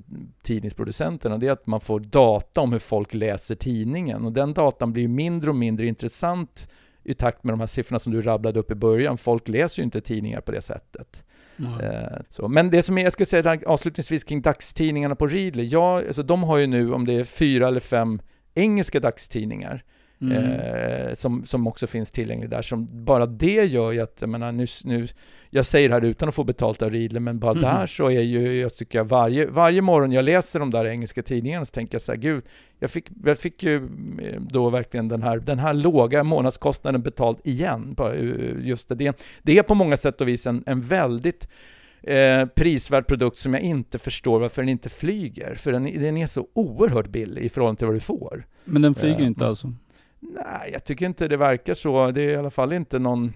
tidningsproducenterna, 0.44 1.38
det 1.38 1.48
är 1.48 1.52
att 1.52 1.68
man 1.68 1.80
får 1.80 2.00
data 2.00 2.62
om 2.62 2.72
hur 2.72 2.80
folk 2.80 3.14
läser 3.14 3.56
tidningen. 3.56 4.26
Och 4.26 4.32
den 4.32 4.54
datan 4.54 4.94
blir 4.94 5.04
ju 5.04 5.10
mindre 5.10 5.50
och 5.50 5.56
mindre 5.56 5.86
intressant 5.86 6.70
i 7.04 7.14
takt 7.14 7.44
med 7.44 7.54
de 7.54 7.60
här 7.60 7.68
siffrorna 7.68 8.00
som 8.00 8.14
du 8.14 8.22
rabblade 8.22 8.60
upp 8.60 8.72
i 8.72 8.76
början. 8.76 9.18
Folk 9.18 9.48
läser 9.48 9.80
ju 9.80 9.84
inte 9.84 10.02
tidningar 10.02 10.42
på 10.42 10.52
det 10.52 10.62
sättet. 10.62 11.24
Eh, 11.82 12.20
så. 12.30 12.48
Men 12.48 12.70
det 12.70 12.84
som 12.84 12.98
jag 12.98 13.14
ska 13.14 13.26
säga 13.26 13.60
avslutningsvis 13.66 14.24
kring 14.24 14.42
dagstidningarna 14.42 15.16
på 15.16 15.28
Readly, 15.28 15.68
ja, 15.68 15.98
alltså 15.98 16.24
de 16.24 16.44
har 16.44 16.58
ju 16.58 16.68
nu, 16.68 16.94
om 16.94 17.06
det 17.06 17.14
är 17.14 17.24
fyra 17.24 17.68
eller 17.68 17.80
fem 17.80 18.22
engelska 18.54 19.00
dagstidningar, 19.00 19.84
Mm. 20.22 20.44
eh, 20.44 21.14
som, 21.14 21.46
som 21.46 21.68
också 21.68 21.88
finns 21.88 22.12
tillgänglig 22.12 22.50
där. 22.50 22.62
Som 22.62 22.88
bara 22.92 23.26
det 23.26 23.66
gör 23.66 23.92
ju 23.92 24.02
att, 24.02 24.18
jag 24.20 24.30
menar, 24.30 24.52
nu, 24.52 24.66
nu, 24.84 25.08
jag 25.50 25.66
säger 25.66 25.90
det 25.90 25.96
här 25.96 26.06
utan 26.06 26.30
att 26.30 26.36
få 26.36 26.44
betalt 26.44 26.82
av 26.82 26.90
Readly, 26.92 27.20
men 27.20 27.40
bara 27.40 27.54
Mhm. 27.54 27.62
där 27.62 27.88
så 27.88 28.08
är 28.12 28.22
ju, 28.22 28.60
jag 28.60 28.76
tycker 28.76 29.00
jag 29.00 29.06
varje, 29.06 29.46
varje 29.48 29.82
morgon 29.82 30.12
jag 30.12 30.26
läser 30.26 30.60
de 30.60 30.72
där 30.72 30.86
engelska 30.86 31.24
tidningarna 31.24 31.66
så 31.66 31.72
tänker 31.72 31.96
jag 31.96 32.02
så 32.02 32.12
här, 32.12 32.20
gud, 32.20 32.44
jag 32.80 32.90
fick, 32.92 33.10
jag 33.26 33.38
fick 33.40 33.64
ju 33.64 33.76
eh, 34.22 34.42
då 34.50 34.70
verkligen 34.70 35.08
den 35.08 35.24
här, 35.24 35.38
den 35.38 35.60
här 35.60 35.74
låga 35.74 36.24
månadskostnaden 36.24 37.02
betald 37.02 37.38
igen. 37.44 37.96
Eh, 38.00 38.68
Just 38.68 38.90
det. 38.90 38.96
det, 38.96 39.18
det 39.44 39.58
är 39.58 39.64
på 39.64 39.76
många 39.76 39.98
sätt 39.98 40.22
och 40.22 40.28
vis 40.28 40.48
en, 40.48 40.64
en 40.66 40.82
väldigt 40.82 41.48
eh, 42.04 42.46
prisvärd 42.46 43.08
produkt 43.08 43.38
som 43.38 43.54
jag 43.54 43.64
inte 43.64 44.00
förstår 44.00 44.40
varför 44.40 44.62
den 44.62 44.70
inte 44.70 44.90
flyger. 44.90 45.56
För 45.56 45.72
den, 45.72 45.84
den 45.84 46.18
är 46.18 46.28
så 46.28 46.48
oerhört 46.54 47.08
billig 47.08 47.42
i 47.44 47.50
förhållande 47.50 47.78
till 47.78 47.88
vad 47.88 47.96
du 47.96 48.00
får. 48.00 48.46
Men 48.66 48.82
den 48.82 48.96
flyger 48.96 49.20
Eh, 49.20 49.28
inte 49.28 49.42
mm. 49.44 49.50
alltså? 49.50 49.74
Nej, 50.20 50.70
jag 50.74 50.84
tycker 50.84 51.06
inte 51.06 51.28
det 51.28 51.38
verkar 51.38 51.74
så. 51.74 52.12
Det 52.12 52.22
är 52.22 52.30
i 52.30 52.36
alla 52.36 52.50
fall 52.50 52.74
inte 52.74 53.00
någon... 53.00 53.34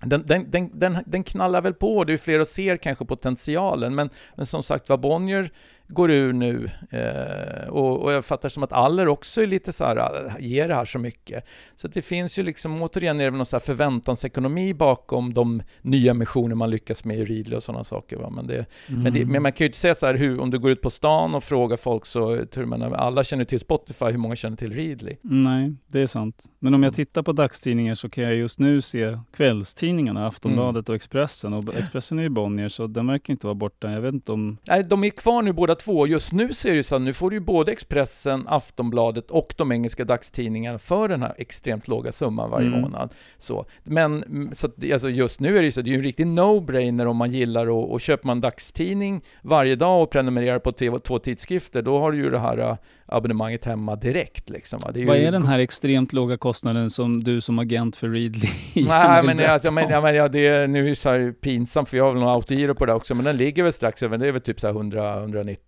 Den, 0.00 0.26
den, 0.26 0.50
den, 0.50 0.70
den, 0.78 0.98
den 1.06 1.24
knallar 1.24 1.62
väl 1.62 1.74
på, 1.74 2.04
det 2.04 2.12
är 2.12 2.16
fler 2.16 2.40
och 2.40 2.46
ser 2.46 2.76
kanske 2.76 3.04
potentialen, 3.04 3.94
men, 3.94 4.10
men 4.36 4.46
som 4.46 4.62
sagt 4.62 4.88
var, 4.88 4.96
Bonnier 4.96 5.50
går 5.88 6.10
ur 6.10 6.32
nu 6.32 6.70
eh, 6.90 7.68
och, 7.68 8.02
och 8.02 8.12
jag 8.12 8.24
fattar 8.24 8.48
som 8.48 8.62
att 8.62 8.72
Aller 8.72 9.08
också 9.08 9.42
är 9.42 9.46
lite 9.46 9.72
så 9.72 9.84
här, 9.84 9.96
ah, 9.96 10.38
ger 10.40 10.68
det 10.68 10.74
här 10.74 10.84
så 10.84 10.98
mycket. 10.98 11.44
Så 11.74 11.88
det 11.88 12.02
finns 12.02 12.38
ju 12.38 12.42
liksom, 12.42 12.82
återigen 12.82 13.20
är 13.20 13.24
det 13.24 13.36
någon 13.36 13.46
så 13.46 13.56
här 13.56 13.60
förväntansekonomi 13.60 14.74
bakom 14.74 15.34
de 15.34 15.62
nya 15.82 16.14
missioner 16.14 16.54
man 16.54 16.70
lyckas 16.70 17.04
med 17.04 17.18
i 17.18 17.24
Readly 17.24 17.56
och 17.56 17.62
sådana 17.62 17.84
saker. 17.84 18.16
Va? 18.16 18.30
Men, 18.30 18.46
det, 18.46 18.66
men, 18.86 19.04
det, 19.12 19.20
Mm. 19.20 19.32
men 19.32 19.42
man 19.42 19.52
kan 19.52 19.64
ju 19.64 19.68
inte 19.68 19.78
säga 19.78 19.94
så 19.94 20.06
här, 20.06 20.14
hur, 20.14 20.40
om 20.40 20.50
du 20.50 20.58
går 20.58 20.70
ut 20.70 20.80
på 20.80 20.90
stan 20.90 21.34
och 21.34 21.44
frågar 21.44 21.76
folk 21.76 22.06
så, 22.06 22.44
man, 22.66 22.82
alla 22.82 23.24
känner 23.24 23.44
till 23.44 23.60
Spotify, 23.60 24.04
hur 24.04 24.18
många 24.18 24.36
känner 24.36 24.56
till 24.56 24.72
Readly? 24.72 25.16
Nej, 25.22 25.72
det 25.86 26.00
är 26.00 26.06
sant. 26.06 26.44
Men 26.58 26.74
om 26.74 26.80
Mm. 26.80 26.84
jag 26.84 26.94
tittar 26.94 27.22
på 27.22 27.32
dagstidningar 27.32 27.94
så 27.94 28.08
kan 28.08 28.24
jag 28.24 28.34
just 28.34 28.58
nu 28.58 28.80
se 28.80 29.18
kvällstidningarna, 29.36 30.26
Aftonbladet 30.26 30.88
och 30.88 30.94
Expressen. 30.94 31.52
Och 31.52 31.74
Expressen 31.74 32.18
är 32.18 32.22
ju 32.22 32.28
Bonnier, 32.28 32.68
så 32.68 32.86
den 32.86 33.06
verkar 33.06 33.32
inte 33.32 33.46
vara 33.46 33.54
borta. 33.54 33.90
Jag 33.92 34.00
vet 34.00 34.14
inte 34.14 34.32
om... 34.32 34.58
Nej, 34.68 34.84
de 34.84 35.04
är 35.04 35.10
kvar 35.10 35.42
nu 35.42 35.52
båda 35.52 35.73
två. 35.74 36.06
Just 36.06 36.32
nu 36.32 36.52
ser 36.52 36.70
det 36.70 36.76
ju 36.76 36.82
så 36.82 36.96
att 36.96 37.02
nu 37.02 37.12
får 37.12 37.30
du 37.30 37.36
ju 37.36 37.40
både 37.40 37.72
Expressen, 37.72 38.44
Aftonbladet 38.48 39.30
och 39.30 39.54
de 39.56 39.72
engelska 39.72 40.04
dagstidningarna 40.04 40.78
för 40.78 41.08
den 41.08 41.22
här 41.22 41.34
extremt 41.38 41.88
låga 41.88 42.12
summan 42.12 42.50
varje 42.50 42.66
Mm. 42.66 42.80
månad. 42.80 43.10
Så, 43.38 43.66
men 43.82 44.22
mm, 44.22 44.54
så 44.54 44.66
att, 44.66 44.92
alltså 44.92 45.08
just 45.08 45.40
nu 45.40 45.56
är 45.56 45.60
det 45.60 45.66
ju 45.66 45.72
så, 45.72 45.82
det 45.82 45.88
är 45.88 45.92
ju 45.92 45.98
en 45.98 46.02
riktig 46.02 46.26
no-brainer 46.26 47.06
om 47.06 47.16
man 47.16 47.30
gillar 47.30 47.70
och, 47.70 47.92
och 47.92 48.00
köper 48.00 48.26
man 48.26 48.40
dagstidning 48.40 49.22
varje 49.42 49.76
dag 49.76 50.02
och 50.02 50.10
prenumererar 50.10 50.58
på 50.58 50.72
två, 50.72 50.98
två 50.98 51.18
tidskrifter, 51.18 51.82
då 51.82 51.98
har 51.98 52.12
du 52.12 52.18
ju 52.18 52.30
det 52.30 52.38
här 52.38 52.58
äh, 52.58 52.76
abonnemanget 53.06 53.64
hemma 53.64 53.96
direkt 53.96 54.50
liksom. 54.50 54.80
är 54.94 55.06
Vad 55.06 55.18
ju 55.18 55.24
är 55.24 55.32
den 55.32 55.46
här 55.46 55.58
extremt 55.58 56.12
låga 56.12 56.36
kostnaden 56.36 56.90
som 56.90 57.24
du 57.24 57.40
som 57.40 57.58
agent 57.58 57.96
för 57.96 58.08
Readly 58.08 58.48
Nej 58.74 59.22
men, 59.22 59.40
alltså, 59.40 59.70
men, 59.70 59.88
ja, 59.88 60.00
men 60.00 60.14
ja, 60.14 60.28
det 60.28 60.46
är 60.46 60.66
nu 60.66 60.84
är 60.84 60.88
det 60.88 60.96
så 60.96 61.08
här 61.08 61.32
pinsamt 61.40 61.88
för 61.88 61.96
jag 61.96 62.04
har 62.04 62.12
väl 62.12 62.20
någon 62.20 62.34
autogiro 62.34 62.74
på 62.74 62.86
det 62.86 62.92
också, 62.92 63.14
men 63.14 63.24
den 63.24 63.36
ligger 63.36 63.62
väl 63.62 63.72
strax 63.72 64.02
över, 64.02 64.18
det 64.18 64.28
är 64.28 64.32
väl 64.32 64.40
typ 64.42 64.60
så 64.60 64.66
här 64.66 64.74
100, 64.74 65.20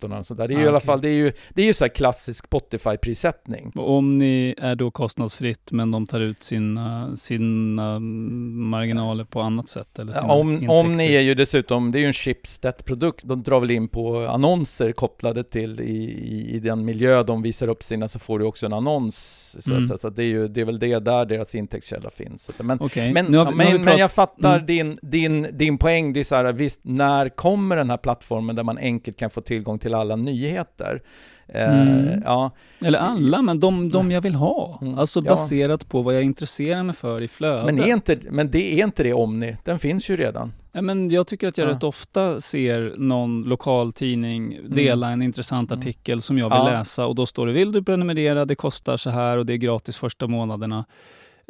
119 0.03 0.11
eller 0.11 0.23
sånt 0.23 0.37
där. 0.37 0.47
Det 0.47 0.53
är 0.53 0.57
ju 0.57 0.61
Ah, 0.61 0.65
i 0.65 0.67
alla 0.69 0.79
fall, 0.79 1.01
det 1.01 1.09
är 1.09 1.13
ju, 1.13 1.31
det 1.53 1.61
är 1.61 1.65
ju 1.65 1.73
så 1.73 1.83
här 1.83 1.89
klassisk 1.89 2.45
Spotify-prissättning. 2.49 3.71
Om 3.75 4.17
ni 4.17 4.55
är 4.57 4.75
då 4.75 4.91
kostnadsfritt 4.91 5.71
men 5.71 5.91
de 5.91 6.07
tar 6.07 6.19
ut 6.19 6.43
sina, 6.43 7.15
sina 7.15 7.99
marginaler 7.99 9.23
på 9.23 9.41
annat 9.41 9.69
sätt? 9.69 9.99
Eller 9.99 10.13
sina 10.13 10.33
Om, 10.33 10.51
intäkter. 10.51 10.73
om 10.75 10.97
ni 10.97 11.13
är 11.13 11.21
ju 11.21 11.35
dessutom, 11.35 11.91
det 11.91 11.97
är 11.97 12.01
ju 12.01 12.05
en 12.07 12.13
Schibsted-produkt, 12.13 13.21
de 13.23 13.43
drar 13.43 13.59
väl 13.59 13.71
in 13.71 13.87
på 13.87 14.27
annonser 14.27 14.91
kopplade 14.91 15.43
till 15.43 15.81
i, 15.81 15.83
i, 15.83 16.55
i 16.55 16.59
den 16.59 16.85
miljö 16.85 17.23
de 17.23 17.41
visar 17.41 17.67
upp 17.67 17.83
sina, 17.83 18.07
så 18.07 18.19
får 18.19 18.39
du 18.39 18.45
också 18.45 18.65
en 18.65 18.73
annons. 18.73 19.17
Så, 19.59 19.77
Mm. 19.77 19.87
så 19.97 20.07
att 20.07 20.15
det, 20.15 20.23
är 20.23 20.27
ju, 20.27 20.47
det 20.47 20.61
är 20.61 20.65
väl 20.65 20.79
det 20.79 20.99
där 20.99 21.25
deras 21.25 21.55
intäktskälla 21.55 22.09
finns. 22.09 22.43
Så 22.57 22.63
men, 22.63 22.77
Okej, 22.81 23.13
Men, 23.13 23.25
vi- 23.31 23.55
men, 23.55 23.83
men 23.83 23.97
jag 23.97 24.11
fattar 24.11 24.53
Mm. 24.55 24.65
din, 24.65 24.97
din, 25.01 25.47
din 25.57 25.77
poäng. 25.77 26.13
Det 26.13 26.19
är 26.19 26.23
så 26.23 26.35
här, 26.35 26.53
visst, 26.53 26.79
när 26.83 27.29
kommer 27.29 27.75
den 27.75 27.89
här 27.89 27.97
plattformen 27.97 28.55
där 28.55 28.63
man 28.63 28.77
enkelt 28.77 29.17
kan 29.17 29.29
få 29.29 29.41
tillgång 29.41 29.79
till 29.79 29.86
alla 29.95 30.15
nyheter? 30.15 31.01
Eh, 31.47 31.81
Mm. 31.81 32.21
ja, 32.25 32.51
Eller 32.85 32.99
alla, 32.99 33.41
men 33.41 33.59
de, 33.59 33.89
de 33.89 34.11
jag 34.11 34.21
vill 34.21 34.35
ha. 34.35 34.79
Mm. 34.81 34.99
Alltså 34.99 35.19
Ja. 35.25 35.29
baserat 35.31 35.89
på 35.89 36.01
vad 36.01 36.15
jag 36.15 36.23
intresserar 36.23 36.83
mig 36.83 36.95
för 36.95 37.21
i 37.21 37.27
flödet. 37.27 37.65
men, 37.65 37.79
är 37.79 37.93
inte, 37.93 38.17
men 38.31 38.51
det 38.51 38.79
är 38.79 38.83
inte 38.83 39.03
det 39.03 39.13
Omni, 39.13 39.57
den 39.63 39.79
finns 39.79 40.09
ju 40.09 40.17
redan. 40.17 40.53
Ja, 40.71 40.81
men 40.81 41.09
jag 41.09 41.27
tycker 41.27 41.47
att 41.47 41.57
jag 41.57 41.67
Ja. 41.67 41.71
rätt 41.71 41.83
ofta 41.83 42.41
ser 42.41 42.93
någon 42.97 43.43
lokal 43.43 43.93
tidning 43.93 44.59
dela 44.69 45.09
en 45.09 45.21
intressant 45.21 45.71
Mm. 45.71 45.79
artikel 45.79 46.21
som 46.21 46.37
jag 46.37 46.49
vill 46.49 46.57
Ja. 46.57 46.69
läsa 46.79 47.05
och 47.05 47.15
då 47.15 47.25
står 47.25 47.47
det 47.47 47.53
vill 47.53 47.71
du 47.71 47.83
prenumerera, 47.83 48.45
det 48.45 48.55
kostar 48.55 48.97
så 48.97 49.09
här 49.09 49.37
och 49.37 49.45
det 49.45 49.53
är 49.53 49.57
gratis 49.57 49.97
första 49.97 50.27
månaderna. 50.27 50.85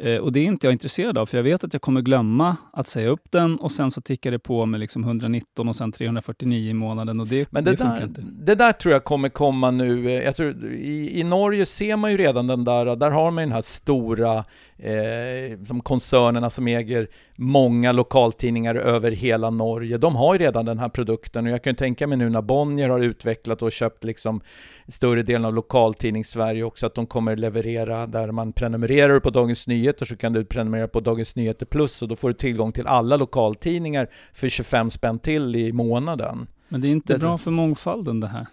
Eh, 0.02 0.16
och 0.18 0.32
det 0.32 0.40
är 0.40 0.44
inte 0.44 0.66
jag 0.66 0.72
intresserad 0.74 1.18
av 1.18 1.26
för 1.26 1.36
jag 1.38 1.42
vet 1.44 1.64
att 1.64 1.72
jag 1.72 1.82
kommer 1.82 2.00
glömma 2.00 2.56
att 2.72 2.86
säga 2.86 3.08
upp 3.08 3.22
den 3.30 3.56
och 3.56 3.72
sen 3.72 3.90
så 3.90 4.00
tickar 4.00 4.30
det 4.30 4.38
på 4.38 4.66
med 4.66 4.80
liksom 4.80 5.04
119 5.04 5.68
och 5.68 5.76
sen 5.76 5.92
349 5.92 6.70
i 6.70 6.74
månaden 6.74 7.20
och 7.20 7.26
det, 7.26 7.52
Men 7.52 7.64
det, 7.64 7.76
funkar 7.76 7.96
där, 7.96 8.02
inte. 8.04 8.22
det 8.26 8.54
där 8.54 8.72
tror 8.72 8.92
jag 8.92 9.04
kommer 9.04 9.28
komma 9.28 9.70
nu. 9.70 10.06
eh, 10.10 10.24
Jag 10.24 10.36
tror, 10.36 10.64
i, 10.74 11.20
I 11.20 11.24
Norge 11.24 11.66
ser 11.66 11.96
man 11.96 12.10
ju 12.10 12.16
redan 12.16 12.46
den 12.46 12.64
där, 12.64 12.96
där 12.96 13.10
har 13.10 13.30
man 13.30 13.42
ju 13.44 13.46
den 13.46 13.54
här 13.54 13.62
stora 13.62 14.44
eh, 14.78 15.64
som 15.64 15.80
koncernerna 15.80 16.50
som 16.50 16.66
äger 16.66 17.08
många 17.36 17.92
lokaltidningar 17.92 18.74
över 18.74 19.10
hela 19.10 19.50
Norge, 19.50 19.98
de 19.98 20.16
har 20.16 20.34
ju 20.34 20.38
redan 20.38 20.64
den 20.64 20.78
här 20.78 20.88
produkten 20.88 21.46
och 21.46 21.52
jag 21.52 21.62
kan 21.64 21.74
tänka 21.74 22.06
mig 22.06 22.18
nu 22.18 22.30
när 22.30 22.42
Bonnier 22.42 22.88
har 22.88 23.00
utvecklat 23.00 23.62
och 23.62 23.72
köpt 23.72 24.04
liksom 24.04 24.40
större 24.88 25.22
delen 25.22 25.44
av 25.44 25.54
lokaltidnings-Sverige 25.54 26.62
också, 26.64 26.86
att 26.86 26.94
de 26.94 27.06
kommer 27.06 27.36
leverera 27.36 28.06
där 28.06 28.30
man 28.32 28.52
prenumererar 28.52 29.20
på 29.20 29.30
Dagens 29.30 29.66
Nyheter 29.66 30.06
så 30.06 30.16
kan 30.16 30.32
du 30.32 30.44
prenumerera 30.44 30.88
på 30.88 31.00
Dagens 31.00 31.36
Nyheter 31.36 31.66
Plus 31.66 32.02
och 32.02 32.08
då 32.08 32.16
får 32.16 32.28
du 32.28 32.34
tillgång 32.34 32.72
till 32.72 32.86
alla 32.86 33.16
lokaltidningar 33.16 34.08
för 34.32 34.48
25 34.48 34.90
spänn 34.90 35.18
till 35.18 35.56
i 35.56 35.72
månaden. 35.72 36.46
Men 36.68 36.80
det 36.80 36.88
är 36.88 36.90
inte 36.90 37.12
Det 37.12 37.16
är 37.16 37.18
bra 37.20 37.38
så- 37.38 37.42
för 37.44 37.50
mångfalden 37.50 38.20
det 38.20 38.26
här. 38.28 38.46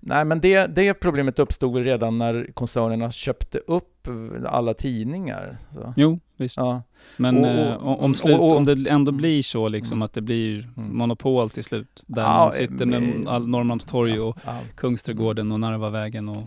Nej, 0.00 0.24
men 0.24 0.40
det, 0.40 0.66
det 0.66 0.94
problemet 0.94 1.38
uppstod 1.38 1.74
väl 1.74 1.84
redan 1.84 2.18
när 2.18 2.50
koncernerna 2.54 3.10
köpte 3.10 3.58
upp 3.58 4.08
alla 4.46 4.74
tidningar. 4.74 5.56
Så. 5.74 5.94
Jo, 5.96 6.20
visst. 6.36 6.56
Ja. 6.56 6.82
Men 7.16 7.38
Och- 7.38 7.44
och- 7.50 7.56
eh, 7.56 8.04
om, 8.04 8.14
slut, 8.14 8.38
och- 8.38 8.56
om 8.56 8.64
det 8.64 8.90
ändå 8.90 9.12
blir 9.12 9.42
så 9.42 9.68
liksom 9.68 9.92
Mm. 9.98 10.02
att 10.02 10.12
det 10.12 10.20
blir 10.20 10.68
Mm. 10.76 10.96
monopol 10.98 11.50
till 11.50 11.64
slut. 11.64 12.04
Där 12.06 12.22
Ja, 12.22 12.28
man 12.38 12.52
sitter 12.52 12.86
med 12.86 13.02
eh, 13.26 13.38
Norrmalmstorg 13.40 14.20
och 14.20 14.38
Ja. 14.46 14.58
Kungsträdgården 14.76 15.52
och 15.52 15.60
Narvavägen 15.60 16.28
och 16.28 16.42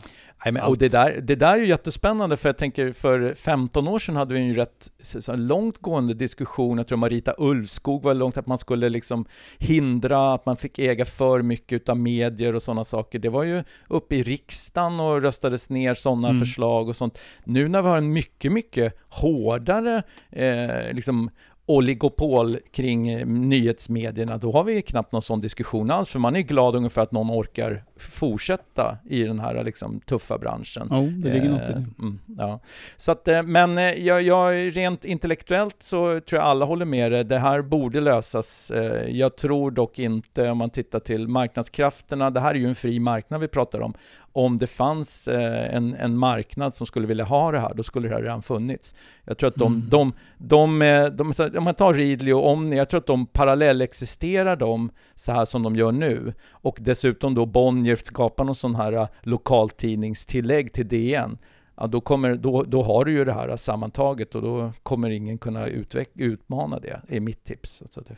Nej, 0.46 0.52
men, 0.52 0.64
och 0.64 0.78
det 0.78 0.90
där, 0.90 1.22
det 1.22 1.36
där 1.36 1.54
är 1.54 1.58
ju 1.58 1.68
jättespännande 1.68 2.38
för 2.38 2.50
jag 2.50 2.58
tänker 2.58 2.92
för 2.92 3.34
15 3.34 3.88
år 3.88 4.00
sedan 4.00 4.16
hade 4.16 4.34
vi 4.34 4.40
en 4.40 4.54
rätt 4.56 4.92
så, 5.02 5.36
långtgående 5.36 6.14
diskussion, 6.14 6.78
jag 6.78 6.88
tror 6.88 6.98
Marita 6.98 7.34
Ulvskog 7.38 8.04
var 8.04 8.14
långt 8.14 8.38
att 8.38 8.48
man 8.48 8.58
skulle 8.58 8.90
liksom 8.90 9.26
hindra 9.58 10.34
att 10.34 10.46
man 10.46 10.58
fick 10.58 10.80
äga 10.80 11.06
för 11.06 11.42
mycket 11.42 11.76
utav 11.76 11.98
medier 11.98 12.56
och 12.56 12.62
sådana 12.62 12.84
saker. 12.86 13.20
Det 13.20 13.30
var 13.30 13.44
ju 13.44 13.64
uppe 13.88 14.16
i 14.16 14.24
riksdagen 14.24 15.00
och 15.00 15.22
röstades 15.22 15.70
ner 15.70 15.94
sådana 15.94 16.28
Mm. 16.30 16.40
förslag 16.40 16.90
och 16.90 16.96
sånt. 16.96 17.18
Nu 17.44 17.68
när 17.68 17.82
vi 17.82 17.88
har 17.88 17.98
en 17.98 18.14
mycket, 18.14 18.52
mycket 18.52 18.94
hårdare 19.10 20.04
eh, 20.30 20.94
liksom 20.94 21.30
oligopol 21.76 22.58
kring 22.72 23.10
eh, 23.10 23.26
nyhetsmedierna, 23.28 24.38
då 24.38 24.52
har 24.52 24.64
vi 24.64 24.82
knappt 24.82 25.12
någon 25.12 25.22
sån 25.22 25.42
diskussion 25.42 25.92
alls, 25.92 26.10
för 26.12 26.20
man 26.20 26.36
är 26.36 26.42
glad 26.42 26.76
ungefär 26.76 27.02
att 27.02 27.12
någon 27.12 27.32
orkar 27.32 27.84
fortsätta 28.00 28.98
i 29.10 29.24
den 29.24 29.40
här 29.40 29.64
liksom, 29.64 30.00
tuffa 30.00 30.38
branschen. 30.38 30.88
Jo, 30.92 31.10
det 31.16 31.34
ligger 31.34 31.50
något 31.50 31.70
i 31.70 31.72
Eh, 31.72 31.78
det. 31.78 31.86
Mm, 32.00 32.20
ja. 32.38 32.60
Så 32.98 33.12
att, 33.12 33.28
eh, 33.28 33.44
men 33.44 33.78
eh, 33.78 33.84
jag, 33.84 34.22
jag, 34.22 34.78
rent 34.78 35.06
intellektuellt 35.06 35.76
så 35.80 36.20
tror 36.20 36.40
jag 36.42 36.44
alla 36.44 36.66
håller 36.66 36.86
med 36.86 37.12
det. 37.12 37.24
Det 37.24 37.40
här 37.40 37.62
borde 37.62 38.00
lösas. 38.02 38.72
Eh, 38.72 39.10
Jag 39.18 39.38
tror 39.38 39.72
dock 39.72 40.00
inte, 40.00 40.50
om 40.50 40.58
man 40.58 40.70
tittar 40.70 41.00
till 41.00 41.28
marknadskrafterna, 41.28 42.30
det 42.30 42.40
här 42.40 42.50
är 42.56 42.60
ju 42.60 42.68
en 42.68 42.76
fri 42.76 43.00
marknad 43.00 43.42
vi 43.42 43.48
pratar 43.48 43.82
om. 43.82 43.94
Om 44.34 44.58
det 44.58 44.68
fanns 44.68 45.28
eh, 45.28 45.76
en, 45.76 45.94
en 45.94 46.18
marknad 46.18 46.74
som 46.74 46.88
skulle 46.88 47.08
vilja 47.08 47.24
ha 47.26 47.52
det 47.52 47.60
här, 47.60 47.74
då 47.74 47.84
skulle 47.84 48.08
det 48.08 48.16
här 48.16 48.22
redan 48.22 48.42
funnits. 48.42 48.96
Jag 49.26 49.38
tror 49.38 49.48
att 49.50 49.56
de, 49.56 49.74
Mm. 49.76 49.90
de, 49.90 50.14
de, 50.38 50.82
eh, 50.82 51.06
de, 51.06 51.34
så- 51.34 51.58
om 51.58 51.64
man 51.64 51.74
tar 51.74 51.94
Readly 51.94 52.32
och 52.32 52.48
Omni, 52.52 52.78
jag 52.78 52.90
tror 52.90 53.00
att 53.00 53.06
de 53.08 53.26
parallellexisterar 53.26 54.56
de 54.56 54.90
så 55.16 55.32
här 55.32 55.46
som 55.46 55.64
de 55.64 55.76
gör 55.76 55.92
nu. 55.92 56.34
Och 56.52 56.78
dessutom 56.82 57.36
då 57.36 57.46
Bonnier 57.46 57.96
skapar 57.96 58.44
någon 58.44 58.56
sån 58.56 58.76
här 58.76 58.94
eh, 58.94 59.08
lokaltidningstillägg 59.22 60.74
till 60.74 60.88
DN. 60.88 61.38
Ja, 61.78 61.88
då, 61.88 62.02
kommer, 62.02 62.36
då, 62.36 62.64
då 62.64 62.84
har 62.84 63.06
du 63.06 63.12
ju 63.12 63.26
det 63.26 63.34
här 63.34 63.58
sammantaget 63.58 64.36
och 64.36 64.42
då 64.42 64.72
kommer 64.84 65.10
ingen 65.10 65.38
kunna 65.38 65.68
utveck- 65.68 66.12
utmana 66.16 66.80
det, 66.80 67.02
är 67.08 67.20
mitt 67.20 67.44
tips. 67.44 67.84
Så 67.90 68.00
att 68.00 68.08
det, 68.08 68.16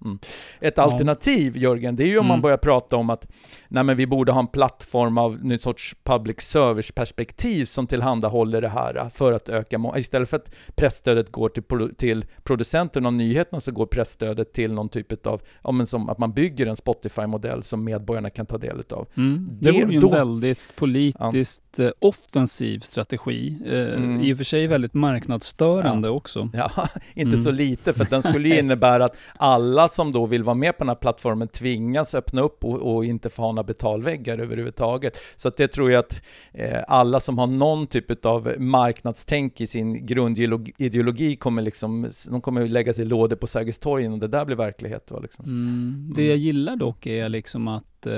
Nej. 0.00 0.16
ett 0.60 0.74
Ja. 0.76 0.82
alternativ, 0.82 1.56
Jörgen, 1.56 1.96
det 1.96 2.02
är 2.04 2.06
ju 2.08 2.18
om 2.18 2.26
man 2.26 2.34
Mm. 2.34 2.42
börjar 2.42 2.56
prata 2.56 2.96
om 2.96 3.10
att 3.10 3.26
nej, 3.68 3.84
men 3.84 3.96
vi 3.96 4.06
borde 4.06 4.32
ha 4.32 4.40
en 4.40 4.46
plattform 4.46 5.18
av 5.18 5.44
någon 5.44 5.58
sorts 5.58 5.96
public 6.04 6.40
service-perspektiv 6.40 7.64
som 7.64 7.86
tillhandahåller 7.86 8.60
det 8.60 8.68
här 8.68 9.08
för 9.14 9.32
att 9.32 9.48
öka, 9.48 9.80
istället 9.96 10.30
för 10.30 10.36
att 10.36 10.50
pressstödet 10.76 11.32
går 11.32 11.48
till, 11.48 11.62
produ- 11.62 11.94
till 11.94 12.24
producenten 12.42 13.06
av 13.06 13.12
nyheterna 13.12 13.60
så 13.60 13.72
går 13.72 13.86
pressstödet 13.86 14.52
till 14.52 14.72
någon 14.72 14.88
typ 14.88 15.26
av, 15.26 15.42
ja, 15.64 15.72
men 15.72 15.86
som 15.86 16.08
att 16.08 16.18
man 16.18 16.32
bygger 16.32 16.66
en 16.66 16.76
Spotify-modell 16.76 17.62
som 17.62 17.84
medborgarna 17.84 18.30
kan 18.30 18.46
ta 18.46 18.58
del 18.58 18.80
utav. 18.80 19.08
Mm. 19.16 19.48
Det, 19.60 19.70
Det- 19.70 19.80
vore 19.80 19.90
ju 19.92 19.96
en 19.96 20.00
då- 20.02 20.10
väldigt 20.10 20.58
politiskt 20.76 21.78
eh, 21.78 21.88
offensiv 21.98 22.78
strategi. 22.80 23.56
Eh, 23.66 23.80
Mm. 24.00 24.20
I 24.20 24.32
och 24.32 24.36
för 24.36 24.44
sig 24.44 24.66
väldigt 24.66 24.94
marknadsstörande 24.94 26.08
också. 26.08 26.48
Ja, 26.52 26.70
inte 27.14 27.28
Mm. 27.28 27.38
så 27.44 27.50
lite, 27.50 27.92
för 27.92 28.04
den 28.10 28.22
skulle 28.22 28.48
ju 28.48 28.58
innebära 28.60 29.04
att 29.04 29.16
alla 29.36 29.88
som 29.92 30.12
då 30.12 30.26
vill 30.26 30.42
vara 30.42 30.54
med 30.54 30.78
på 30.78 30.84
den 30.84 30.88
här 30.88 30.94
plattformen 30.94 31.48
tvingas 31.48 32.14
öppna 32.14 32.40
upp 32.40 32.64
och, 32.64 32.94
och 32.94 33.04
inte 33.04 33.28
få 33.28 33.42
ha 33.42 33.52
några 33.52 33.62
betalväggar 33.66 34.38
överhuvudtaget. 34.38 35.16
Så 35.36 35.48
att 35.48 35.56
det 35.56 35.68
tror 35.68 35.90
jag 35.92 35.98
att 36.00 36.22
eh, 36.52 36.78
alla 36.88 37.20
som 37.20 37.38
har 37.38 37.46
någon 37.46 37.86
typ 37.86 38.26
av 38.26 38.54
marknadstänk 38.58 39.60
i 39.60 39.66
sin 39.66 40.06
grundideologi 40.06 41.36
kommer 41.36 41.62
liksom, 41.62 42.10
de 42.30 42.40
kommer 42.40 42.68
lägga 42.68 42.94
sig 42.94 43.02
i 43.04 43.06
lådor 43.06 43.36
på 43.36 43.46
Sergels 43.46 43.78
torg 43.78 44.04
innan 44.04 44.18
det 44.18 44.28
där 44.28 44.44
blir 44.44 44.56
verklighet. 44.56 45.10
Va, 45.10 45.18
liksom. 45.20 45.44
Mm. 45.44 46.12
Det 46.16 46.26
jag 46.26 46.36
gillar 46.36 46.76
dock 46.76 47.06
är 47.06 47.28
liksom 47.28 47.68
att 47.68 48.06
eh, 48.06 48.12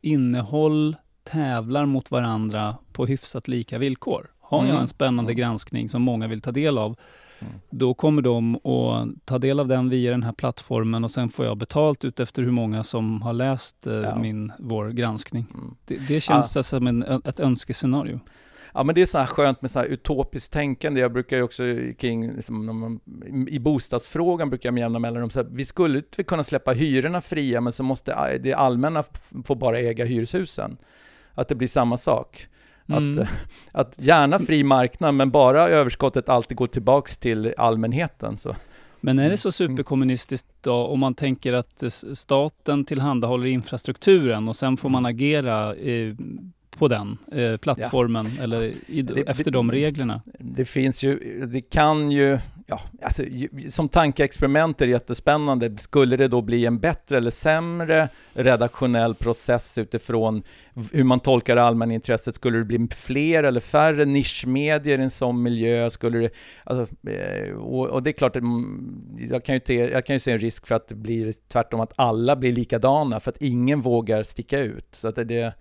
innehåll 0.00 0.96
tävlar 1.24 1.86
mot 1.86 2.10
varandra 2.10 2.76
på 2.92 3.06
hyfsat 3.06 3.48
lika 3.48 3.78
villkor. 3.78 4.26
Har 4.40 4.58
jag 4.58 4.68
Mm. 4.68 4.80
en 4.80 4.88
spännande 4.88 5.32
Mm. 5.32 5.40
granskning 5.40 5.88
som 5.88 6.02
många 6.02 6.28
vill 6.28 6.40
ta 6.40 6.52
del 6.52 6.78
av. 6.78 6.96
då 7.70 7.94
kommer 7.94 8.22
de 8.22 8.56
att 8.56 9.26
ta 9.26 9.38
del 9.38 9.60
av 9.60 9.68
den 9.68 9.88
via 9.88 10.10
den 10.10 10.22
här 10.22 10.32
plattformen 10.32 11.04
och 11.04 11.10
sen 11.10 11.30
får 11.30 11.44
jag 11.44 11.56
betalt 11.56 12.04
ut 12.04 12.20
efter 12.20 12.42
hur 12.42 12.50
många 12.50 12.84
som 12.84 13.22
har 13.22 13.32
läst 13.32 13.86
eh, 13.86 13.94
Ja. 13.94 14.16
min, 14.16 14.52
vår 14.58 14.88
granskning. 14.88 15.46
Mm. 15.54 15.74
Det, 15.84 15.96
det 16.08 16.20
känns 16.20 16.56
alltså 16.56 16.76
som 16.76 16.86
en, 16.86 17.02
ett 17.24 17.40
önskescenario. 17.40 18.20
Ja 18.74 18.82
men 18.82 18.94
det 18.94 19.02
är 19.02 19.06
så 19.06 19.18
här 19.18 19.26
skönt 19.26 19.62
med 19.62 19.70
så 19.70 19.78
här 19.78 19.86
utopiskt 19.86 20.52
tänkande. 20.52 21.00
Jag 21.00 21.12
brukar 21.12 21.36
ju 21.36 21.42
också 21.42 21.62
kring, 21.98 22.32
liksom, 22.32 22.80
man, 22.80 23.00
i 23.48 23.58
bostadsfrågan 23.58 24.50
brukar 24.50 24.66
jag 24.66 24.74
med 24.74 24.80
jämna 24.80 24.98
mellanrum 24.98 25.30
säga, 25.30 25.46
vi 25.50 25.64
skulle 25.64 25.98
inte 25.98 26.22
kunna 26.22 26.42
släppa 26.44 26.72
hyrorna 26.72 27.20
fria, 27.20 27.60
men 27.60 27.72
så 27.72 27.82
måste 27.82 28.38
det 28.38 28.54
allmänna 28.54 29.04
få 29.44 29.54
bara 29.54 29.78
äga 29.78 30.04
hyreshusen. 30.04 30.76
Att 31.34 31.48
det 31.48 31.54
blir 31.54 31.68
samma 31.68 31.96
sak. 31.96 32.46
Mm. 32.92 33.18
Att, 33.22 33.28
att 33.72 33.94
gärna 33.98 34.38
fri 34.38 34.62
marknad, 34.64 35.14
men 35.14 35.30
bara 35.30 35.68
överskottet 35.68 36.28
alltid 36.28 36.56
går 36.56 36.66
tillbaks 36.66 37.16
till 37.16 37.54
allmänheten. 37.56 38.38
Så. 38.38 38.56
Men 39.00 39.18
är 39.18 39.22
Mm. 39.22 39.30
det 39.30 39.36
så 39.36 39.52
superkommunistiskt 39.52 40.48
då 40.62 40.74
om 40.74 41.00
man 41.00 41.14
tänker 41.14 41.52
att 41.52 41.82
staten 42.12 42.84
tillhandahåller 42.84 43.46
infrastrukturen 43.46 44.48
och 44.48 44.56
sen 44.56 44.76
får 44.76 44.88
man 44.88 45.02
Mm. 45.06 45.10
agera 45.16 45.74
eh, 45.74 46.14
på 46.78 46.88
den 46.88 47.18
eh, 47.32 47.56
plattformen 47.56 48.26
eller 48.40 48.72
i, 48.86 49.02
Det- 49.02 49.28
efter 49.28 49.44
det- 49.44 49.50
de 49.50 49.72
reglerna? 49.72 50.22
Det 50.38 50.64
finns 50.64 51.02
ju, 51.02 51.44
det 51.46 51.60
kan 51.60 52.10
ju, 52.10 52.38
ja, 52.70 52.80
alltså, 53.02 53.22
som 53.68 53.88
tankeexperiment 53.88 54.80
är 54.80 54.86
det 54.86 54.92
jättespännande. 54.92 55.78
Skulle 55.78 56.16
det 56.16 56.28
då 56.28 56.42
bli 56.42 56.66
en 56.66 56.78
bättre 56.78 57.16
eller 57.16 57.30
sämre 57.30 58.08
redaktionell 58.32 59.14
process 59.14 59.78
utifrån 59.78 60.42
hur 60.92 61.04
man 61.04 61.20
tolkar 61.20 61.56
allmänintresset? 61.56 62.34
Skulle 62.34 62.58
det 62.58 62.64
bli 62.64 62.88
fler 62.90 63.42
eller 63.42 63.60
färre 63.60 64.04
nischmedier 64.04 64.98
i 64.98 65.02
en 65.02 65.10
sån 65.10 65.42
miljö? 65.42 65.90
Skulle 65.90 66.18
det, 66.18 66.30
alltså, 66.64 67.10
eh, 67.10 67.52
och, 67.54 67.86
och 67.86 68.02
det 68.02 68.10
är 68.10 68.12
klart, 68.12 68.36
mm, 68.36 69.26
jag 69.30 69.44
kan, 69.44 69.54
ju 69.54 69.60
te, 69.60 69.74
jag 69.74 70.06
kan 70.06 70.16
ju 70.16 70.20
se 70.20 70.32
en 70.32 70.38
risk 70.38 70.66
för 70.66 70.74
att 70.74 70.88
det 70.88 70.94
blir 70.94 71.34
tvärtom 71.48 71.80
att 71.80 71.92
alla 71.96 72.36
blir 72.36 72.52
likadana, 72.52 73.20
för 73.20 73.30
att 73.30 73.42
ingen 73.42 73.80
vågar 73.80 74.22
sticka 74.22 74.58
ut. 74.58 74.88
Så 74.92 75.08
att 75.08 75.16
det, 75.16 75.54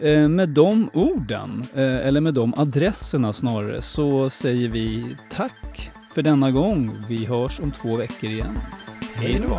Eh, 0.00 0.28
med 0.28 0.48
de 0.48 0.90
orden, 0.94 1.66
eh, 1.74 2.06
eller 2.06 2.20
med 2.20 2.34
de 2.34 2.54
adresserna 2.56 3.32
snarare, 3.32 3.82
så 3.82 4.30
säger 4.30 4.68
vi 4.68 5.16
tack 5.30 5.90
för 6.14 6.22
denna 6.22 6.50
gång. 6.50 6.92
Vi 7.08 7.24
hörs 7.24 7.60
om 7.60 7.72
två 7.72 7.96
veckor 7.96 8.30
igen. 8.30 8.58
Hej 9.14 9.40
då! 9.48 9.58